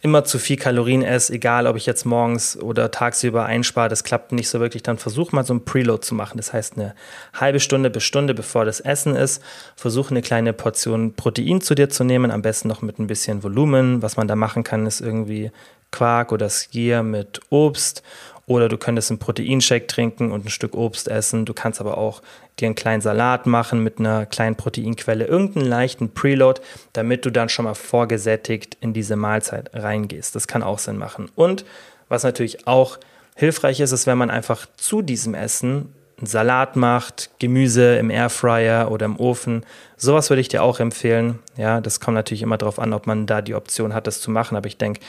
immer 0.00 0.24
zu 0.24 0.38
viel 0.38 0.56
Kalorien 0.56 1.02
esse, 1.02 1.32
egal 1.32 1.66
ob 1.66 1.76
ich 1.76 1.86
jetzt 1.86 2.04
morgens 2.04 2.56
oder 2.60 2.90
tagsüber 2.90 3.46
einspare, 3.46 3.88
das 3.88 4.04
klappt 4.04 4.32
nicht 4.32 4.48
so 4.48 4.60
wirklich, 4.60 4.82
dann 4.82 4.98
versuch 4.98 5.32
mal 5.32 5.44
so 5.44 5.54
ein 5.54 5.64
Preload 5.64 6.02
zu 6.02 6.14
machen. 6.14 6.36
Das 6.36 6.52
heißt, 6.52 6.76
eine 6.76 6.94
halbe 7.32 7.60
Stunde 7.60 7.90
bis 7.90 8.04
Stunde 8.04 8.34
bevor 8.34 8.64
das 8.64 8.80
Essen 8.80 9.16
ist, 9.16 9.42
versuche 9.76 10.10
eine 10.10 10.22
kleine 10.22 10.52
Portion 10.52 11.14
Protein 11.14 11.60
zu 11.60 11.74
dir 11.74 11.88
zu 11.88 12.04
nehmen, 12.04 12.30
am 12.30 12.42
besten 12.42 12.68
noch 12.68 12.82
mit 12.82 12.98
ein 12.98 13.06
bisschen 13.06 13.42
Volumen. 13.42 14.02
Was 14.02 14.16
man 14.16 14.28
da 14.28 14.36
machen 14.36 14.64
kann, 14.64 14.86
ist 14.86 15.00
irgendwie 15.00 15.50
Quark 15.90 16.32
oder 16.32 16.50
Skier 16.50 17.02
mit 17.02 17.40
Obst 17.50 18.02
oder 18.46 18.68
du 18.68 18.76
könntest 18.76 19.10
einen 19.10 19.18
Proteinshake 19.18 19.86
trinken 19.86 20.32
und 20.32 20.44
ein 20.44 20.50
Stück 20.50 20.74
Obst 20.74 21.08
essen. 21.08 21.44
Du 21.44 21.54
kannst 21.54 21.80
aber 21.80 21.98
auch 21.98 22.22
dir 22.60 22.66
einen 22.66 22.74
kleinen 22.74 23.00
Salat 23.00 23.46
machen 23.46 23.82
mit 23.82 23.98
einer 23.98 24.26
kleinen 24.26 24.56
Proteinquelle, 24.56 25.24
irgendeinen 25.24 25.66
leichten 25.66 26.10
Preload, 26.12 26.60
damit 26.92 27.24
du 27.24 27.30
dann 27.30 27.48
schon 27.48 27.64
mal 27.64 27.74
vorgesättigt 27.74 28.76
in 28.80 28.92
diese 28.92 29.16
Mahlzeit 29.16 29.70
reingehst. 29.74 30.34
Das 30.34 30.46
kann 30.46 30.62
auch 30.62 30.78
Sinn 30.78 30.98
machen. 30.98 31.30
Und 31.34 31.64
was 32.08 32.22
natürlich 32.22 32.66
auch 32.66 32.98
hilfreich 33.34 33.80
ist, 33.80 33.92
ist, 33.92 34.06
wenn 34.06 34.18
man 34.18 34.30
einfach 34.30 34.66
zu 34.76 35.02
diesem 35.02 35.34
Essen 35.34 35.92
einen 36.24 36.30
Salat 36.30 36.74
macht, 36.74 37.30
Gemüse 37.38 37.96
im 37.96 38.08
Airfryer 38.08 38.90
oder 38.90 39.04
im 39.04 39.20
Ofen. 39.20 39.64
Sowas 39.98 40.30
würde 40.30 40.40
ich 40.40 40.48
dir 40.48 40.62
auch 40.62 40.80
empfehlen. 40.80 41.38
Ja, 41.56 41.82
das 41.82 42.00
kommt 42.00 42.14
natürlich 42.14 42.40
immer 42.40 42.56
darauf 42.56 42.78
an, 42.78 42.94
ob 42.94 43.06
man 43.06 43.26
da 43.26 43.42
die 43.42 43.54
Option 43.54 43.92
hat, 43.92 44.06
das 44.06 44.22
zu 44.22 44.30
machen. 44.30 44.56
Aber 44.56 44.66
ich 44.66 44.78
denke, 44.78 45.00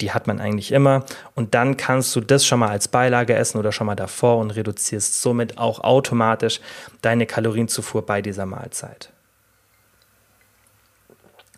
die 0.00 0.10
hat 0.10 0.26
man 0.26 0.40
eigentlich 0.40 0.72
immer. 0.72 1.04
Und 1.36 1.54
dann 1.54 1.76
kannst 1.76 2.16
du 2.16 2.20
das 2.20 2.44
schon 2.44 2.58
mal 2.58 2.70
als 2.70 2.88
Beilage 2.88 3.34
essen 3.34 3.58
oder 3.58 3.70
schon 3.70 3.86
mal 3.86 3.94
davor 3.94 4.38
und 4.38 4.50
reduzierst 4.50 5.22
somit 5.22 5.58
auch 5.58 5.78
automatisch 5.80 6.60
deine 7.02 7.24
Kalorienzufuhr 7.24 8.04
bei 8.04 8.20
dieser 8.20 8.44
Mahlzeit. 8.44 9.10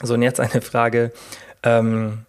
So, 0.03 0.13
und 0.13 0.21
jetzt 0.21 0.41
eine 0.41 0.61
Frage, 0.61 1.11
ähm, 1.63 2.27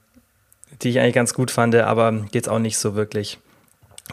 die 0.81 0.89
ich 0.89 0.99
eigentlich 0.99 1.15
ganz 1.15 1.33
gut 1.33 1.51
fand, 1.51 1.75
aber 1.75 2.13
geht 2.31 2.47
auch 2.47 2.59
nicht 2.59 2.77
so 2.77 2.95
wirklich 2.95 3.39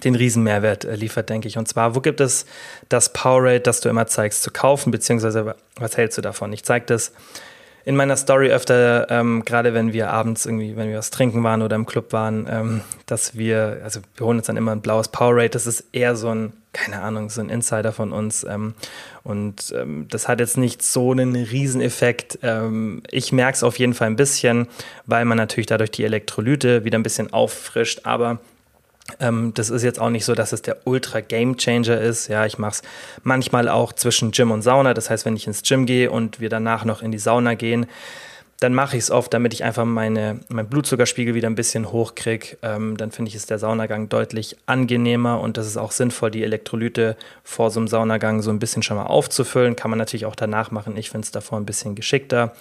den 0.02 0.14
Riesenmehrwert 0.14 0.84
äh, 0.84 0.96
liefert, 0.96 1.30
denke 1.30 1.48
ich. 1.48 1.58
Und 1.58 1.68
zwar, 1.68 1.94
wo 1.94 2.00
gibt 2.00 2.20
es 2.20 2.46
das 2.88 3.12
Powerade, 3.12 3.60
das 3.60 3.80
du 3.80 3.88
immer 3.88 4.06
zeigst, 4.06 4.42
zu 4.42 4.50
kaufen, 4.50 4.90
beziehungsweise 4.90 5.54
was 5.76 5.96
hältst 5.96 6.18
du 6.18 6.22
davon? 6.22 6.52
Ich 6.52 6.64
zeige 6.64 6.86
das 6.86 7.12
in 7.86 7.96
meiner 7.96 8.16
Story 8.16 8.50
öfter, 8.50 9.10
ähm, 9.10 9.44
gerade 9.44 9.74
wenn 9.74 9.92
wir 9.92 10.10
abends 10.10 10.46
irgendwie, 10.46 10.74
wenn 10.74 10.88
wir 10.88 10.98
was 10.98 11.10
trinken 11.10 11.42
waren 11.44 11.60
oder 11.60 11.76
im 11.76 11.84
Club 11.84 12.12
waren, 12.12 12.46
ähm, 12.50 12.80
dass 13.04 13.36
wir, 13.36 13.80
also 13.84 14.00
wir 14.16 14.26
holen 14.26 14.38
uns 14.38 14.46
dann 14.46 14.56
immer 14.56 14.72
ein 14.72 14.80
blaues 14.80 15.08
Powerade. 15.08 15.50
Das 15.50 15.66
ist 15.66 15.84
eher 15.92 16.16
so 16.16 16.30
ein, 16.30 16.54
keine 16.72 17.02
Ahnung, 17.02 17.28
so 17.28 17.42
ein 17.42 17.50
Insider 17.50 17.92
von 17.92 18.12
uns. 18.12 18.42
Ähm, 18.44 18.74
und 19.22 19.74
ähm, 19.76 20.06
das 20.08 20.28
hat 20.28 20.40
jetzt 20.40 20.56
nicht 20.56 20.82
so 20.82 21.12
einen 21.12 21.36
Rieseneffekt. 21.36 22.38
Ähm, 22.42 23.02
ich 23.10 23.32
merke 23.32 23.56
es 23.56 23.62
auf 23.62 23.78
jeden 23.78 23.92
Fall 23.92 24.06
ein 24.06 24.16
bisschen, 24.16 24.66
weil 25.04 25.26
man 25.26 25.36
natürlich 25.36 25.66
dadurch 25.66 25.90
die 25.90 26.04
Elektrolyte 26.04 26.84
wieder 26.84 26.98
ein 26.98 27.02
bisschen 27.02 27.34
auffrischt, 27.34 28.00
aber 28.04 28.38
Ähm, 29.20 29.52
das 29.54 29.70
ist 29.70 29.82
jetzt 29.82 30.00
auch 30.00 30.10
nicht 30.10 30.24
so, 30.24 30.34
dass 30.34 30.52
es 30.52 30.62
der 30.62 30.86
Ultra 30.86 31.20
Game 31.20 31.56
Changer 31.56 32.00
ist. 32.00 32.28
Ja, 32.28 32.46
ich 32.46 32.58
mache 32.58 32.72
es 32.72 32.82
manchmal 33.22 33.68
auch 33.68 33.92
zwischen 33.92 34.30
Gym 34.30 34.50
und 34.50 34.62
Sauna. 34.62 34.94
Das 34.94 35.10
heißt, 35.10 35.24
wenn 35.24 35.36
ich 35.36 35.46
ins 35.46 35.62
Gym 35.62 35.86
gehe 35.86 36.10
und 36.10 36.40
wir 36.40 36.48
danach 36.48 36.84
noch 36.84 37.02
in 37.02 37.12
die 37.12 37.18
Sauna 37.18 37.54
gehen, 37.54 37.86
dann 38.60 38.72
mache 38.72 38.96
ich 38.96 39.02
es 39.02 39.10
oft, 39.10 39.34
damit 39.34 39.52
ich 39.52 39.64
einfach 39.64 39.84
meine, 39.84 40.40
meinen 40.48 40.68
Blutzuckerspiegel 40.68 41.34
wieder 41.34 41.50
ein 41.50 41.54
bisschen 41.54 41.92
hochkriege. 41.92 42.56
Ähm, 42.62 42.96
dann 42.96 43.10
finde 43.10 43.28
ich, 43.28 43.34
ist 43.34 43.50
der 43.50 43.58
Saunagang 43.58 44.08
deutlich 44.08 44.56
angenehmer 44.64 45.40
und 45.40 45.58
das 45.58 45.66
ist 45.66 45.76
auch 45.76 45.90
sinnvoll, 45.90 46.30
die 46.30 46.44
Elektrolyte 46.44 47.16
vor 47.42 47.70
so 47.70 47.80
einem 47.80 47.88
Saunagang 47.88 48.40
so 48.40 48.50
ein 48.50 48.58
bisschen 48.58 48.82
schon 48.82 48.96
mal 48.96 49.04
aufzufüllen. 49.04 49.76
Kann 49.76 49.90
man 49.90 49.98
natürlich 49.98 50.24
auch 50.24 50.36
danach 50.36 50.70
machen. 50.70 50.96
Ich 50.96 51.10
finde 51.10 51.26
es 51.26 51.30
davor 51.30 51.58
ein 51.58 51.66
bisschen 51.66 51.94
geschickter. 51.94 52.54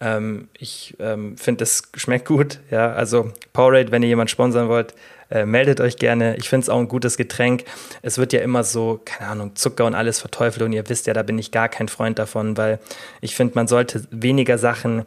Ähm, 0.00 0.48
ich 0.58 0.96
ähm, 0.98 1.36
finde, 1.36 1.62
es 1.62 1.82
schmeckt 1.94 2.26
gut. 2.26 2.58
Ja, 2.70 2.92
also 2.92 3.30
Powerade, 3.52 3.92
wenn 3.92 4.02
ihr 4.02 4.08
jemand 4.08 4.30
sponsern 4.30 4.68
wollt, 4.68 4.94
äh, 5.34 5.44
meldet 5.44 5.80
euch 5.80 5.96
gerne. 5.96 6.36
Ich 6.36 6.48
finde 6.48 6.64
es 6.64 6.68
auch 6.70 6.78
ein 6.78 6.88
gutes 6.88 7.16
Getränk. 7.16 7.64
Es 8.02 8.18
wird 8.18 8.32
ja 8.32 8.40
immer 8.40 8.62
so, 8.62 9.00
keine 9.04 9.30
Ahnung, 9.30 9.56
Zucker 9.56 9.84
und 9.84 9.94
alles 9.94 10.20
verteufelt 10.20 10.62
und 10.62 10.72
ihr 10.72 10.88
wisst 10.88 11.06
ja, 11.06 11.12
da 11.12 11.22
bin 11.22 11.38
ich 11.38 11.50
gar 11.50 11.68
kein 11.68 11.88
Freund 11.88 12.18
davon, 12.18 12.56
weil 12.56 12.78
ich 13.20 13.34
finde, 13.34 13.56
man 13.56 13.66
sollte 13.66 14.04
weniger 14.10 14.58
Sachen 14.58 15.04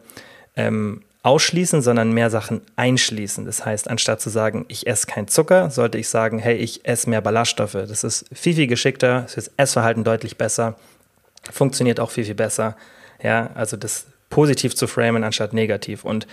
ähm, 0.58 1.02
ausschließen, 1.24 1.82
sondern 1.82 2.12
mehr 2.12 2.30
Sachen 2.30 2.62
einschließen. 2.76 3.46
Das 3.46 3.66
heißt, 3.66 3.90
anstatt 3.90 4.20
zu 4.20 4.30
sagen, 4.30 4.66
ich 4.68 4.86
esse 4.86 5.08
kein 5.08 5.28
Zucker, 5.28 5.70
sollte 5.70 5.98
ich 5.98 6.10
sagen, 6.10 6.40
hey, 6.40 6.58
ich 6.58 6.86
esse 6.86 7.10
mehr 7.10 7.22
Ballaststoffe. 7.22 7.74
Das 7.74 8.04
ist 8.04 8.26
viel, 8.34 8.56
viel 8.56 8.68
geschickter, 8.68 9.26
ist 9.26 9.34
fürs 9.34 9.52
Essverhalten 9.56 10.04
deutlich 10.04 10.38
besser, 10.38 10.76
funktioniert 11.52 12.00
auch 12.00 12.12
viel, 12.12 12.26
viel 12.26 12.36
besser. 12.36 12.76
Ja, 13.24 13.50
also 13.56 13.78
das 13.78 14.08
positiv 14.30 14.76
zu 14.76 14.88
framen 14.88 15.24
anstatt 15.24 15.54
negativ. 15.54 16.04
Und 16.04 16.28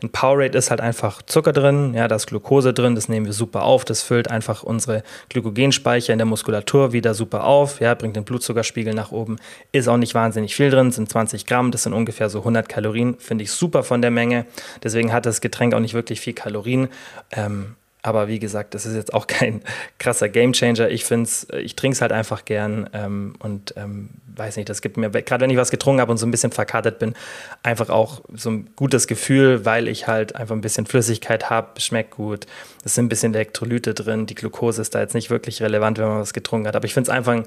in 0.00 0.10
Powerade 0.10 0.56
ist 0.56 0.70
halt 0.70 0.80
einfach 0.80 1.22
Zucker 1.22 1.52
drin, 1.52 1.92
ja, 1.94 2.06
da 2.06 2.16
ist 2.16 2.26
Glucose 2.26 2.72
drin, 2.72 2.94
das 2.94 3.08
nehmen 3.08 3.26
wir 3.26 3.32
super 3.32 3.62
auf, 3.64 3.84
das 3.84 4.02
füllt 4.02 4.30
einfach 4.30 4.62
unsere 4.62 5.02
Glykogenspeicher 5.28 6.12
in 6.12 6.18
der 6.18 6.26
Muskulatur 6.26 6.92
wieder 6.92 7.14
super 7.14 7.44
auf, 7.44 7.80
ja, 7.80 7.94
bringt 7.94 8.14
den 8.14 8.24
Blutzuckerspiegel 8.24 8.94
nach 8.94 9.10
oben, 9.10 9.36
ist 9.72 9.88
auch 9.88 9.96
nicht 9.96 10.14
wahnsinnig 10.14 10.54
viel 10.54 10.70
drin, 10.70 10.92
sind 10.92 11.10
20 11.10 11.46
Gramm, 11.46 11.72
das 11.72 11.82
sind 11.82 11.94
ungefähr 11.94 12.30
so 12.30 12.40
100 12.40 12.68
Kalorien, 12.68 13.16
finde 13.18 13.44
ich 13.44 13.50
super 13.50 13.82
von 13.82 14.00
der 14.00 14.12
Menge, 14.12 14.46
deswegen 14.84 15.12
hat 15.12 15.26
das 15.26 15.40
Getränk 15.40 15.74
auch 15.74 15.80
nicht 15.80 15.94
wirklich 15.94 16.20
viel 16.20 16.34
Kalorien, 16.34 16.88
ähm, 17.32 17.74
aber 18.08 18.28
wie 18.28 18.38
gesagt, 18.38 18.74
das 18.74 18.86
ist 18.86 18.96
jetzt 18.96 19.14
auch 19.14 19.26
kein 19.28 19.62
krasser 19.98 20.28
Gamechanger. 20.28 20.88
Ich 20.88 21.04
finde 21.04 21.24
es, 21.24 21.46
ich 21.60 21.76
trinke 21.76 21.94
es 21.94 22.00
halt 22.00 22.12
einfach 22.12 22.44
gern 22.44 22.88
ähm, 22.92 23.34
und 23.38 23.74
ähm, 23.76 24.10
weiß 24.38 24.56
nicht, 24.56 24.68
das 24.68 24.80
gibt 24.80 24.96
mir, 24.96 25.10
gerade 25.10 25.42
wenn 25.42 25.50
ich 25.50 25.56
was 25.56 25.70
getrunken 25.70 26.00
habe 26.00 26.12
und 26.12 26.18
so 26.18 26.26
ein 26.26 26.30
bisschen 26.30 26.52
verkatert 26.52 26.98
bin, 26.98 27.14
einfach 27.62 27.90
auch 27.90 28.22
so 28.32 28.50
ein 28.50 28.70
gutes 28.76 29.06
Gefühl, 29.06 29.64
weil 29.64 29.88
ich 29.88 30.06
halt 30.06 30.36
einfach 30.36 30.54
ein 30.54 30.60
bisschen 30.60 30.86
Flüssigkeit 30.86 31.50
habe, 31.50 31.80
schmeckt 31.80 32.12
gut. 32.12 32.46
Es 32.84 32.94
sind 32.94 33.06
ein 33.06 33.08
bisschen 33.08 33.34
Elektrolyte 33.34 33.94
drin. 33.94 34.26
Die 34.26 34.34
Glucose 34.34 34.80
ist 34.80 34.94
da 34.94 35.00
jetzt 35.00 35.14
nicht 35.14 35.30
wirklich 35.30 35.60
relevant, 35.60 35.98
wenn 35.98 36.08
man 36.08 36.20
was 36.20 36.32
getrunken 36.32 36.68
hat. 36.68 36.76
Aber 36.76 36.86
ich 36.86 36.94
finde 36.94 37.10
es 37.10 37.16
einfach 37.16 37.32
ein, 37.32 37.44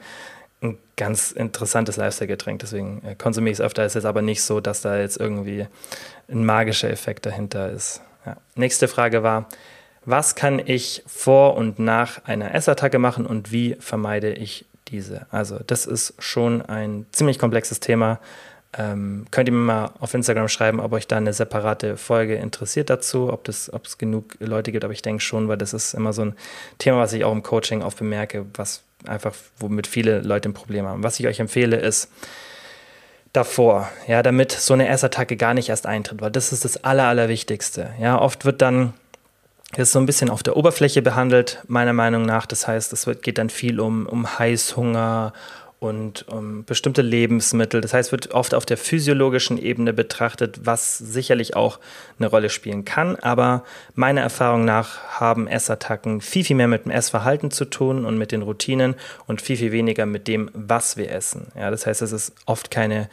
ganz 0.95 1.31
interessantes 1.31 1.97
Lifestyle-Getränk. 1.97 2.59
Deswegen 2.59 3.01
äh, 3.03 3.15
konsumiere 3.15 3.51
ich 3.53 3.57
es 3.57 3.65
öfter. 3.65 3.83
Es 3.83 3.95
ist 3.95 4.05
aber 4.05 4.21
nicht 4.21 4.43
so, 4.43 4.59
dass 4.59 4.81
da 4.81 4.99
jetzt 4.99 5.19
irgendwie 5.19 5.65
ein 6.29 6.45
magischer 6.45 6.89
Effekt 6.91 7.25
dahinter 7.25 7.71
ist. 7.71 8.01
Ja. 8.25 8.37
Nächste 8.55 8.87
Frage 8.87 9.23
war, 9.23 9.47
was 10.05 10.35
kann 10.35 10.61
ich 10.63 11.03
vor 11.05 11.55
und 11.55 11.79
nach 11.79 12.25
einer 12.25 12.53
Essattacke 12.55 12.99
machen 12.99 13.25
und 13.25 13.51
wie 13.51 13.75
vermeide 13.79 14.33
ich 14.33 14.65
diese? 14.87 15.27
Also 15.31 15.59
das 15.65 15.85
ist 15.85 16.15
schon 16.19 16.61
ein 16.61 17.05
ziemlich 17.11 17.37
komplexes 17.37 17.79
Thema. 17.79 18.19
Ähm, 18.77 19.25
könnt 19.31 19.49
ihr 19.49 19.53
mir 19.53 19.59
mal 19.59 19.91
auf 19.99 20.13
Instagram 20.13 20.47
schreiben, 20.47 20.79
ob 20.79 20.93
euch 20.93 21.05
da 21.05 21.17
eine 21.17 21.33
separate 21.33 21.97
Folge 21.97 22.35
interessiert 22.35 22.89
dazu, 22.89 23.31
ob, 23.31 23.47
es 23.49 23.69
genug 23.97 24.37
Leute 24.39 24.71
gibt, 24.71 24.85
aber 24.85 24.93
ich 24.93 25.01
denke 25.01 25.21
schon, 25.21 25.49
weil 25.49 25.57
das 25.57 25.73
ist 25.73 25.93
immer 25.93 26.13
so 26.13 26.23
ein 26.23 26.35
Thema, 26.77 26.99
was 26.99 27.11
ich 27.11 27.25
auch 27.25 27.33
im 27.33 27.43
Coaching 27.43 27.81
oft 27.83 27.97
bemerke, 27.97 28.45
was 28.53 28.83
einfach, 29.05 29.35
womit 29.57 29.87
viele 29.87 30.21
Leute 30.21 30.49
ein 30.49 30.53
Problem 30.53 30.87
haben. 30.87 31.03
Was 31.03 31.19
ich 31.19 31.27
euch 31.27 31.41
empfehle, 31.41 31.77
ist 31.77 32.09
davor, 33.33 33.89
ja, 34.07 34.23
damit 34.23 34.51
so 34.53 34.73
eine 34.73 34.87
Essattacke 34.87 35.35
gar 35.35 35.53
nicht 35.53 35.69
erst 35.69 35.85
eintritt, 35.85 36.21
weil 36.21 36.31
das 36.31 36.53
ist 36.53 36.63
das 36.63 36.83
Aller, 36.83 37.07
Allerwichtigste. 37.07 37.91
Ja, 37.99 38.19
oft 38.19 38.45
wird 38.45 38.61
dann 38.61 38.93
ist 39.77 39.91
so 39.91 39.99
ein 39.99 40.05
bisschen 40.05 40.29
auf 40.29 40.43
der 40.43 40.57
Oberfläche 40.57 41.01
behandelt, 41.01 41.63
meiner 41.67 41.93
Meinung 41.93 42.23
nach. 42.23 42.45
Das 42.45 42.67
heißt, 42.67 42.91
es 42.93 43.07
geht 43.21 43.37
dann 43.37 43.49
viel 43.49 43.79
um, 43.79 44.05
um 44.05 44.37
Heißhunger 44.37 45.33
und 45.81 46.27
um 46.27 46.63
bestimmte 46.63 47.01
Lebensmittel. 47.01 47.81
Das 47.81 47.93
heißt, 47.93 48.11
wird 48.11 48.31
oft 48.35 48.53
auf 48.53 48.67
der 48.67 48.77
physiologischen 48.77 49.57
Ebene 49.57 49.93
betrachtet, 49.93 50.59
was 50.63 50.99
sicherlich 50.99 51.55
auch 51.55 51.79
eine 52.19 52.27
Rolle 52.27 52.51
spielen 52.51 52.85
kann. 52.85 53.15
Aber 53.15 53.63
meiner 53.95 54.21
Erfahrung 54.21 54.63
nach 54.63 55.19
haben 55.19 55.47
Essattacken 55.47 56.21
viel, 56.21 56.43
viel 56.43 56.55
mehr 56.55 56.67
mit 56.67 56.85
dem 56.85 56.91
Essverhalten 56.91 57.49
zu 57.49 57.65
tun 57.65 58.05
und 58.05 58.19
mit 58.19 58.31
den 58.31 58.43
Routinen 58.43 58.93
und 59.25 59.41
viel, 59.41 59.57
viel 59.57 59.71
weniger 59.71 60.05
mit 60.05 60.27
dem, 60.27 60.51
was 60.53 60.97
wir 60.97 61.11
essen. 61.11 61.51
Ja, 61.57 61.71
das 61.71 61.87
heißt, 61.87 62.03
es 62.03 62.11
ist 62.11 62.33
oft 62.45 62.69
keine 62.69 63.09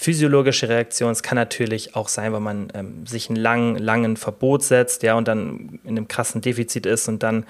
physiologische 0.00 0.70
Reaktion. 0.70 1.12
Es 1.12 1.22
kann 1.22 1.36
natürlich 1.36 1.94
auch 1.94 2.08
sein, 2.08 2.32
wenn 2.32 2.42
man 2.42 2.72
ähm, 2.72 3.06
sich 3.06 3.28
einen 3.28 3.36
langen, 3.36 3.76
langen 3.76 4.16
Verbot 4.16 4.62
setzt, 4.62 5.02
ja, 5.02 5.14
und 5.14 5.28
dann 5.28 5.78
in 5.84 5.90
einem 5.90 6.08
krassen 6.08 6.40
Defizit 6.40 6.86
ist 6.86 7.06
und 7.06 7.22
dann 7.22 7.44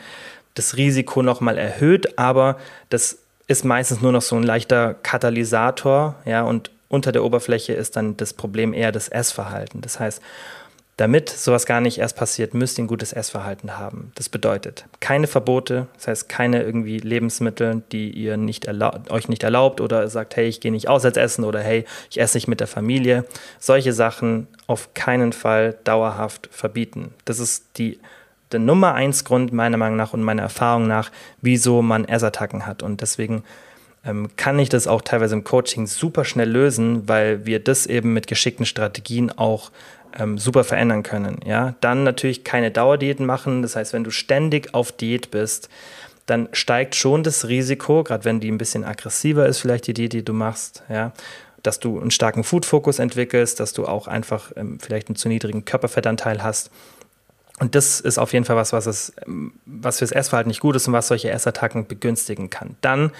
das 0.54 0.76
Risiko 0.76 1.22
nochmal 1.22 1.58
erhöht, 1.58 2.18
aber 2.18 2.58
das 2.88 3.18
ist 3.46 3.64
meistens 3.64 4.00
nur 4.00 4.10
noch 4.10 4.22
so 4.22 4.34
ein 4.34 4.42
leichter 4.42 4.94
Katalysator, 4.94 6.16
ja, 6.24 6.42
und 6.42 6.72
unter 6.88 7.12
der 7.12 7.22
Oberfläche 7.22 7.72
ist 7.72 7.94
dann 7.94 8.16
das 8.16 8.34
Problem 8.34 8.74
eher 8.74 8.90
das 8.90 9.08
Essverhalten. 9.08 9.80
Das 9.80 10.00
heißt, 10.00 10.20
damit 11.00 11.30
sowas 11.30 11.64
gar 11.64 11.80
nicht 11.80 11.96
erst 11.96 12.14
passiert, 12.14 12.52
müsst 12.52 12.78
ihr 12.78 12.84
ein 12.84 12.86
gutes 12.86 13.14
Essverhalten 13.14 13.78
haben. 13.78 14.12
Das 14.16 14.28
bedeutet 14.28 14.84
keine 15.00 15.26
Verbote, 15.26 15.86
das 15.94 16.08
heißt 16.08 16.28
keine 16.28 16.62
irgendwie 16.62 16.98
Lebensmittel, 16.98 17.82
die 17.90 18.10
ihr 18.10 18.36
nicht 18.36 18.68
euch 19.10 19.28
nicht 19.30 19.42
erlaubt 19.42 19.80
oder 19.80 20.06
sagt, 20.08 20.36
hey, 20.36 20.46
ich 20.46 20.60
gehe 20.60 20.70
nicht 20.70 20.88
auswärts 20.88 21.16
essen 21.16 21.44
oder 21.44 21.60
hey, 21.60 21.86
ich 22.10 22.20
esse 22.20 22.36
nicht 22.36 22.48
mit 22.48 22.60
der 22.60 22.66
Familie. 22.66 23.24
Solche 23.58 23.94
Sachen 23.94 24.46
auf 24.66 24.92
keinen 24.92 25.32
Fall 25.32 25.78
dauerhaft 25.84 26.50
verbieten. 26.52 27.14
Das 27.24 27.38
ist 27.38 27.64
die 27.78 27.98
der 28.52 28.60
Nummer 28.60 28.94
eins 28.94 29.24
Grund 29.24 29.52
meiner 29.54 29.78
Meinung 29.78 29.96
nach 29.96 30.12
und 30.12 30.22
meiner 30.22 30.42
Erfahrung 30.42 30.86
nach, 30.86 31.10
wieso 31.40 31.80
man 31.80 32.04
Essattacken 32.04 32.66
hat. 32.66 32.82
Und 32.82 33.00
deswegen 33.00 33.44
ähm, 34.04 34.28
kann 34.36 34.58
ich 34.58 34.68
das 34.68 34.86
auch 34.86 35.02
teilweise 35.02 35.34
im 35.34 35.44
Coaching 35.44 35.86
super 35.86 36.24
schnell 36.24 36.50
lösen, 36.50 37.08
weil 37.08 37.46
wir 37.46 37.60
das 37.60 37.86
eben 37.86 38.12
mit 38.12 38.26
geschickten 38.26 38.66
Strategien 38.66 39.30
auch 39.30 39.70
ähm, 40.18 40.38
super 40.38 40.64
verändern 40.64 41.02
können. 41.02 41.40
Ja? 41.44 41.74
Dann 41.80 42.04
natürlich 42.04 42.44
keine 42.44 42.70
Dauerdiäten 42.70 43.26
machen. 43.26 43.62
Das 43.62 43.76
heißt, 43.76 43.92
wenn 43.92 44.04
du 44.04 44.10
ständig 44.10 44.74
auf 44.74 44.92
Diät 44.92 45.30
bist, 45.30 45.68
dann 46.26 46.48
steigt 46.52 46.94
schon 46.94 47.22
das 47.22 47.48
Risiko, 47.48 48.04
gerade 48.04 48.24
wenn 48.24 48.40
die 48.40 48.50
ein 48.50 48.58
bisschen 48.58 48.84
aggressiver 48.84 49.46
ist, 49.46 49.58
vielleicht 49.58 49.86
die 49.86 49.94
Diät, 49.94 50.12
die 50.12 50.24
du 50.24 50.32
machst, 50.32 50.84
ja, 50.88 51.12
dass 51.62 51.80
du 51.80 52.00
einen 52.00 52.10
starken 52.10 52.44
Food-Fokus 52.44 52.98
entwickelst, 52.98 53.60
dass 53.60 53.72
du 53.72 53.86
auch 53.86 54.06
einfach 54.06 54.52
ähm, 54.56 54.78
vielleicht 54.80 55.08
einen 55.08 55.16
zu 55.16 55.28
niedrigen 55.28 55.64
Körperfettanteil 55.64 56.42
hast. 56.42 56.70
Und 57.58 57.74
das 57.74 58.00
ist 58.00 58.18
auf 58.18 58.32
jeden 58.32 58.44
Fall 58.44 58.56
was, 58.56 58.72
was, 58.72 58.86
es, 58.86 59.12
ähm, 59.26 59.52
was 59.66 59.98
fürs 59.98 60.12
Essverhalten 60.12 60.48
nicht 60.48 60.60
gut 60.60 60.76
ist 60.76 60.88
und 60.88 60.94
was 60.94 61.08
solche 61.08 61.30
Essattacken 61.30 61.86
begünstigen 61.86 62.48
kann. 62.48 62.76
Dann 62.80 63.12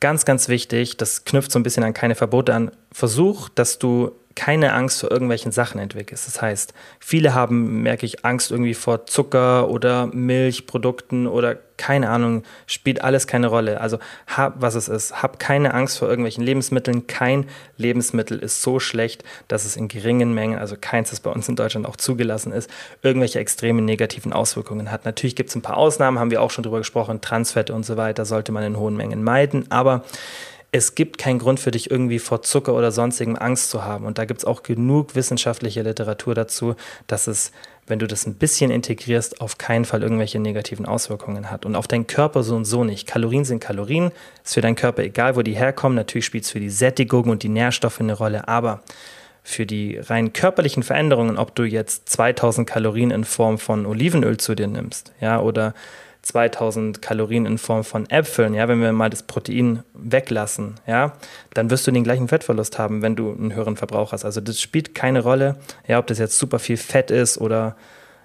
ganz, 0.00 0.24
ganz 0.24 0.48
wichtig, 0.48 0.96
das 0.96 1.24
knüpft 1.24 1.52
so 1.52 1.58
ein 1.58 1.62
bisschen 1.62 1.84
an 1.84 1.94
keine 1.94 2.14
Verbote 2.14 2.54
an, 2.54 2.70
versuch, 2.92 3.48
dass 3.48 3.78
du 3.78 4.12
keine 4.38 4.72
Angst 4.72 5.00
vor 5.00 5.10
irgendwelchen 5.10 5.50
Sachen 5.50 5.80
entwickelst. 5.80 6.28
Das 6.28 6.40
heißt, 6.40 6.72
viele 7.00 7.34
haben, 7.34 7.82
merke 7.82 8.06
ich, 8.06 8.24
Angst 8.24 8.52
irgendwie 8.52 8.74
vor 8.74 9.04
Zucker 9.04 9.68
oder 9.68 10.06
Milchprodukten 10.06 11.26
oder 11.26 11.56
keine 11.76 12.08
Ahnung, 12.08 12.44
spielt 12.68 13.02
alles 13.02 13.26
keine 13.26 13.48
Rolle. 13.48 13.80
Also 13.80 13.98
hab, 14.28 14.62
was 14.62 14.76
es 14.76 14.88
ist, 14.88 15.24
hab 15.24 15.40
keine 15.40 15.74
Angst 15.74 15.98
vor 15.98 16.08
irgendwelchen 16.08 16.44
Lebensmitteln. 16.44 17.08
Kein 17.08 17.46
Lebensmittel 17.76 18.38
ist 18.38 18.62
so 18.62 18.78
schlecht, 18.78 19.24
dass 19.48 19.64
es 19.64 19.74
in 19.76 19.88
geringen 19.88 20.32
Mengen, 20.32 20.60
also 20.60 20.76
keins, 20.80 21.10
das 21.10 21.18
bei 21.18 21.30
uns 21.30 21.48
in 21.48 21.56
Deutschland 21.56 21.84
auch 21.84 21.96
zugelassen 21.96 22.52
ist, 22.52 22.70
irgendwelche 23.02 23.40
extremen 23.40 23.84
negativen 23.84 24.32
Auswirkungen 24.32 24.92
hat. 24.92 25.04
Natürlich 25.04 25.34
gibt 25.34 25.50
es 25.50 25.56
ein 25.56 25.62
paar 25.62 25.76
Ausnahmen, 25.76 26.20
haben 26.20 26.30
wir 26.30 26.42
auch 26.42 26.52
schon 26.52 26.62
drüber 26.62 26.78
gesprochen, 26.78 27.20
Transfette 27.20 27.74
und 27.74 27.84
so 27.84 27.96
weiter 27.96 28.24
sollte 28.24 28.52
man 28.52 28.62
in 28.62 28.76
hohen 28.76 28.96
Mengen 28.96 29.24
meiden, 29.24 29.68
aber 29.72 30.04
es 30.70 30.94
gibt 30.94 31.16
keinen 31.16 31.38
Grund 31.38 31.60
für 31.60 31.70
dich 31.70 31.90
irgendwie 31.90 32.18
vor 32.18 32.42
Zucker 32.42 32.74
oder 32.74 32.92
sonstigem 32.92 33.36
Angst 33.36 33.70
zu 33.70 33.84
haben. 33.84 34.04
Und 34.04 34.18
da 34.18 34.26
gibt 34.26 34.40
es 34.40 34.44
auch 34.44 34.62
genug 34.62 35.14
wissenschaftliche 35.14 35.82
Literatur 35.82 36.34
dazu, 36.34 36.74
dass 37.06 37.26
es, 37.26 37.52
wenn 37.86 37.98
du 37.98 38.06
das 38.06 38.26
ein 38.26 38.34
bisschen 38.34 38.70
integrierst, 38.70 39.40
auf 39.40 39.56
keinen 39.56 39.86
Fall 39.86 40.02
irgendwelche 40.02 40.38
negativen 40.38 40.84
Auswirkungen 40.84 41.50
hat. 41.50 41.64
Und 41.64 41.74
auf 41.74 41.88
deinen 41.88 42.06
Körper 42.06 42.42
so 42.42 42.54
und 42.54 42.66
so 42.66 42.84
nicht. 42.84 43.06
Kalorien 43.06 43.46
sind 43.46 43.60
Kalorien, 43.60 44.12
ist 44.44 44.54
für 44.54 44.60
deinen 44.60 44.76
Körper 44.76 45.02
egal, 45.02 45.36
wo 45.36 45.42
die 45.42 45.56
herkommen. 45.56 45.96
Natürlich 45.96 46.26
spielt 46.26 46.44
es 46.44 46.50
für 46.50 46.60
die 46.60 46.70
Sättigung 46.70 47.30
und 47.30 47.42
die 47.42 47.48
Nährstoffe 47.48 48.00
eine 48.00 48.12
Rolle, 48.14 48.46
aber 48.46 48.82
für 49.42 49.64
die 49.64 49.96
rein 49.96 50.34
körperlichen 50.34 50.82
Veränderungen, 50.82 51.38
ob 51.38 51.54
du 51.54 51.62
jetzt 51.62 52.10
2000 52.10 52.68
Kalorien 52.68 53.10
in 53.10 53.24
Form 53.24 53.58
von 53.58 53.86
Olivenöl 53.86 54.36
zu 54.36 54.54
dir 54.54 54.66
nimmst, 54.66 55.12
ja, 55.22 55.40
oder 55.40 55.72
2000 56.28 57.00
Kalorien 57.00 57.46
in 57.46 57.56
Form 57.56 57.84
von 57.84 58.08
Äpfeln, 58.10 58.52
ja, 58.52 58.68
wenn 58.68 58.82
wir 58.82 58.92
mal 58.92 59.08
das 59.08 59.22
Protein 59.22 59.82
weglassen, 59.94 60.74
ja, 60.86 61.14
dann 61.54 61.70
wirst 61.70 61.86
du 61.86 61.90
den 61.90 62.04
gleichen 62.04 62.28
Fettverlust 62.28 62.78
haben, 62.78 63.00
wenn 63.00 63.16
du 63.16 63.32
einen 63.32 63.54
höheren 63.54 63.76
Verbrauch 63.76 64.12
hast. 64.12 64.26
Also 64.26 64.42
das 64.42 64.60
spielt 64.60 64.94
keine 64.94 65.22
Rolle, 65.22 65.56
ja, 65.86 65.98
ob 65.98 66.06
das 66.06 66.18
jetzt 66.18 66.38
super 66.38 66.58
viel 66.58 66.76
Fett 66.76 67.10
ist 67.10 67.38
oder 67.38 67.76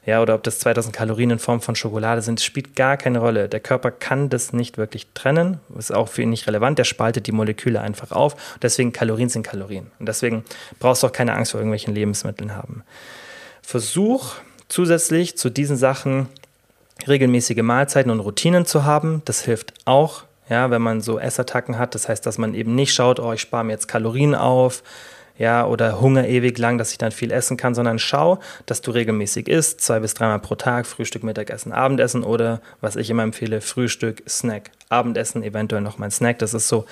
ja, 0.05 0.21
oder 0.21 0.35
ob 0.35 0.43
das 0.43 0.59
2000 0.59 0.93
Kalorien 0.93 1.29
in 1.29 1.39
Form 1.39 1.61
von 1.61 1.77
Schokolade 1.77 2.21
sind, 2.21 2.41
spielt 2.41 2.75
gar 2.75 2.97
keine 2.97 3.19
Rolle. 3.19 3.47
Der 3.47 3.61
Körper 3.61 3.89
kann 3.89 4.27
das 4.27 4.51
nicht 4.51 4.77
wirklich 4.77 5.07
trennen, 5.13 5.61
ist 5.77 5.93
auch 5.93 6.09
für 6.09 6.23
ihn 6.23 6.29
nicht 6.29 6.45
relevant, 6.45 6.77
der 6.77 6.83
spaltet 6.83 7.25
die 7.25 7.31
Moleküle 7.31 7.79
einfach 7.79 8.11
auf. 8.11 8.35
Deswegen 8.61 8.91
Kalorien 8.91 9.29
sind 9.29 9.43
Kalorien. 9.43 9.91
Und 9.99 10.09
deswegen 10.09 10.43
brauchst 10.79 11.03
du 11.03 11.07
auch 11.07 11.13
keine 11.13 11.33
Angst 11.33 11.51
vor 11.51 11.61
irgendwelchen 11.61 11.95
Lebensmitteln 11.95 12.53
haben. 12.53 12.83
Versuch 13.61 14.33
zusätzlich 14.67 15.37
zu 15.37 15.49
diesen 15.49 15.77
Sachen 15.77 16.27
regelmäßige 17.07 17.61
Mahlzeiten 17.61 18.11
und 18.11 18.19
Routinen 18.19 18.65
zu 18.65 18.83
haben. 18.85 19.21
Das 19.25 19.43
hilft 19.43 19.73
auch, 19.85 20.23
ja, 20.49 20.69
wenn 20.71 20.81
man 20.81 21.01
so 21.01 21.19
Essattacken 21.19 21.77
hat. 21.77 21.95
Das 21.95 22.09
heißt, 22.09 22.25
dass 22.25 22.37
man 22.37 22.53
eben 22.53 22.75
nicht 22.75 22.93
schaut, 22.93 23.19
oh, 23.19 23.33
ich 23.33 23.41
spare 23.41 23.63
mir 23.63 23.73
jetzt 23.73 23.87
Kalorien 23.87 24.35
auf, 24.35 24.83
ja, 25.37 25.65
oder 25.65 25.99
Hunger 25.99 26.27
ewig 26.27 26.57
lang, 26.59 26.77
dass 26.77 26.91
ich 26.91 26.99
dann 26.99 27.11
viel 27.11 27.31
essen 27.31 27.57
kann, 27.57 27.73
sondern 27.73 27.97
schau, 27.97 28.39
dass 28.67 28.81
du 28.81 28.91
regelmäßig 28.91 29.47
isst, 29.47 29.81
zwei 29.81 29.99
bis 29.99 30.13
dreimal 30.13 30.39
pro 30.39 30.55
Tag, 30.55 30.85
Frühstück, 30.85 31.23
Mittagessen, 31.23 31.71
Abendessen 31.71 32.23
oder, 32.23 32.61
was 32.81 32.95
ich 32.95 33.09
immer 33.09 33.23
empfehle, 33.23 33.61
Frühstück, 33.61 34.21
Snack, 34.29 34.69
Abendessen, 34.89 35.43
eventuell 35.43 35.81
noch 35.81 35.97
mein 35.97 36.11
Snack. 36.11 36.37
Das 36.39 36.53
ist 36.53 36.67
so 36.67 36.85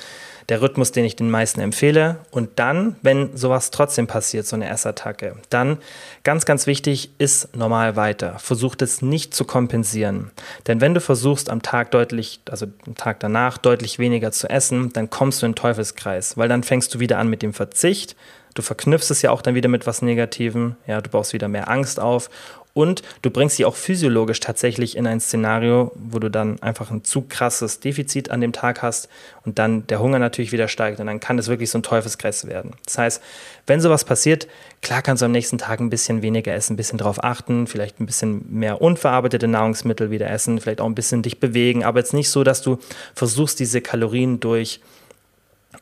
der 0.51 0.61
Rhythmus, 0.61 0.91
den 0.91 1.05
ich 1.05 1.15
den 1.15 1.31
meisten 1.31 1.61
empfehle. 1.61 2.17
Und 2.29 2.59
dann, 2.59 2.97
wenn 3.01 3.37
sowas 3.37 3.71
trotzdem 3.71 4.05
passiert, 4.05 4.45
so 4.45 4.57
eine 4.57 4.69
Essattacke, 4.69 5.37
dann 5.49 5.77
ganz, 6.25 6.43
ganz 6.43 6.67
wichtig, 6.67 7.11
ist 7.19 7.55
normal 7.55 7.95
weiter. 7.95 8.37
Versuch 8.37 8.75
das 8.75 9.01
nicht 9.01 9.33
zu 9.33 9.45
kompensieren. 9.45 10.31
Denn 10.67 10.81
wenn 10.81 10.93
du 10.93 10.99
versuchst, 10.99 11.49
am 11.49 11.61
Tag 11.61 11.91
deutlich, 11.91 12.41
also 12.49 12.65
am 12.85 12.95
Tag 12.95 13.21
danach 13.21 13.57
deutlich 13.57 13.97
weniger 13.97 14.33
zu 14.33 14.49
essen, 14.49 14.91
dann 14.91 15.09
kommst 15.09 15.41
du 15.41 15.45
in 15.45 15.53
den 15.53 15.55
Teufelskreis, 15.55 16.35
weil 16.35 16.49
dann 16.49 16.63
fängst 16.63 16.93
du 16.93 16.99
wieder 16.99 17.17
an 17.17 17.29
mit 17.29 17.43
dem 17.43 17.53
Verzicht. 17.53 18.17
Du 18.53 18.61
verknüpfst 18.61 19.09
es 19.09 19.21
ja 19.21 19.31
auch 19.31 19.41
dann 19.41 19.55
wieder 19.55 19.69
mit 19.69 19.87
was 19.87 20.01
Negativem. 20.01 20.75
Ja, 20.85 20.99
du 20.99 21.09
baust 21.09 21.31
wieder 21.31 21.47
mehr 21.47 21.69
Angst 21.69 21.97
auf 21.97 22.29
und 22.73 23.01
du 23.21 23.29
bringst 23.29 23.57
sie 23.57 23.65
auch 23.65 23.75
physiologisch 23.75 24.39
tatsächlich 24.39 24.95
in 24.95 25.05
ein 25.07 25.19
Szenario, 25.19 25.91
wo 25.95 26.19
du 26.19 26.29
dann 26.29 26.61
einfach 26.61 26.91
ein 26.91 27.03
zu 27.03 27.23
krasses 27.23 27.79
Defizit 27.79 28.31
an 28.31 28.41
dem 28.41 28.53
Tag 28.53 28.81
hast 28.81 29.09
und 29.45 29.59
dann 29.59 29.85
der 29.87 29.99
Hunger 29.99 30.19
natürlich 30.19 30.51
wieder 30.51 30.67
steigt 30.67 30.99
und 30.99 31.07
dann 31.07 31.19
kann 31.19 31.37
das 31.37 31.47
wirklich 31.47 31.69
so 31.69 31.79
ein 31.79 31.83
Teufelskreis 31.83 32.47
werden. 32.47 32.71
Das 32.85 32.97
heißt, 32.97 33.21
wenn 33.67 33.81
sowas 33.81 34.05
passiert, 34.05 34.47
klar 34.81 35.01
kannst 35.01 35.21
du 35.21 35.25
am 35.25 35.31
nächsten 35.31 35.57
Tag 35.57 35.79
ein 35.79 35.89
bisschen 35.89 36.21
weniger 36.21 36.53
essen, 36.53 36.73
ein 36.73 36.77
bisschen 36.77 36.97
drauf 36.97 37.23
achten, 37.23 37.67
vielleicht 37.67 37.99
ein 37.99 38.05
bisschen 38.05 38.45
mehr 38.49 38.81
unverarbeitete 38.81 39.47
Nahrungsmittel 39.47 40.11
wieder 40.11 40.29
essen, 40.29 40.59
vielleicht 40.59 40.81
auch 40.81 40.85
ein 40.85 40.95
bisschen 40.95 41.21
dich 41.21 41.39
bewegen, 41.39 41.83
aber 41.83 41.99
jetzt 41.99 42.13
nicht 42.13 42.29
so, 42.29 42.43
dass 42.43 42.61
du 42.61 42.79
versuchst, 43.13 43.59
diese 43.59 43.81
Kalorien 43.81 44.39
durch 44.39 44.79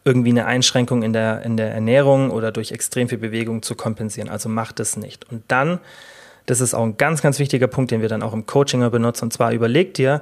irgendwie 0.05 0.29
eine 0.29 0.45
Einschränkung 0.45 1.03
in 1.03 1.13
der, 1.13 1.41
in 1.43 1.57
der 1.57 1.71
Ernährung 1.71 2.31
oder 2.31 2.51
durch 2.51 2.71
extrem 2.71 3.09
viel 3.09 3.17
Bewegung 3.17 3.61
zu 3.61 3.75
kompensieren. 3.75 4.29
Also 4.29 4.47
mach 4.47 4.71
das 4.71 4.97
nicht. 4.97 5.29
Und 5.31 5.43
dann 5.47 5.79
das 6.49 6.61
ist 6.61 6.73
auch 6.73 6.83
ein 6.83 6.97
ganz, 6.97 7.21
ganz 7.21 7.37
wichtiger 7.37 7.67
Punkt, 7.67 7.91
den 7.91 8.01
wir 8.01 8.09
dann 8.09 8.23
auch 8.23 8.33
im 8.33 8.47
Coaching 8.47 8.89
benutzen. 8.89 9.25
Und 9.25 9.33
zwar 9.33 9.51
überleg 9.51 9.93
dir, 9.93 10.21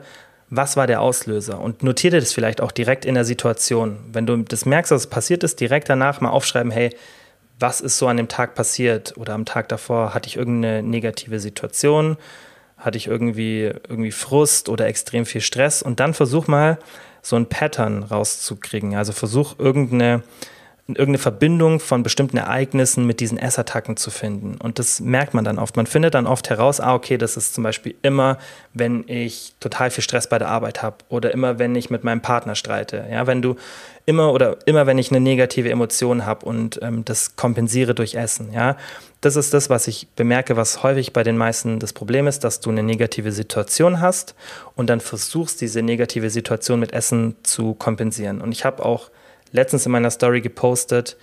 was 0.49 0.75
war 0.75 0.85
der 0.85 1.01
Auslöser? 1.01 1.59
Und 1.59 1.83
notiere 1.83 2.19
das 2.19 2.33
vielleicht 2.33 2.59
auch 2.59 2.71
direkt 2.71 3.05
in 3.05 3.15
der 3.15 3.23
Situation. 3.23 3.97
Wenn 4.11 4.25
du 4.25 4.37
das 4.37 4.65
merkst, 4.65 4.91
dass 4.91 5.01
es 5.01 5.07
passiert 5.07 5.43
ist, 5.43 5.59
direkt 5.61 5.89
danach 5.89 6.19
mal 6.19 6.29
aufschreiben, 6.29 6.71
hey, 6.71 6.95
was 7.59 7.79
ist 7.79 7.97
so 7.97 8.07
an 8.07 8.17
dem 8.17 8.27
Tag 8.27 8.55
passiert? 8.55 9.15
Oder 9.17 9.33
am 9.33 9.45
Tag 9.45 9.69
davor 9.69 10.13
hatte 10.13 10.27
ich 10.27 10.35
irgendeine 10.35 10.83
negative 10.83 11.39
Situation? 11.39 12.17
Hatte 12.77 12.97
ich 12.97 13.07
irgendwie, 13.07 13.71
irgendwie 13.87 14.11
Frust 14.11 14.67
oder 14.67 14.85
extrem 14.85 15.25
viel 15.25 15.41
Stress? 15.41 15.81
Und 15.81 16.01
dann 16.01 16.13
versuch 16.13 16.47
mal, 16.47 16.77
so 17.21 17.35
ein 17.35 17.47
Pattern 17.47 18.03
rauszukriegen. 18.03 18.95
Also 18.95 19.13
versuch 19.13 19.59
irgendeine 19.59 20.23
irgendeine 20.95 21.17
Verbindung 21.17 21.81
von 21.81 22.01
bestimmten 22.01 22.37
Ereignissen 22.37 23.05
mit 23.05 23.19
diesen 23.19 23.37
Essattacken 23.37 23.97
zu 23.97 24.09
finden. 24.09 24.55
Und 24.57 24.79
das 24.79 25.01
merkt 25.01 25.33
man 25.33 25.43
dann 25.43 25.59
oft. 25.59 25.75
Man 25.75 25.85
findet 25.85 26.13
dann 26.13 26.25
oft 26.25 26.49
heraus, 26.49 26.79
ah, 26.79 26.95
okay, 26.95 27.17
das 27.17 27.35
ist 27.35 27.53
zum 27.53 27.65
Beispiel 27.65 27.95
immer, 28.03 28.37
wenn 28.73 29.03
ich 29.07 29.53
total 29.59 29.91
viel 29.91 30.03
Stress 30.03 30.29
bei 30.29 30.39
der 30.39 30.47
Arbeit 30.47 30.81
habe 30.81 30.97
oder 31.09 31.33
immer, 31.33 31.59
wenn 31.59 31.75
ich 31.75 31.89
mit 31.89 32.05
meinem 32.05 32.21
Partner 32.21 32.55
streite. 32.55 33.05
Ja, 33.11 33.27
wenn 33.27 33.41
du 33.41 33.57
immer 34.05 34.31
oder 34.31 34.59
immer, 34.65 34.87
wenn 34.87 34.97
ich 34.97 35.11
eine 35.11 35.19
negative 35.19 35.69
Emotion 35.69 36.25
habe 36.25 36.45
und 36.45 36.79
ähm, 36.81 37.03
das 37.03 37.35
kompensiere 37.35 37.93
durch 37.93 38.15
Essen. 38.15 38.53
Ja, 38.53 38.77
das 39.19 39.35
ist 39.35 39.53
das, 39.53 39.69
was 39.69 39.87
ich 39.89 40.07
bemerke, 40.15 40.55
was 40.55 40.83
häufig 40.83 41.11
bei 41.11 41.23
den 41.23 41.35
meisten 41.35 41.79
das 41.79 41.91
Problem 41.91 42.27
ist, 42.27 42.45
dass 42.45 42.61
du 42.61 42.69
eine 42.69 42.83
negative 42.83 43.33
Situation 43.33 43.99
hast 43.99 44.35
und 44.75 44.89
dann 44.89 45.01
versuchst, 45.01 45.59
diese 45.59 45.81
negative 45.81 46.29
Situation 46.29 46.79
mit 46.79 46.93
Essen 46.93 47.35
zu 47.43 47.73
kompensieren. 47.73 48.39
Und 48.39 48.53
ich 48.53 48.63
habe 48.63 48.85
auch 48.85 49.09
letztens 49.51 49.85
in 49.85 49.91
meiner 49.91 50.11
Story 50.11 50.41
gepostet, 50.41 51.17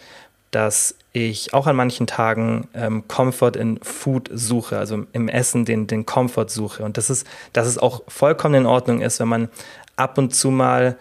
dass 0.50 0.94
ich 1.12 1.52
auch 1.52 1.66
an 1.66 1.76
manchen 1.76 2.06
Tagen 2.06 2.68
ähm, 2.74 3.08
Comfort 3.08 3.56
in 3.56 3.80
Food 3.82 4.30
suche, 4.32 4.78
also 4.78 5.04
im 5.12 5.28
Essen 5.28 5.64
den, 5.64 5.86
den 5.86 6.06
Comfort 6.06 6.48
suche. 6.48 6.84
Und 6.84 6.96
das 6.96 7.10
ist, 7.10 7.26
dass 7.52 7.66
es 7.66 7.78
auch 7.78 8.02
vollkommen 8.08 8.54
in 8.54 8.66
Ordnung 8.66 9.00
ist, 9.00 9.20
wenn 9.20 9.28
man 9.28 9.48
ab 9.96 10.18
und 10.18 10.34
zu 10.34 10.50
mal, 10.50 10.96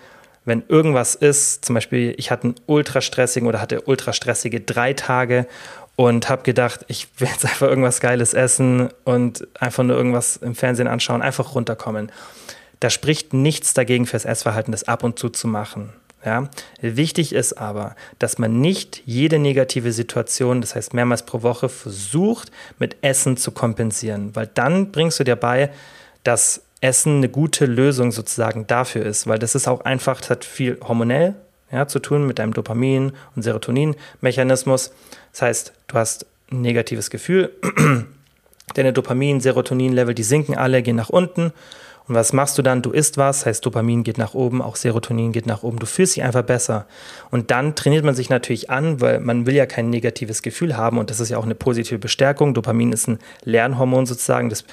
wenn 0.45 0.63
irgendwas 0.67 1.15
ist, 1.15 1.65
zum 1.65 1.75
Beispiel 1.75 2.15
ich 2.17 2.31
hatte 2.31 2.45
einen 2.45 2.55
ultra 2.65 3.01
stressigen 3.01 3.47
oder 3.47 3.61
hatte 3.61 3.81
ultra 3.81 4.13
stressige 4.13 4.59
drei 4.59 4.93
Tage 4.93 5.47
und 5.95 6.29
habe 6.29 6.43
gedacht, 6.43 6.85
ich 6.87 7.07
will 7.17 7.27
jetzt 7.27 7.45
einfach 7.45 7.67
irgendwas 7.67 7.99
Geiles 7.99 8.33
essen 8.33 8.89
und 9.03 9.47
einfach 9.59 9.83
nur 9.83 9.95
irgendwas 9.95 10.37
im 10.37 10.55
Fernsehen 10.55 10.87
anschauen, 10.87 11.21
einfach 11.21 11.53
runterkommen. 11.53 12.11
Da 12.79 12.89
spricht 12.89 13.33
nichts 13.33 13.73
dagegen 13.73 14.05
fürs 14.05 14.25
Essverhalten, 14.25 14.71
das 14.71 14.87
ab 14.87 15.03
und 15.03 15.19
zu 15.19 15.29
zu 15.29 15.47
machen. 15.47 15.93
Ja? 16.25 16.49
Wichtig 16.81 17.33
ist 17.33 17.53
aber, 17.53 17.95
dass 18.19 18.37
man 18.37 18.61
nicht 18.61 19.01
jede 19.05 19.39
negative 19.39 19.91
Situation, 19.91 20.61
das 20.61 20.75
heißt 20.75 20.93
mehrmals 20.93 21.25
pro 21.25 21.41
Woche, 21.41 21.69
versucht, 21.69 22.51
mit 22.79 22.97
Essen 23.01 23.37
zu 23.37 23.51
kompensieren, 23.51 24.35
weil 24.35 24.49
dann 24.53 24.91
bringst 24.91 25.19
du 25.19 25.23
dir 25.23 25.35
bei, 25.35 25.69
dass 26.23 26.61
Essen 26.81 27.17
eine 27.17 27.29
gute 27.29 27.65
Lösung 27.65 28.11
sozusagen 28.11 28.67
dafür 28.67 29.05
ist, 29.05 29.27
weil 29.27 29.39
das 29.39 29.55
ist 29.55 29.67
auch 29.67 29.81
einfach, 29.81 30.19
das 30.19 30.29
hat 30.29 30.45
viel 30.45 30.77
hormonell 30.85 31.35
ja, 31.71 31.87
zu 31.87 31.99
tun 31.99 32.27
mit 32.27 32.39
deinem 32.39 32.53
Dopamin- 32.53 33.13
und 33.35 33.41
Serotonin-Mechanismus. 33.41 34.91
Das 35.31 35.41
heißt, 35.41 35.73
du 35.87 35.95
hast 35.95 36.25
ein 36.51 36.61
negatives 36.61 37.09
Gefühl, 37.09 37.51
deine 38.75 38.93
Dopamin-, 38.93 39.41
Serotonin-Level, 39.41 40.13
die 40.13 40.23
sinken 40.23 40.55
alle, 40.55 40.83
gehen 40.83 40.95
nach 40.95 41.09
unten 41.09 41.53
und 42.07 42.15
was 42.15 42.33
machst 42.33 42.57
du 42.57 42.61
dann? 42.61 42.81
Du 42.81 42.91
isst 42.91 43.17
was, 43.17 43.45
heißt 43.45 43.65
Dopamin 43.65 44.03
geht 44.03 44.17
nach 44.17 44.33
oben, 44.33 44.61
auch 44.61 44.75
Serotonin 44.75 45.31
geht 45.31 45.45
nach 45.45 45.63
oben. 45.63 45.79
Du 45.79 45.85
fühlst 45.85 46.15
dich 46.15 46.23
einfach 46.23 46.43
besser. 46.43 46.85
Und 47.31 47.49
dann 47.49 47.75
trainiert 47.75 48.03
man 48.03 48.13
sich 48.13 48.29
natürlich 48.29 48.69
an, 48.69 48.99
weil 48.99 49.19
man 49.19 49.45
will 49.45 49.55
ja 49.55 49.65
kein 49.65 49.89
negatives 49.89 50.41
Gefühl 50.41 50.75
haben 50.75 50.97
und 50.97 51.09
das 51.09 51.19
ist 51.19 51.29
ja 51.29 51.37
auch 51.37 51.45
eine 51.45 51.55
positive 51.55 51.99
Bestärkung. 51.99 52.53
Dopamin 52.53 52.91
ist 52.91 53.07
ein 53.07 53.19
Lernhormon 53.43 54.05
sozusagen, 54.05 54.49
das 54.49 54.65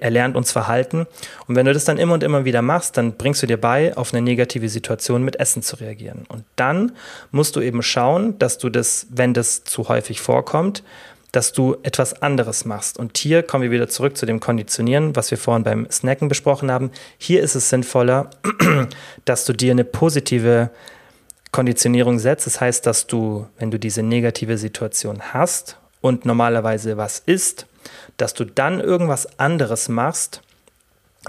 erlernt 0.00 0.36
uns 0.36 0.52
Verhalten. 0.52 1.06
Und 1.46 1.56
wenn 1.56 1.66
du 1.66 1.72
das 1.72 1.84
dann 1.84 1.98
immer 1.98 2.14
und 2.14 2.22
immer 2.22 2.44
wieder 2.44 2.62
machst, 2.62 2.96
dann 2.96 3.14
bringst 3.14 3.42
du 3.42 3.46
dir 3.46 3.56
bei, 3.56 3.96
auf 3.96 4.12
eine 4.12 4.22
negative 4.22 4.68
Situation 4.68 5.24
mit 5.24 5.40
Essen 5.40 5.62
zu 5.62 5.76
reagieren. 5.76 6.24
Und 6.28 6.44
dann 6.56 6.92
musst 7.32 7.56
du 7.56 7.60
eben 7.60 7.82
schauen, 7.82 8.38
dass 8.38 8.58
du 8.58 8.68
das, 8.68 9.06
wenn 9.10 9.34
das 9.34 9.64
zu 9.64 9.88
häufig 9.88 10.20
vorkommt, 10.20 10.84
dass 11.32 11.52
du 11.52 11.76
etwas 11.82 12.22
anderes 12.22 12.66
machst. 12.66 12.98
Und 12.98 13.16
hier 13.16 13.42
kommen 13.42 13.64
wir 13.64 13.70
wieder 13.70 13.88
zurück 13.88 14.16
zu 14.16 14.26
dem 14.26 14.38
Konditionieren, 14.38 15.16
was 15.16 15.30
wir 15.30 15.38
vorhin 15.38 15.64
beim 15.64 15.90
Snacken 15.90 16.28
besprochen 16.28 16.70
haben. 16.70 16.90
Hier 17.16 17.42
ist 17.42 17.54
es 17.54 17.70
sinnvoller, 17.70 18.30
dass 19.24 19.46
du 19.46 19.54
dir 19.54 19.72
eine 19.72 19.84
positive 19.84 20.70
Konditionierung 21.50 22.18
setzt. 22.18 22.46
Das 22.46 22.60
heißt, 22.60 22.86
dass 22.86 23.06
du, 23.06 23.46
wenn 23.58 23.70
du 23.70 23.78
diese 23.78 24.02
negative 24.02 24.58
Situation 24.58 25.22
hast 25.32 25.78
und 26.02 26.26
normalerweise 26.26 26.98
was 26.98 27.20
isst, 27.20 27.66
dass 28.18 28.34
du 28.34 28.44
dann 28.44 28.80
irgendwas 28.80 29.38
anderes 29.38 29.88
machst, 29.88 30.42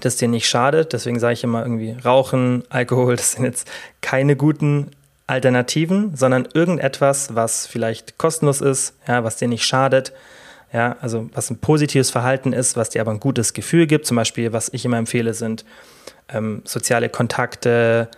das 0.02 0.18
dir 0.18 0.28
nicht 0.28 0.48
schadet. 0.48 0.92
Deswegen 0.92 1.20
sage 1.20 1.34
ich 1.34 1.44
immer 1.44 1.62
irgendwie 1.62 1.96
Rauchen, 2.04 2.64
Alkohol, 2.70 3.16
das 3.16 3.34
sind 3.34 3.46
jetzt 3.46 3.70
keine 4.02 4.36
guten 4.36 4.92
Alternativen, 5.34 6.16
sondern 6.16 6.48
irgendetwas, 6.54 7.36
was 7.36 7.66
vielleicht 7.66 8.18
kostenlos 8.18 8.62
ist, 8.62 8.96
ja, 9.08 9.24
was 9.24 9.38
dir 9.38 9.48
nicht 9.48 9.66
schadet, 9.66 10.14
ja, 10.72 10.96
also 11.02 11.30
was 11.34 11.50
ein 11.50 11.58
positives 11.58 12.12
Verhalten 12.12 12.54
ist, 12.54 12.78
was 12.78 12.90
dir 12.90 13.02
aber 13.02 13.12
ein 13.12 13.20
gutes 13.20 13.54
Gefühl 13.54 13.88
gibt. 13.88 14.06
Zum 14.06 14.16
Beispiel, 14.16 14.54
was 14.54 14.70
ich 14.74 14.86
immer 14.86 14.98
empfehle, 14.98 15.34
sind 15.34 15.66
ähm, 16.30 16.62
soziale 16.66 17.10
Kontakte, 17.10 18.10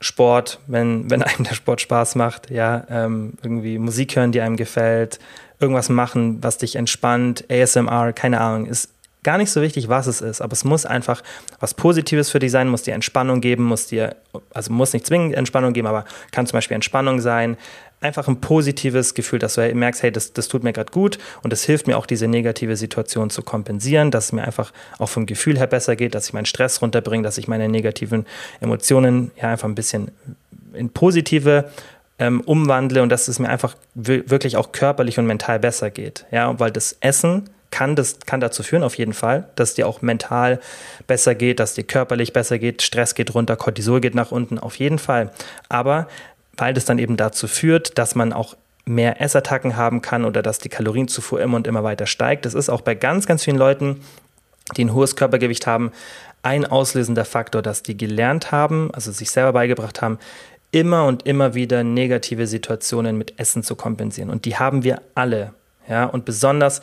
Sport, 0.00 0.60
wenn, 0.66 1.10
wenn 1.10 1.22
einem 1.22 1.44
der 1.44 1.54
Sport 1.54 1.80
Spaß 1.80 2.14
macht, 2.14 2.50
ja, 2.50 2.86
ähm, 2.90 3.34
irgendwie 3.42 3.78
Musik 3.78 4.16
hören, 4.16 4.32
die 4.32 4.40
einem 4.40 4.56
gefällt, 4.56 5.18
irgendwas 5.60 5.88
machen, 5.88 6.42
was 6.42 6.58
dich 6.58 6.76
entspannt, 6.76 7.44
ASMR, 7.50 8.12
keine 8.12 8.40
Ahnung, 8.40 8.66
ist 8.66 8.90
gar 9.28 9.36
nicht 9.36 9.50
so 9.50 9.60
wichtig, 9.60 9.90
was 9.90 10.06
es 10.06 10.22
ist, 10.22 10.40
aber 10.40 10.54
es 10.54 10.64
muss 10.64 10.86
einfach 10.86 11.22
was 11.60 11.74
Positives 11.74 12.30
für 12.30 12.38
dich 12.38 12.50
sein, 12.50 12.66
muss 12.66 12.84
dir 12.84 12.94
Entspannung 12.94 13.42
geben, 13.42 13.62
muss 13.62 13.86
dir, 13.86 14.16
also 14.54 14.72
muss 14.72 14.94
nicht 14.94 15.04
zwingend 15.04 15.34
Entspannung 15.34 15.74
geben, 15.74 15.86
aber 15.86 16.06
kann 16.32 16.46
zum 16.46 16.56
Beispiel 16.56 16.76
Entspannung 16.76 17.20
sein. 17.20 17.58
Einfach 18.00 18.26
ein 18.26 18.40
positives 18.40 19.12
Gefühl, 19.12 19.38
dass 19.38 19.56
du 19.56 19.74
merkst, 19.74 20.02
hey, 20.02 20.10
das, 20.10 20.32
das 20.32 20.48
tut 20.48 20.64
mir 20.64 20.72
gerade 20.72 20.90
gut 20.90 21.18
und 21.42 21.52
es 21.52 21.62
hilft 21.62 21.86
mir 21.86 21.98
auch, 21.98 22.06
diese 22.06 22.26
negative 22.26 22.74
Situation 22.74 23.28
zu 23.28 23.42
kompensieren, 23.42 24.10
dass 24.10 24.26
es 24.26 24.32
mir 24.32 24.44
einfach 24.44 24.72
auch 24.98 25.10
vom 25.10 25.26
Gefühl 25.26 25.58
her 25.58 25.66
besser 25.66 25.94
geht, 25.94 26.14
dass 26.14 26.28
ich 26.28 26.32
meinen 26.32 26.46
Stress 26.46 26.80
runterbringe, 26.80 27.22
dass 27.22 27.36
ich 27.36 27.48
meine 27.48 27.68
negativen 27.68 28.24
Emotionen 28.60 29.30
ja 29.36 29.50
einfach 29.50 29.68
ein 29.68 29.74
bisschen 29.74 30.10
in 30.72 30.88
positive 30.88 31.70
ähm, 32.18 32.40
umwandle 32.40 33.02
und 33.02 33.10
dass 33.10 33.28
es 33.28 33.38
mir 33.38 33.50
einfach 33.50 33.76
wirklich 33.94 34.56
auch 34.56 34.72
körperlich 34.72 35.18
und 35.18 35.26
mental 35.26 35.58
besser 35.58 35.90
geht. 35.90 36.24
Ja, 36.30 36.58
weil 36.58 36.70
das 36.70 36.96
Essen 37.00 37.50
kann 37.78 37.94
das 37.94 38.18
kann 38.26 38.40
dazu 38.40 38.64
führen, 38.64 38.82
auf 38.82 38.98
jeden 38.98 39.12
Fall, 39.12 39.44
dass 39.54 39.74
dir 39.74 39.86
auch 39.86 40.02
mental 40.02 40.58
besser 41.06 41.36
geht, 41.36 41.60
dass 41.60 41.74
dir 41.74 41.84
körperlich 41.84 42.32
besser 42.32 42.58
geht, 42.58 42.82
Stress 42.82 43.14
geht 43.14 43.34
runter, 43.34 43.54
Cortisol 43.54 44.00
geht 44.00 44.16
nach 44.16 44.32
unten, 44.32 44.58
auf 44.58 44.74
jeden 44.80 44.98
Fall. 44.98 45.30
Aber 45.68 46.08
weil 46.56 46.74
das 46.74 46.86
dann 46.86 46.98
eben 46.98 47.16
dazu 47.16 47.46
führt, 47.46 47.96
dass 47.96 48.16
man 48.16 48.32
auch 48.32 48.56
mehr 48.84 49.20
Essattacken 49.20 49.76
haben 49.76 50.02
kann 50.02 50.24
oder 50.24 50.42
dass 50.42 50.58
die 50.58 50.68
Kalorienzufuhr 50.68 51.40
immer 51.40 51.56
und 51.56 51.68
immer 51.68 51.84
weiter 51.84 52.06
steigt. 52.06 52.46
Das 52.46 52.54
ist 52.54 52.68
auch 52.68 52.80
bei 52.80 52.96
ganz, 52.96 53.26
ganz 53.26 53.44
vielen 53.44 53.58
Leuten, 53.58 54.00
die 54.76 54.84
ein 54.84 54.92
hohes 54.92 55.14
Körpergewicht 55.14 55.68
haben, 55.68 55.92
ein 56.42 56.66
auslösender 56.66 57.24
Faktor, 57.24 57.62
dass 57.62 57.84
die 57.84 57.96
gelernt 57.96 58.50
haben, 58.50 58.90
also 58.92 59.12
sich 59.12 59.30
selber 59.30 59.52
beigebracht 59.52 60.02
haben, 60.02 60.18
immer 60.72 61.06
und 61.06 61.26
immer 61.26 61.54
wieder 61.54 61.84
negative 61.84 62.48
Situationen 62.48 63.16
mit 63.16 63.38
Essen 63.38 63.62
zu 63.62 63.76
kompensieren. 63.76 64.30
Und 64.30 64.46
die 64.46 64.56
haben 64.56 64.82
wir 64.82 65.00
alle. 65.14 65.54
Ja, 65.88 66.06
und 66.06 66.24
besonders 66.24 66.82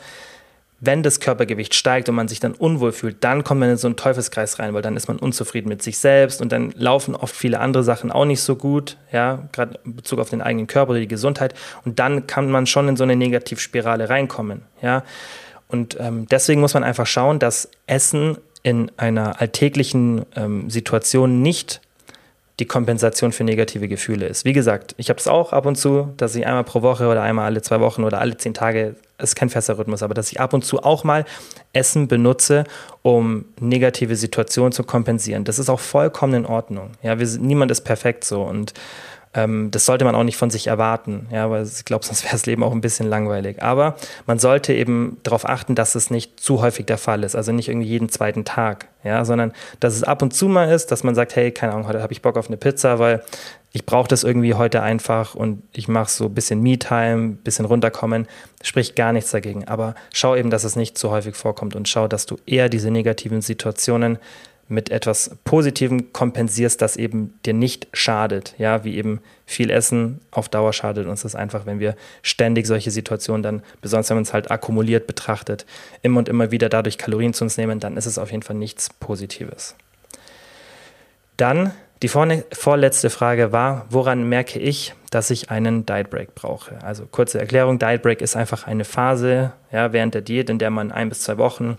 wenn 0.78 1.02
das 1.02 1.20
Körpergewicht 1.20 1.74
steigt 1.74 2.08
und 2.08 2.14
man 2.14 2.28
sich 2.28 2.38
dann 2.38 2.52
unwohl 2.52 2.92
fühlt, 2.92 3.24
dann 3.24 3.44
kommt 3.44 3.60
man 3.60 3.70
in 3.70 3.76
so 3.76 3.88
einen 3.88 3.96
Teufelskreis 3.96 4.58
rein, 4.58 4.74
weil 4.74 4.82
dann 4.82 4.96
ist 4.96 5.08
man 5.08 5.18
unzufrieden 5.18 5.68
mit 5.68 5.82
sich 5.82 5.98
selbst 5.98 6.42
und 6.42 6.52
dann 6.52 6.72
laufen 6.76 7.14
oft 7.14 7.34
viele 7.34 7.60
andere 7.60 7.82
Sachen 7.82 8.12
auch 8.12 8.26
nicht 8.26 8.42
so 8.42 8.56
gut, 8.56 8.98
ja, 9.10 9.48
gerade 9.52 9.78
in 9.84 9.96
Bezug 9.96 10.18
auf 10.18 10.28
den 10.28 10.42
eigenen 10.42 10.66
Körper 10.66 10.90
oder 10.90 11.00
die 11.00 11.08
Gesundheit. 11.08 11.54
Und 11.84 11.98
dann 11.98 12.26
kann 12.26 12.50
man 12.50 12.66
schon 12.66 12.88
in 12.88 12.96
so 12.96 13.04
eine 13.04 13.16
Negativspirale 13.16 14.10
reinkommen, 14.10 14.62
ja. 14.82 15.02
Und 15.68 15.96
ähm, 15.98 16.26
deswegen 16.30 16.60
muss 16.60 16.74
man 16.74 16.84
einfach 16.84 17.06
schauen, 17.06 17.40
dass 17.40 17.68
Essen 17.88 18.38
in 18.62 18.92
einer 18.96 19.40
alltäglichen 19.40 20.24
ähm, 20.36 20.70
Situation 20.70 21.42
nicht 21.42 21.80
die 22.60 22.66
Kompensation 22.66 23.32
für 23.32 23.44
negative 23.44 23.88
Gefühle 23.88 24.26
ist. 24.26 24.44
Wie 24.44 24.52
gesagt, 24.52 24.94
ich 24.96 25.10
habe 25.10 25.18
es 25.18 25.28
auch 25.28 25.52
ab 25.52 25.66
und 25.66 25.76
zu, 25.76 26.12
dass 26.16 26.34
ich 26.34 26.46
einmal 26.46 26.64
pro 26.64 26.82
Woche 26.82 27.08
oder 27.08 27.22
einmal 27.22 27.46
alle 27.46 27.62
zwei 27.62 27.80
Wochen 27.80 28.04
oder 28.04 28.20
alle 28.20 28.36
zehn 28.36 28.54
Tage, 28.54 28.96
ist 29.18 29.36
kein 29.36 29.48
fester 29.50 29.78
Rhythmus, 29.78 30.02
aber 30.02 30.14
dass 30.14 30.30
ich 30.30 30.40
ab 30.40 30.52
und 30.52 30.64
zu 30.64 30.82
auch 30.82 31.04
mal 31.04 31.24
Essen 31.72 32.08
benutze, 32.08 32.64
um 33.02 33.46
negative 33.60 34.16
Situationen 34.16 34.72
zu 34.72 34.84
kompensieren. 34.84 35.44
Das 35.44 35.58
ist 35.58 35.68
auch 35.68 35.80
vollkommen 35.80 36.34
in 36.34 36.46
Ordnung. 36.46 36.92
Ja, 37.02 37.18
wir, 37.18 37.26
niemand 37.38 37.70
ist 37.70 37.82
perfekt 37.82 38.24
so 38.24 38.42
und 38.42 38.74
ähm, 39.36 39.70
das 39.70 39.84
sollte 39.84 40.04
man 40.04 40.14
auch 40.14 40.24
nicht 40.24 40.38
von 40.38 40.48
sich 40.48 40.66
erwarten, 40.66 41.28
ja, 41.30 41.50
weil 41.50 41.64
ich 41.64 41.84
glaube, 41.84 42.04
sonst 42.04 42.24
wäre 42.24 42.32
das 42.32 42.46
Leben 42.46 42.64
auch 42.64 42.72
ein 42.72 42.80
bisschen 42.80 43.06
langweilig. 43.06 43.62
Aber 43.62 43.96
man 44.26 44.38
sollte 44.38 44.72
eben 44.72 45.18
darauf 45.22 45.46
achten, 45.46 45.74
dass 45.74 45.94
es 45.94 46.10
nicht 46.10 46.40
zu 46.40 46.62
häufig 46.62 46.86
der 46.86 46.96
Fall 46.96 47.22
ist, 47.22 47.36
also 47.36 47.52
nicht 47.52 47.68
irgendwie 47.68 47.88
jeden 47.88 48.08
zweiten 48.08 48.46
Tag, 48.46 48.88
ja, 49.04 49.24
sondern 49.24 49.52
dass 49.78 49.94
es 49.94 50.02
ab 50.02 50.22
und 50.22 50.32
zu 50.32 50.48
mal 50.48 50.72
ist, 50.72 50.90
dass 50.90 51.04
man 51.04 51.14
sagt, 51.14 51.36
hey, 51.36 51.52
keine 51.52 51.74
Ahnung, 51.74 51.86
heute 51.86 52.02
habe 52.02 52.14
ich 52.14 52.22
Bock 52.22 52.38
auf 52.38 52.48
eine 52.48 52.56
Pizza, 52.56 52.98
weil 52.98 53.22
ich 53.76 53.84
brauche 53.84 54.08
das 54.08 54.24
irgendwie 54.24 54.54
heute 54.54 54.82
einfach 54.82 55.34
und 55.34 55.62
ich 55.74 55.86
mache 55.86 56.10
so 56.10 56.24
ein 56.24 56.34
bisschen 56.34 56.62
Me-Time, 56.62 57.36
bisschen 57.44 57.66
runterkommen, 57.66 58.26
spricht 58.62 58.96
gar 58.96 59.12
nichts 59.12 59.32
dagegen. 59.32 59.68
Aber 59.68 59.94
schau 60.14 60.34
eben, 60.34 60.48
dass 60.48 60.64
es 60.64 60.76
nicht 60.76 60.96
zu 60.96 61.10
häufig 61.10 61.36
vorkommt 61.36 61.76
und 61.76 61.86
schau, 61.86 62.08
dass 62.08 62.24
du 62.24 62.38
eher 62.46 62.70
diese 62.70 62.90
negativen 62.90 63.42
Situationen 63.42 64.16
mit 64.66 64.88
etwas 64.88 65.36
Positivem 65.44 66.14
kompensierst, 66.14 66.80
das 66.80 66.96
eben 66.96 67.38
dir 67.44 67.52
nicht 67.52 67.86
schadet. 67.92 68.54
Ja, 68.56 68.82
wie 68.82 68.96
eben 68.96 69.20
viel 69.44 69.68
Essen 69.68 70.22
auf 70.30 70.48
Dauer 70.48 70.72
schadet 70.72 71.06
uns 71.06 71.20
das 71.20 71.34
einfach, 71.34 71.66
wenn 71.66 71.78
wir 71.78 71.96
ständig 72.22 72.66
solche 72.66 72.90
Situationen 72.90 73.42
dann, 73.42 73.62
besonders 73.82 74.08
wenn 74.08 74.16
man 74.16 74.24
es 74.24 74.32
halt 74.32 74.50
akkumuliert 74.50 75.06
betrachtet, 75.06 75.66
immer 76.00 76.20
und 76.20 76.30
immer 76.30 76.50
wieder 76.50 76.70
dadurch 76.70 76.96
Kalorien 76.96 77.34
zu 77.34 77.44
uns 77.44 77.58
nehmen, 77.58 77.78
dann 77.78 77.98
ist 77.98 78.06
es 78.06 78.16
auf 78.16 78.30
jeden 78.30 78.42
Fall 78.42 78.56
nichts 78.56 78.88
Positives. 78.88 79.76
Dann 81.36 81.72
die 82.02 82.08
vorletzte 82.08 83.08
Frage 83.10 83.52
war, 83.52 83.86
woran 83.88 84.28
merke 84.28 84.58
ich, 84.58 84.94
dass 85.10 85.30
ich 85.30 85.50
einen 85.50 85.86
Diet 85.86 86.10
Break 86.10 86.34
brauche? 86.34 86.82
Also 86.82 87.06
kurze 87.06 87.38
Erklärung, 87.38 87.78
Diet 87.78 88.02
Break 88.02 88.20
ist 88.20 88.36
einfach 88.36 88.66
eine 88.66 88.84
Phase 88.84 89.52
ja, 89.72 89.92
während 89.92 90.14
der 90.14 90.22
Diät, 90.22 90.50
in 90.50 90.58
der 90.58 90.70
man 90.70 90.92
ein 90.92 91.08
bis 91.08 91.22
zwei 91.22 91.38
Wochen 91.38 91.78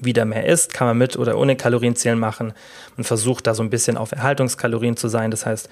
wieder 0.00 0.24
mehr 0.24 0.46
isst, 0.46 0.72
kann 0.72 0.86
man 0.86 0.98
mit 0.98 1.16
oder 1.16 1.38
ohne 1.38 1.56
Kalorienzählen 1.56 2.18
machen. 2.18 2.52
Man 2.96 3.04
versucht 3.04 3.46
da 3.46 3.54
so 3.54 3.62
ein 3.62 3.70
bisschen 3.70 3.96
auf 3.96 4.12
Erhaltungskalorien 4.12 4.96
zu 4.96 5.08
sein. 5.08 5.30
Das 5.30 5.46
heißt, 5.46 5.68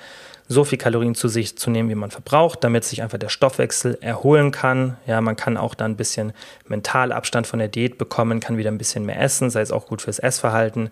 so 0.49 0.64
viel 0.64 0.79
Kalorien 0.79 1.14
zu 1.14 1.29
sich 1.29 1.57
zu 1.57 1.70
nehmen, 1.70 1.89
wie 1.89 1.95
man 1.95 2.11
verbraucht, 2.11 2.62
damit 2.62 2.85
sich 2.85 3.03
einfach 3.03 3.18
der 3.18 3.29
Stoffwechsel 3.29 3.99
erholen 4.01 4.51
kann. 4.51 4.97
Ja, 5.07 5.20
man 5.20 5.37
kann 5.37 5.57
auch 5.57 5.75
da 5.75 5.85
ein 5.85 5.97
bisschen 5.97 6.33
mental 6.66 7.12
Abstand 7.12 7.47
von 7.47 7.59
der 7.59 7.68
Diät 7.68 7.99
bekommen, 7.99 8.41
kann 8.41 8.59
wieder 8.59 8.70
ein 8.70 8.79
bisschen 8.79 9.07
mehr 9.07 9.20
essen, 9.20 9.51
sei 9.51 9.61
es 9.61 9.73
auch 9.73 9.87
gut 9.87 10.03
fürs 10.03 10.18
Essverhalten. 10.18 10.91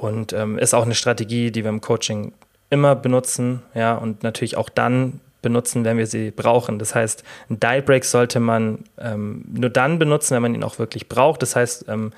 Und 0.00 0.32
ähm, 0.32 0.58
ist 0.58 0.72
auch 0.72 0.84
eine 0.84 0.94
Strategie, 0.94 1.50
die 1.50 1.62
wir 1.62 1.68
im 1.68 1.82
Coaching 1.82 2.32
immer 2.70 2.96
benutzen. 2.96 3.62
Ja, 3.74 3.94
und 3.94 4.22
natürlich 4.22 4.56
auch 4.56 4.70
dann 4.70 5.20
benutzen, 5.42 5.84
wenn 5.84 5.98
wir 5.98 6.06
sie 6.06 6.30
brauchen. 6.30 6.78
Das 6.78 6.94
heißt, 6.94 7.22
ein 7.50 7.60
Diet 7.60 7.84
Break 7.84 8.04
sollte 8.04 8.40
man 8.40 8.84
ähm, 8.98 9.44
nur 9.52 9.68
dann 9.68 9.98
benutzen, 9.98 10.34
wenn 10.34 10.42
man 10.42 10.54
ihn 10.54 10.64
auch 10.64 10.78
wirklich 10.78 11.08
braucht. 11.08 11.42
Das 11.42 11.54
heißt, 11.54 11.86
ähm, 11.88 12.12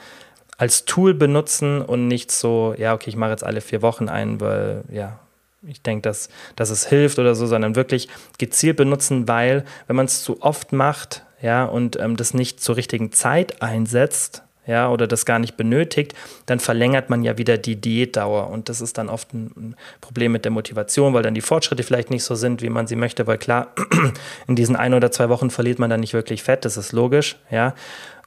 als 0.58 0.84
Tool 0.84 1.12
benutzen 1.12 1.82
und 1.82 2.06
nicht 2.06 2.30
so, 2.30 2.72
ja, 2.78 2.94
okay, 2.94 3.10
ich 3.10 3.16
mache 3.16 3.30
jetzt 3.30 3.42
alle 3.42 3.60
vier 3.60 3.82
Wochen 3.82 4.08
ein, 4.08 4.40
weil, 4.40 4.84
ja, 4.88 5.18
ich 5.66 5.82
denke, 5.82 6.02
dass, 6.02 6.28
dass 6.54 6.70
es 6.70 6.86
hilft 6.86 7.18
oder 7.18 7.34
so, 7.34 7.46
sondern 7.46 7.74
wirklich 7.74 8.08
gezielt 8.38 8.76
benutzen, 8.76 9.26
weil, 9.26 9.64
wenn 9.88 9.96
man 9.96 10.06
es 10.06 10.22
zu 10.22 10.40
oft 10.40 10.72
macht, 10.72 11.24
ja, 11.40 11.64
und 11.64 11.98
ähm, 11.98 12.16
das 12.16 12.32
nicht 12.32 12.60
zur 12.60 12.76
richtigen 12.76 13.10
Zeit 13.10 13.60
einsetzt, 13.60 14.44
ja, 14.66 14.90
oder 14.90 15.06
das 15.06 15.26
gar 15.26 15.38
nicht 15.38 15.56
benötigt, 15.56 16.14
dann 16.46 16.60
verlängert 16.60 17.10
man 17.10 17.22
ja 17.22 17.38
wieder 17.38 17.58
die 17.58 17.76
Diätdauer. 17.76 18.48
Und 18.48 18.68
das 18.68 18.80
ist 18.80 18.98
dann 18.98 19.08
oft 19.08 19.32
ein 19.34 19.76
Problem 20.00 20.32
mit 20.32 20.44
der 20.44 20.52
Motivation, 20.52 21.14
weil 21.14 21.22
dann 21.22 21.34
die 21.34 21.40
Fortschritte 21.40 21.82
vielleicht 21.82 22.10
nicht 22.10 22.24
so 22.24 22.34
sind, 22.34 22.62
wie 22.62 22.70
man 22.70 22.86
sie 22.86 22.96
möchte, 22.96 23.26
weil 23.26 23.38
klar, 23.38 23.74
in 24.46 24.56
diesen 24.56 24.76
ein 24.76 24.94
oder 24.94 25.10
zwei 25.10 25.28
Wochen 25.28 25.50
verliert 25.50 25.78
man 25.78 25.90
dann 25.90 26.00
nicht 26.00 26.14
wirklich 26.14 26.42
Fett, 26.42 26.64
das 26.64 26.76
ist 26.76 26.92
logisch, 26.92 27.36
ja. 27.50 27.74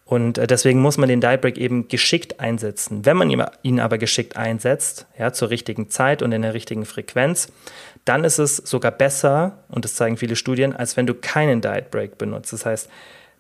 Und 0.05 0.38
äh, 0.38 0.45
deswegen 0.45 0.81
muss 0.81 0.97
man 0.97 1.09
den 1.09 1.19
Diet 1.19 1.41
Break 1.41 1.57
eben 1.57 1.88
geschickt 1.88 2.39
einsetzen. 2.39 3.05
Wenn 3.05 3.17
man 3.17 3.49
ihn 3.63 3.79
aber 3.79 3.97
geschickt 3.97 4.38
einsetzt, 4.38 5.07
ja, 5.17 5.33
zur 5.33 5.49
richtigen 5.49 5.89
Zeit 5.89 6.21
und 6.21 6.31
in 6.31 6.43
der 6.43 6.53
richtigen 6.53 6.86
Frequenz, 6.86 7.51
dann 8.05 8.23
ist 8.23 8.38
es 8.38 8.57
sogar 8.57 8.91
besser, 8.91 9.63
und 9.67 9.83
das 9.83 9.95
zeigen 9.95 10.17
viele 10.17 10.36
Studien, 10.36 10.75
als 10.75 10.95
wenn 10.95 11.07
du 11.07 11.15
keinen 11.15 11.61
Diet 11.61 11.89
Break 11.89 12.19
benutzt. 12.19 12.53
Das 12.53 12.67
heißt, 12.67 12.89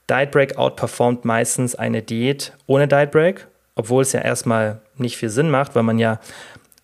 Diet 0.09 0.31
Break 0.31 0.57
outperformt 0.57 1.25
meistens 1.25 1.75
eine 1.75 2.01
Diät 2.01 2.53
ohne 2.67 2.87
Diet 2.87 3.11
Break, 3.11 3.47
obwohl 3.75 4.03
es 4.03 4.13
ja 4.13 4.21
erstmal 4.21 4.81
nicht 4.97 5.17
viel 5.17 5.29
Sinn 5.29 5.49
macht, 5.49 5.75
weil 5.75 5.83
man 5.83 5.99
ja 5.99 6.19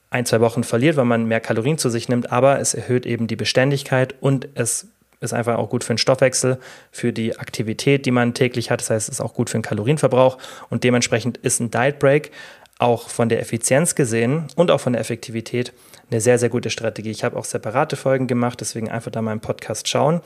ein, 0.10 0.26
zwei 0.26 0.42
Wochen 0.42 0.64
verliert, 0.64 0.98
weil 0.98 1.06
man 1.06 1.26
mehr 1.26 1.40
Kalorien 1.40 1.78
zu 1.78 1.90
sich 1.90 2.10
nimmt, 2.10 2.32
aber 2.32 2.60
es 2.60 2.74
erhöht 2.74 3.06
eben 3.06 3.28
die 3.28 3.36
Beständigkeit 3.36 4.16
und 4.20 4.48
es 4.56 4.88
ist 5.22 5.34
einfach 5.34 5.58
auch 5.58 5.70
gut 5.70 5.84
für 5.84 5.94
den 5.94 6.00
Stoffwechsel, 6.00 6.58
für 6.92 7.14
die 7.14 7.38
Aktivität, 7.38 8.06
die 8.06 8.12
man 8.12 8.34
täglich 8.34 8.72
hat. 8.72 8.82
Das 8.82 8.90
heißt, 8.90 9.08
es 9.08 9.20
ist 9.20 9.22
auch 9.22 9.36
gut 9.36 9.50
für 9.50 9.58
den 9.58 9.64
Kalorienverbrauch 9.64 10.38
und 10.70 10.84
dementsprechend 10.84 11.38
ist 11.38 11.60
ein 11.60 11.72
Diet 11.72 12.00
Break 12.00 12.32
auch 12.80 13.10
von 13.10 13.30
der 13.30 13.40
Effizienz 13.40 13.94
gesehen 13.94 14.48
und 14.56 14.72
auch 14.72 14.80
von 14.80 14.94
der 14.94 15.00
Effektivität 15.00 15.72
eine 16.10 16.20
sehr, 16.20 16.40
sehr 16.40 16.50
gute 16.50 16.72
Strategie. 16.72 17.12
Ich 17.12 17.24
habe 17.24 17.38
auch 17.38 17.46
separate 17.46 17.96
Folgen 17.96 18.28
gemacht, 18.28 18.60
deswegen 18.60 18.90
einfach 18.90 19.12
da 19.12 19.22
mal 19.22 19.32
im 19.32 19.40
Podcast 19.40 19.88
schauen. 19.88 20.22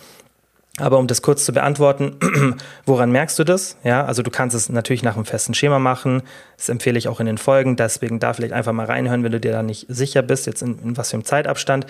Aber 0.77 0.99
um 0.99 1.07
das 1.07 1.21
kurz 1.21 1.45
zu 1.45 1.53
beantworten, 1.53 2.17
woran 2.85 3.09
merkst 3.09 3.39
du 3.39 3.45
das? 3.45 3.77
Ja, 3.83 4.05
also 4.05 4.23
du 4.23 4.29
kannst 4.29 4.55
es 4.55 4.67
natürlich 4.67 5.03
nach 5.03 5.15
einem 5.15 5.23
festen 5.23 5.53
Schema 5.53 5.79
machen. 5.79 6.21
Das 6.57 6.67
empfehle 6.67 6.97
ich 6.97 7.07
auch 7.07 7.21
in 7.21 7.25
den 7.25 7.37
Folgen. 7.37 7.77
Deswegen 7.77 8.19
da 8.19 8.33
vielleicht 8.33 8.53
einfach 8.53 8.73
mal 8.73 8.85
reinhören, 8.85 9.23
wenn 9.23 9.31
du 9.31 9.39
dir 9.39 9.53
da 9.53 9.63
nicht 9.63 9.85
sicher 9.87 10.21
bist, 10.21 10.47
jetzt 10.47 10.61
in, 10.61 10.77
in 10.79 10.97
was 10.97 11.11
für 11.11 11.15
einem 11.15 11.23
Zeitabstand. 11.23 11.85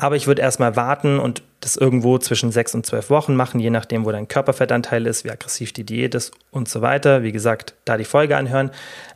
Aber 0.00 0.16
ich 0.16 0.26
würde 0.26 0.40
erstmal 0.40 0.76
warten 0.76 1.18
und 1.18 1.42
das 1.60 1.76
irgendwo 1.76 2.16
zwischen 2.16 2.52
sechs 2.52 2.74
und 2.74 2.86
zwölf 2.86 3.10
Wochen 3.10 3.36
machen, 3.36 3.60
je 3.60 3.68
nachdem, 3.68 4.06
wo 4.06 4.12
dein 4.12 4.28
Körperfettanteil 4.28 5.06
ist, 5.06 5.26
wie 5.26 5.30
aggressiv 5.30 5.74
die 5.74 5.84
Diät 5.84 6.14
ist 6.14 6.32
und 6.50 6.70
so 6.70 6.80
weiter. 6.80 7.22
Wie 7.22 7.32
gesagt, 7.32 7.74
da 7.84 7.98
die 7.98 8.06
Folge 8.06 8.38
anhören. 8.38 8.70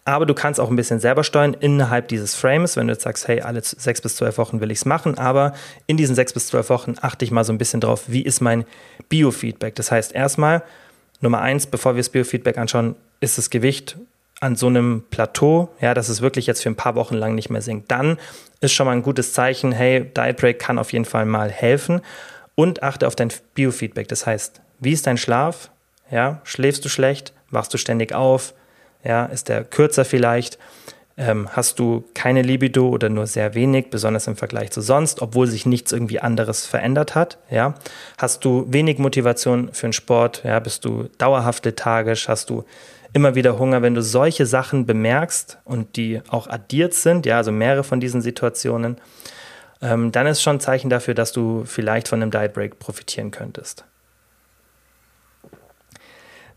Aber 0.05 0.27
du 0.27 0.35
kannst 0.35 0.61
auch 0.61 0.69
ein 0.69 0.77
bisschen 0.77 1.01
selber 1.01 1.25
steuern 1.25 1.55
innerhalb 1.55 2.09
dieses 2.09 2.35
Frames, 2.35 2.77
wenn 2.77 2.87
du 2.87 2.93
jetzt 2.93 3.05
sagst, 3.05 3.29
hey, 3.29 3.41
alle 3.41 3.63
sechs 3.63 4.03
bis 4.03 4.17
zwölf 4.17 4.37
Wochen 4.37 4.61
will 4.61 4.71
ich 4.71 4.79
es 4.81 4.85
machen. 4.85 5.17
Aber 5.17 5.55
in 5.87 5.97
diesen 5.97 6.15
sechs 6.15 6.35
bis 6.35 6.49
zwölf 6.49 6.69
Wochen 6.69 6.97
achte 7.01 7.25
ich 7.25 7.31
mal 7.31 7.45
so 7.45 7.55
ein 7.55 7.59
bisschen 7.59 7.81
drauf, 7.81 8.03
wie 8.09 8.21
ist 8.21 8.43
mein 8.43 8.67
Biofeedback. 9.09 9.75
Das 9.77 9.91
heißt, 9.91 10.15
erstmal, 10.15 10.63
Nummer 11.23 11.41
eins, 11.41 11.67
bevor 11.67 11.95
wir 11.95 12.01
das 12.01 12.11
Biofeedback 12.11 12.59
anschauen, 12.59 12.95
ist 13.21 13.39
das 13.39 13.49
Gewicht 13.49 13.97
an 14.41 14.57
so 14.57 14.67
einem 14.67 15.05
Plateau, 15.09 15.71
ja, 15.81 15.95
dass 15.95 16.11
es 16.11 16.21
wirklich 16.21 16.47
jetzt 16.47 16.63
für 16.63 16.69
ein 16.69 16.77
paar 16.77 16.95
Wochen 16.95 17.15
lang 17.15 17.35
nicht 17.35 17.49
mehr 17.49 17.63
sinkt, 17.63 17.91
dann 17.91 18.19
ist 18.65 18.73
schon 18.73 18.87
mal 18.87 18.93
ein 18.93 19.03
gutes 19.03 19.33
Zeichen, 19.33 19.73
hey, 19.73 20.11
Diet 20.17 20.37
Break 20.37 20.59
kann 20.59 20.79
auf 20.79 20.93
jeden 20.93 21.05
Fall 21.05 21.27
mal 21.27 21.51
helfen 21.51 22.01
und 22.55 22.83
achte 22.83 23.07
auf 23.07 23.17
dein 23.17 23.33
Biofeedback. 23.55 24.09
Das 24.09 24.27
heißt, 24.27 24.61
wie 24.81 24.93
ist 24.93 25.07
dein 25.07 25.19
Schlaf? 25.19 25.71
Ja, 26.11 26.41
schläfst 26.45 26.85
du 26.85 26.89
schlecht? 26.89 27.33
Wachst 27.51 27.73
du 27.73 27.79
ständig 27.79 28.15
auf? 28.15 28.55
Ja, 29.05 29.27
ist 29.27 29.49
der 29.49 29.65
kürzer 29.65 30.05
vielleicht? 30.05 30.59
Ähm, 31.17 31.49
hast 31.53 31.79
du 31.79 32.05
keine 32.15 32.43
Libido 32.43 32.89
oder 32.89 33.09
nur 33.09 33.29
sehr 33.29 33.55
wenig, 33.55 33.91
besonders 33.91 34.27
im 34.27 34.37
Vergleich 34.37 34.73
zu 34.73 34.81
sonst, 34.81 35.23
obwohl 35.23 35.47
sich 35.47 35.65
nichts 35.65 35.93
irgendwie 35.93 36.19
anderes 36.19 36.67
verändert 36.67 37.15
hat? 37.15 37.39
Ja, 37.51 37.75
hast 38.19 38.45
du 38.45 38.67
wenig 38.69 38.99
Motivation 38.99 39.73
für 39.73 39.87
den 39.87 39.93
Sport? 39.93 40.43
Ja, 40.45 40.59
bist 40.59 40.85
du 40.85 41.09
dauerhaft 41.19 41.65
lethargisch? 41.65 42.29
Hast 42.29 42.51
du 42.51 42.65
immer 43.15 43.35
wieder 43.35 43.59
Hunger, 43.59 43.81
wenn 43.81 43.95
du 43.95 44.03
solche 44.03 44.45
Sachen 44.45 44.85
bemerkst 44.85 45.59
und 45.65 45.97
die 45.97 46.21
auch 46.29 46.49
addiert 46.49 46.93
sind, 46.93 47.25
ja, 47.25 47.39
also 47.39 47.53
mehrere 47.53 47.85
von 47.85 48.01
diesen 48.01 48.21
Situationen, 48.21 48.99
ähm, 49.81 50.13
dann 50.13 50.27
ist 50.27 50.43
schon 50.43 50.57
ein 50.57 50.61
Zeichen 50.61 50.91
dafür, 50.91 51.15
dass 51.15 51.33
du 51.33 51.65
vielleicht 51.65 52.09
von 52.09 52.21
einem 52.21 52.31
Diet 52.31 52.53
Break 52.53 52.79
profitieren 52.79 53.31
könntest. 53.31 53.85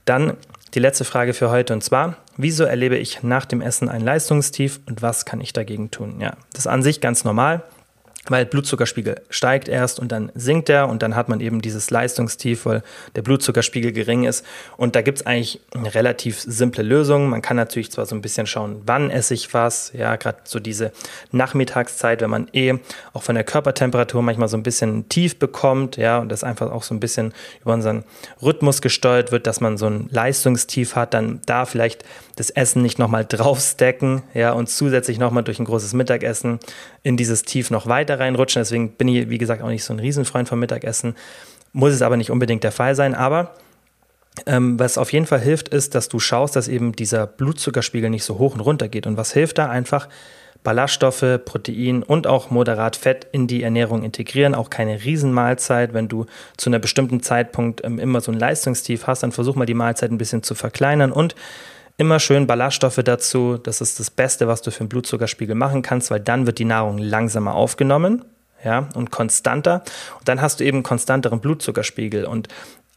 Dann 0.06 0.36
die 0.74 0.80
letzte 0.80 1.06
Frage 1.06 1.34
für 1.34 1.52
heute 1.52 1.74
und 1.74 1.84
zwar, 1.84 2.18
wieso 2.38 2.64
erlebe 2.64 2.98
ich 2.98 3.24
nach 3.24 3.46
dem 3.46 3.62
Essen 3.62 3.88
ein 3.88 4.02
Leistungstief 4.02 4.80
und 4.88 5.02
was 5.02 5.26
kann 5.26 5.42
ich 5.42 5.54
dagegen 5.54 5.92
tun? 5.92 6.20
Ja, 6.20 6.34
das 6.54 6.62
ist 6.62 6.68
an 6.68 6.82
sich 6.82 7.02
ganz 7.02 7.24
normal 7.24 7.64
weil 8.30 8.46
Blutzuckerspiegel 8.46 9.22
steigt 9.30 9.68
erst 9.68 10.00
und 10.00 10.12
dann 10.12 10.32
sinkt 10.36 10.70
er 10.70 10.90
und 10.90 11.02
dann 11.02 11.16
hat 11.16 11.30
man 11.30 11.40
eben 11.40 11.62
dieses 11.62 11.90
Leistungstief, 11.90 12.66
weil 12.66 12.84
der 13.16 13.22
Blutzuckerspiegel 13.22 13.92
gering 13.92 14.24
ist. 14.24 14.46
Und 14.78 14.96
da 14.96 15.02
gibt 15.02 15.20
es 15.20 15.26
eigentlich 15.26 15.62
eine 15.74 15.94
relativ 15.94 16.40
simple 16.40 16.84
Lösung. 16.84 17.30
Man 17.30 17.42
kann 17.42 17.58
natürlich 17.58 17.92
zwar 17.92 18.06
so 18.06 18.16
ein 18.16 18.22
bisschen 18.22 18.48
schauen, 18.48 18.82
wann 18.86 19.10
esse 19.10 19.34
ich 19.34 19.54
was, 19.54 19.92
ja, 19.94 20.16
gerade 20.16 20.40
so 20.44 20.60
diese 20.60 20.92
Nachmittagszeit, 21.32 22.22
wenn 22.22 22.30
man 22.30 22.48
eh 22.54 22.76
auch 23.14 23.24
von 23.24 23.36
der 23.36 23.44
Körpertemperatur 23.44 24.22
manchmal 24.22 24.48
so 24.48 24.58
ein 24.58 24.64
bisschen 24.64 25.08
tief 25.10 25.40
bekommt, 25.40 25.98
ja, 25.98 26.20
und 26.20 26.30
das 26.30 26.44
einfach 26.44 26.72
auch 26.72 26.84
so 26.84 26.94
ein 26.94 27.00
bisschen 27.00 27.34
über 27.62 27.74
unseren 27.74 28.04
Rhythmus 28.42 28.82
gesteuert 28.82 29.32
wird, 29.32 29.48
dass 29.48 29.62
man 29.62 29.78
so 29.78 29.88
ein 29.88 30.10
Leistungstief 30.12 30.96
hat, 30.96 31.14
dann 31.14 31.42
da 31.46 31.66
vielleicht 31.66 32.04
das 32.36 32.50
Essen 32.52 32.82
nicht 32.82 33.00
nochmal 33.00 33.26
draufstecken, 33.26 34.24
ja, 34.34 34.52
und 34.52 34.70
zusätzlich 34.70 35.18
nochmal 35.18 35.44
durch 35.44 35.60
ein 35.60 35.66
großes 35.66 35.94
Mittagessen 35.94 36.60
in 37.04 37.18
dieses 37.18 37.44
Tief 37.44 37.72
noch 37.72 37.88
weiter 37.88 38.17
reinrutschen. 38.20 38.62
Deswegen 38.62 38.92
bin 38.92 39.08
ich, 39.08 39.30
wie 39.30 39.38
gesagt, 39.38 39.62
auch 39.62 39.70
nicht 39.70 39.84
so 39.84 39.94
ein 39.94 40.00
Riesenfreund 40.00 40.50
vom 40.50 40.60
Mittagessen. 40.60 41.16
Muss 41.74 41.94
es 41.94 42.02
aber 42.02 42.18
nicht 42.18 42.32
unbedingt 42.32 42.64
der 42.64 42.72
Fall 42.72 42.96
sein. 42.96 43.16
Aber 43.16 43.54
ähm, 44.46 44.80
was 44.80 44.98
auf 44.98 45.12
jeden 45.14 45.26
Fall 45.26 45.40
hilft, 45.40 45.70
ist, 45.70 45.96
dass 45.96 46.10
du 46.10 46.20
schaust, 46.20 46.56
dass 46.56 46.68
eben 46.68 46.94
dieser 46.94 47.28
Blutzuckerspiegel 47.28 48.10
nicht 48.10 48.24
so 48.24 48.38
hoch 48.38 48.54
und 48.54 48.62
runter 48.62 48.88
geht. 48.88 49.08
Und 49.08 49.18
was 49.18 49.34
hilft 49.34 49.58
da 49.58 49.70
einfach? 49.70 50.08
Ballaststoffe, 50.64 51.40
Protein 51.46 52.04
und 52.04 52.28
auch 52.28 52.50
moderat 52.50 52.96
Fett 52.96 53.28
in 53.32 53.48
die 53.48 53.64
Ernährung 53.64 54.04
integrieren. 54.04 54.56
Auch 54.56 54.70
keine 54.70 55.04
Riesenmahlzeit. 55.04 55.94
Wenn 55.94 56.08
du 56.08 56.26
zu 56.58 56.70
einer 56.70 56.80
bestimmten 56.80 57.22
Zeitpunkt 57.22 57.84
ähm, 57.84 58.00
immer 58.00 58.22
so 58.22 58.32
ein 58.32 58.40
Leistungstief 58.40 59.08
hast, 59.08 59.24
dann 59.24 59.32
versuch 59.32 59.56
mal 59.56 59.66
die 59.66 59.74
Mahlzeit 59.74 60.12
ein 60.12 60.18
bisschen 60.18 60.44
zu 60.44 60.56
verkleinern 60.56 61.12
und 61.12 61.36
Immer 62.00 62.20
schön 62.20 62.46
Ballaststoffe 62.46 63.02
dazu. 63.04 63.58
Das 63.58 63.82
ist 63.82 64.00
das 64.00 64.12
Beste, 64.12 64.48
was 64.48 64.62
du 64.62 64.70
für 64.70 64.84
den 64.84 64.90
Blutzuckerspiegel 64.90 65.56
machen 65.56 65.82
kannst, 65.82 66.12
weil 66.12 66.20
dann 66.20 66.46
wird 66.46 66.60
die 66.60 66.66
Nahrung 66.66 67.00
langsamer 67.00 67.56
aufgenommen 67.56 68.24
ja, 68.64 68.88
und 68.94 69.10
konstanter. 69.10 69.82
Und 70.20 70.28
dann 70.28 70.40
hast 70.40 70.60
du 70.60 70.64
eben 70.64 70.84
konstanteren 70.84 71.40
Blutzuckerspiegel. 71.40 72.26
Und 72.26 72.50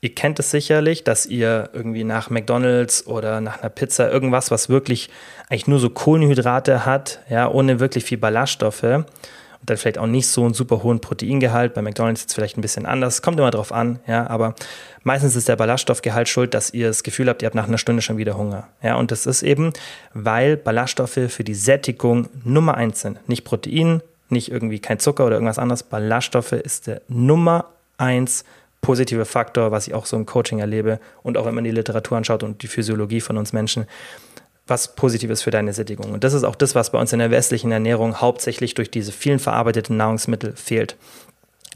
ihr 0.02 0.14
kennt 0.14 0.38
es 0.38 0.50
sicherlich, 0.50 1.02
dass 1.02 1.24
ihr 1.24 1.70
irgendwie 1.72 2.04
nach 2.04 2.28
McDonalds 2.28 3.06
oder 3.06 3.40
nach 3.40 3.60
einer 3.60 3.70
Pizza 3.70 4.12
irgendwas, 4.12 4.50
was 4.50 4.68
wirklich 4.68 5.08
eigentlich 5.48 5.66
nur 5.66 5.78
so 5.78 5.88
Kohlenhydrate 5.88 6.84
hat, 6.84 7.20
ja, 7.30 7.48
ohne 7.48 7.80
wirklich 7.80 8.04
viel 8.04 8.18
Ballaststoffe, 8.18 9.06
und 9.60 9.68
dann 9.68 9.76
vielleicht 9.76 9.98
auch 9.98 10.06
nicht 10.06 10.26
so 10.26 10.44
einen 10.44 10.54
super 10.54 10.82
hohen 10.82 11.00
Proteingehalt. 11.00 11.74
Bei 11.74 11.82
McDonalds 11.82 12.22
ist 12.22 12.30
es 12.30 12.34
vielleicht 12.34 12.56
ein 12.56 12.62
bisschen 12.62 12.86
anders. 12.86 13.22
Kommt 13.22 13.38
immer 13.38 13.50
drauf 13.50 13.72
an, 13.72 13.98
ja, 14.06 14.26
aber 14.28 14.54
meistens 15.02 15.36
ist 15.36 15.48
der 15.48 15.56
Ballaststoffgehalt 15.56 16.28
schuld, 16.28 16.54
dass 16.54 16.72
ihr 16.72 16.88
das 16.88 17.02
Gefühl 17.02 17.28
habt, 17.28 17.42
ihr 17.42 17.46
habt 17.46 17.54
nach 17.54 17.68
einer 17.68 17.78
Stunde 17.78 18.00
schon 18.02 18.16
wieder 18.16 18.36
Hunger. 18.36 18.68
Ja, 18.82 18.96
und 18.96 19.10
das 19.10 19.26
ist 19.26 19.42
eben, 19.42 19.72
weil 20.14 20.56
Ballaststoffe 20.56 21.20
für 21.28 21.44
die 21.44 21.54
Sättigung 21.54 22.28
Nummer 22.42 22.76
eins 22.76 23.02
sind. 23.02 23.28
Nicht 23.28 23.44
Protein, 23.44 24.02
nicht 24.30 24.50
irgendwie 24.50 24.78
kein 24.78 24.98
Zucker 24.98 25.26
oder 25.26 25.36
irgendwas 25.36 25.58
anderes. 25.58 25.82
Ballaststoffe 25.82 26.52
ist 26.52 26.86
der 26.86 27.02
Nummer 27.08 27.66
eins 27.98 28.44
positive 28.80 29.26
Faktor, 29.26 29.72
was 29.72 29.86
ich 29.86 29.94
auch 29.94 30.06
so 30.06 30.16
im 30.16 30.24
Coaching 30.24 30.58
erlebe 30.58 31.00
und 31.22 31.36
auch 31.36 31.44
wenn 31.44 31.54
man 31.54 31.64
die 31.64 31.70
Literatur 31.70 32.16
anschaut 32.16 32.42
und 32.42 32.62
die 32.62 32.66
Physiologie 32.66 33.20
von 33.20 33.36
uns 33.36 33.52
Menschen 33.52 33.86
was 34.70 34.94
Positives 34.94 35.42
für 35.42 35.50
deine 35.50 35.72
Sättigung. 35.72 36.12
Und 36.12 36.24
das 36.24 36.32
ist 36.32 36.44
auch 36.44 36.54
das, 36.54 36.74
was 36.74 36.90
bei 36.90 36.98
uns 36.98 37.12
in 37.12 37.18
der 37.18 37.30
westlichen 37.30 37.72
Ernährung 37.72 38.20
hauptsächlich 38.20 38.74
durch 38.74 38.90
diese 38.90 39.12
vielen 39.12 39.38
verarbeiteten 39.38 39.96
Nahrungsmittel 39.96 40.54
fehlt. 40.56 40.96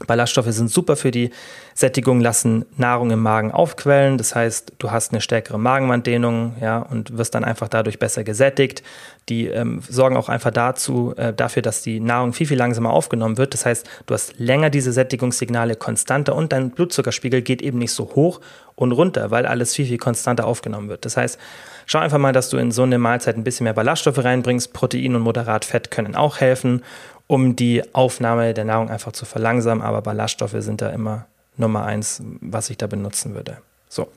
Ballaststoffe 0.07 0.51
sind 0.51 0.69
super 0.69 0.97
für 0.97 1.09
die 1.11 1.29
Sättigung, 1.73 2.19
lassen 2.19 2.65
Nahrung 2.75 3.11
im 3.11 3.21
Magen 3.21 3.51
aufquellen. 3.51 4.17
Das 4.17 4.35
heißt, 4.35 4.73
du 4.77 4.91
hast 4.91 5.13
eine 5.13 5.21
stärkere 5.21 5.57
Magenwanddehnung 5.57 6.55
ja, 6.59 6.79
und 6.79 7.17
wirst 7.17 7.33
dann 7.33 7.45
einfach 7.45 7.69
dadurch 7.69 7.97
besser 7.97 8.25
gesättigt. 8.25 8.83
Die 9.29 9.47
ähm, 9.47 9.81
sorgen 9.87 10.17
auch 10.17 10.27
einfach 10.27 10.51
dazu, 10.51 11.13
äh, 11.15 11.33
dafür, 11.33 11.61
dass 11.61 11.81
die 11.81 12.01
Nahrung 12.01 12.33
viel, 12.33 12.47
viel 12.47 12.57
langsamer 12.57 12.91
aufgenommen 12.91 13.37
wird. 13.37 13.53
Das 13.53 13.65
heißt, 13.65 13.89
du 14.05 14.13
hast 14.13 14.37
länger 14.37 14.69
diese 14.69 14.91
Sättigungssignale 14.91 15.77
konstanter 15.77 16.35
und 16.35 16.51
dein 16.51 16.71
Blutzuckerspiegel 16.71 17.41
geht 17.41 17.61
eben 17.61 17.79
nicht 17.79 17.93
so 17.93 18.03
hoch 18.15 18.41
und 18.75 18.91
runter, 18.91 19.31
weil 19.31 19.45
alles 19.45 19.73
viel, 19.73 19.85
viel 19.85 19.97
konstanter 19.97 20.45
aufgenommen 20.45 20.89
wird. 20.89 21.05
Das 21.05 21.15
heißt, 21.15 21.39
schau 21.85 21.99
einfach 21.99 22.17
mal, 22.17 22.33
dass 22.33 22.49
du 22.49 22.57
in 22.57 22.71
so 22.71 22.83
eine 22.83 22.99
Mahlzeit 22.99 23.37
ein 23.37 23.45
bisschen 23.45 23.63
mehr 23.63 23.73
Ballaststoffe 23.73 24.23
reinbringst. 24.23 24.73
Protein 24.73 25.15
und 25.15 25.21
moderat 25.21 25.63
Fett 25.63 25.89
können 25.89 26.15
auch 26.15 26.41
helfen 26.41 26.83
um 27.27 27.55
die 27.55 27.83
Aufnahme 27.93 28.53
der 28.53 28.65
Nahrung 28.65 28.89
einfach 28.89 29.11
zu 29.11 29.25
verlangsamen. 29.25 29.83
Aber 29.83 30.01
Ballaststoffe 30.01 30.55
sind 30.59 30.81
da 30.81 30.89
immer 30.89 31.25
Nummer 31.57 31.85
eins, 31.85 32.21
was 32.41 32.69
ich 32.69 32.77
da 32.77 32.87
benutzen 32.87 33.33
würde. 33.33 33.57
So. 33.89 34.07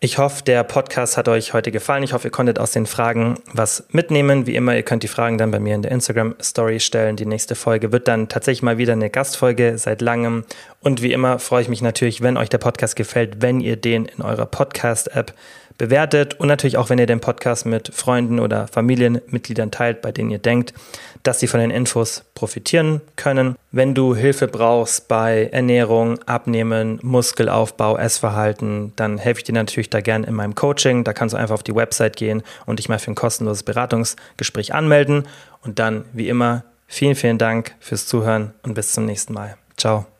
Ich 0.00 0.16
hoffe, 0.16 0.44
der 0.44 0.62
Podcast 0.62 1.16
hat 1.16 1.26
euch 1.26 1.54
heute 1.54 1.72
gefallen. 1.72 2.04
Ich 2.04 2.12
hoffe, 2.12 2.28
ihr 2.28 2.30
konntet 2.30 2.60
aus 2.60 2.70
den 2.70 2.86
Fragen 2.86 3.40
was 3.52 3.82
mitnehmen. 3.90 4.46
Wie 4.46 4.54
immer, 4.54 4.76
ihr 4.76 4.84
könnt 4.84 5.02
die 5.02 5.08
Fragen 5.08 5.38
dann 5.38 5.50
bei 5.50 5.58
mir 5.58 5.74
in 5.74 5.82
der 5.82 5.90
Instagram 5.90 6.36
Story 6.40 6.78
stellen. 6.78 7.16
Die 7.16 7.26
nächste 7.26 7.56
Folge 7.56 7.90
wird 7.90 8.06
dann 8.06 8.28
tatsächlich 8.28 8.62
mal 8.62 8.78
wieder 8.78 8.92
eine 8.92 9.10
Gastfolge 9.10 9.76
seit 9.76 10.00
langem. 10.00 10.44
Und 10.80 11.02
wie 11.02 11.12
immer 11.12 11.40
freue 11.40 11.62
ich 11.62 11.68
mich 11.68 11.82
natürlich, 11.82 12.20
wenn 12.20 12.36
euch 12.36 12.48
der 12.48 12.58
Podcast 12.58 12.94
gefällt, 12.94 13.42
wenn 13.42 13.58
ihr 13.58 13.74
den 13.74 14.04
in 14.04 14.22
eurer 14.22 14.46
Podcast-App 14.46 15.34
bewertet 15.78 16.34
und 16.38 16.48
natürlich 16.48 16.76
auch, 16.76 16.90
wenn 16.90 16.98
ihr 16.98 17.06
den 17.06 17.20
Podcast 17.20 17.64
mit 17.64 17.94
Freunden 17.94 18.40
oder 18.40 18.66
Familienmitgliedern 18.66 19.70
teilt, 19.70 20.02
bei 20.02 20.12
denen 20.12 20.30
ihr 20.30 20.38
denkt, 20.38 20.74
dass 21.22 21.40
sie 21.40 21.46
von 21.46 21.60
den 21.60 21.70
Infos 21.70 22.24
profitieren 22.34 23.00
können. 23.16 23.56
Wenn 23.70 23.94
du 23.94 24.14
Hilfe 24.14 24.48
brauchst 24.48 25.08
bei 25.08 25.48
Ernährung, 25.52 26.18
Abnehmen, 26.24 26.98
Muskelaufbau, 27.02 27.96
Essverhalten, 27.96 28.92
dann 28.96 29.18
helfe 29.18 29.40
ich 29.40 29.44
dir 29.44 29.52
natürlich 29.52 29.90
da 29.90 30.00
gern 30.00 30.24
in 30.24 30.34
meinem 30.34 30.54
Coaching. 30.54 31.04
Da 31.04 31.12
kannst 31.12 31.32
du 31.32 31.38
einfach 31.38 31.54
auf 31.54 31.62
die 31.62 31.74
Website 31.74 32.16
gehen 32.16 32.42
und 32.66 32.78
dich 32.78 32.88
mal 32.88 32.98
für 32.98 33.12
ein 33.12 33.14
kostenloses 33.14 33.62
Beratungsgespräch 33.62 34.74
anmelden. 34.74 35.26
Und 35.62 35.78
dann, 35.78 36.04
wie 36.12 36.28
immer, 36.28 36.64
vielen, 36.86 37.14
vielen 37.14 37.38
Dank 37.38 37.74
fürs 37.78 38.06
Zuhören 38.06 38.52
und 38.62 38.74
bis 38.74 38.92
zum 38.92 39.04
nächsten 39.04 39.32
Mal. 39.32 39.56
Ciao. 39.76 40.17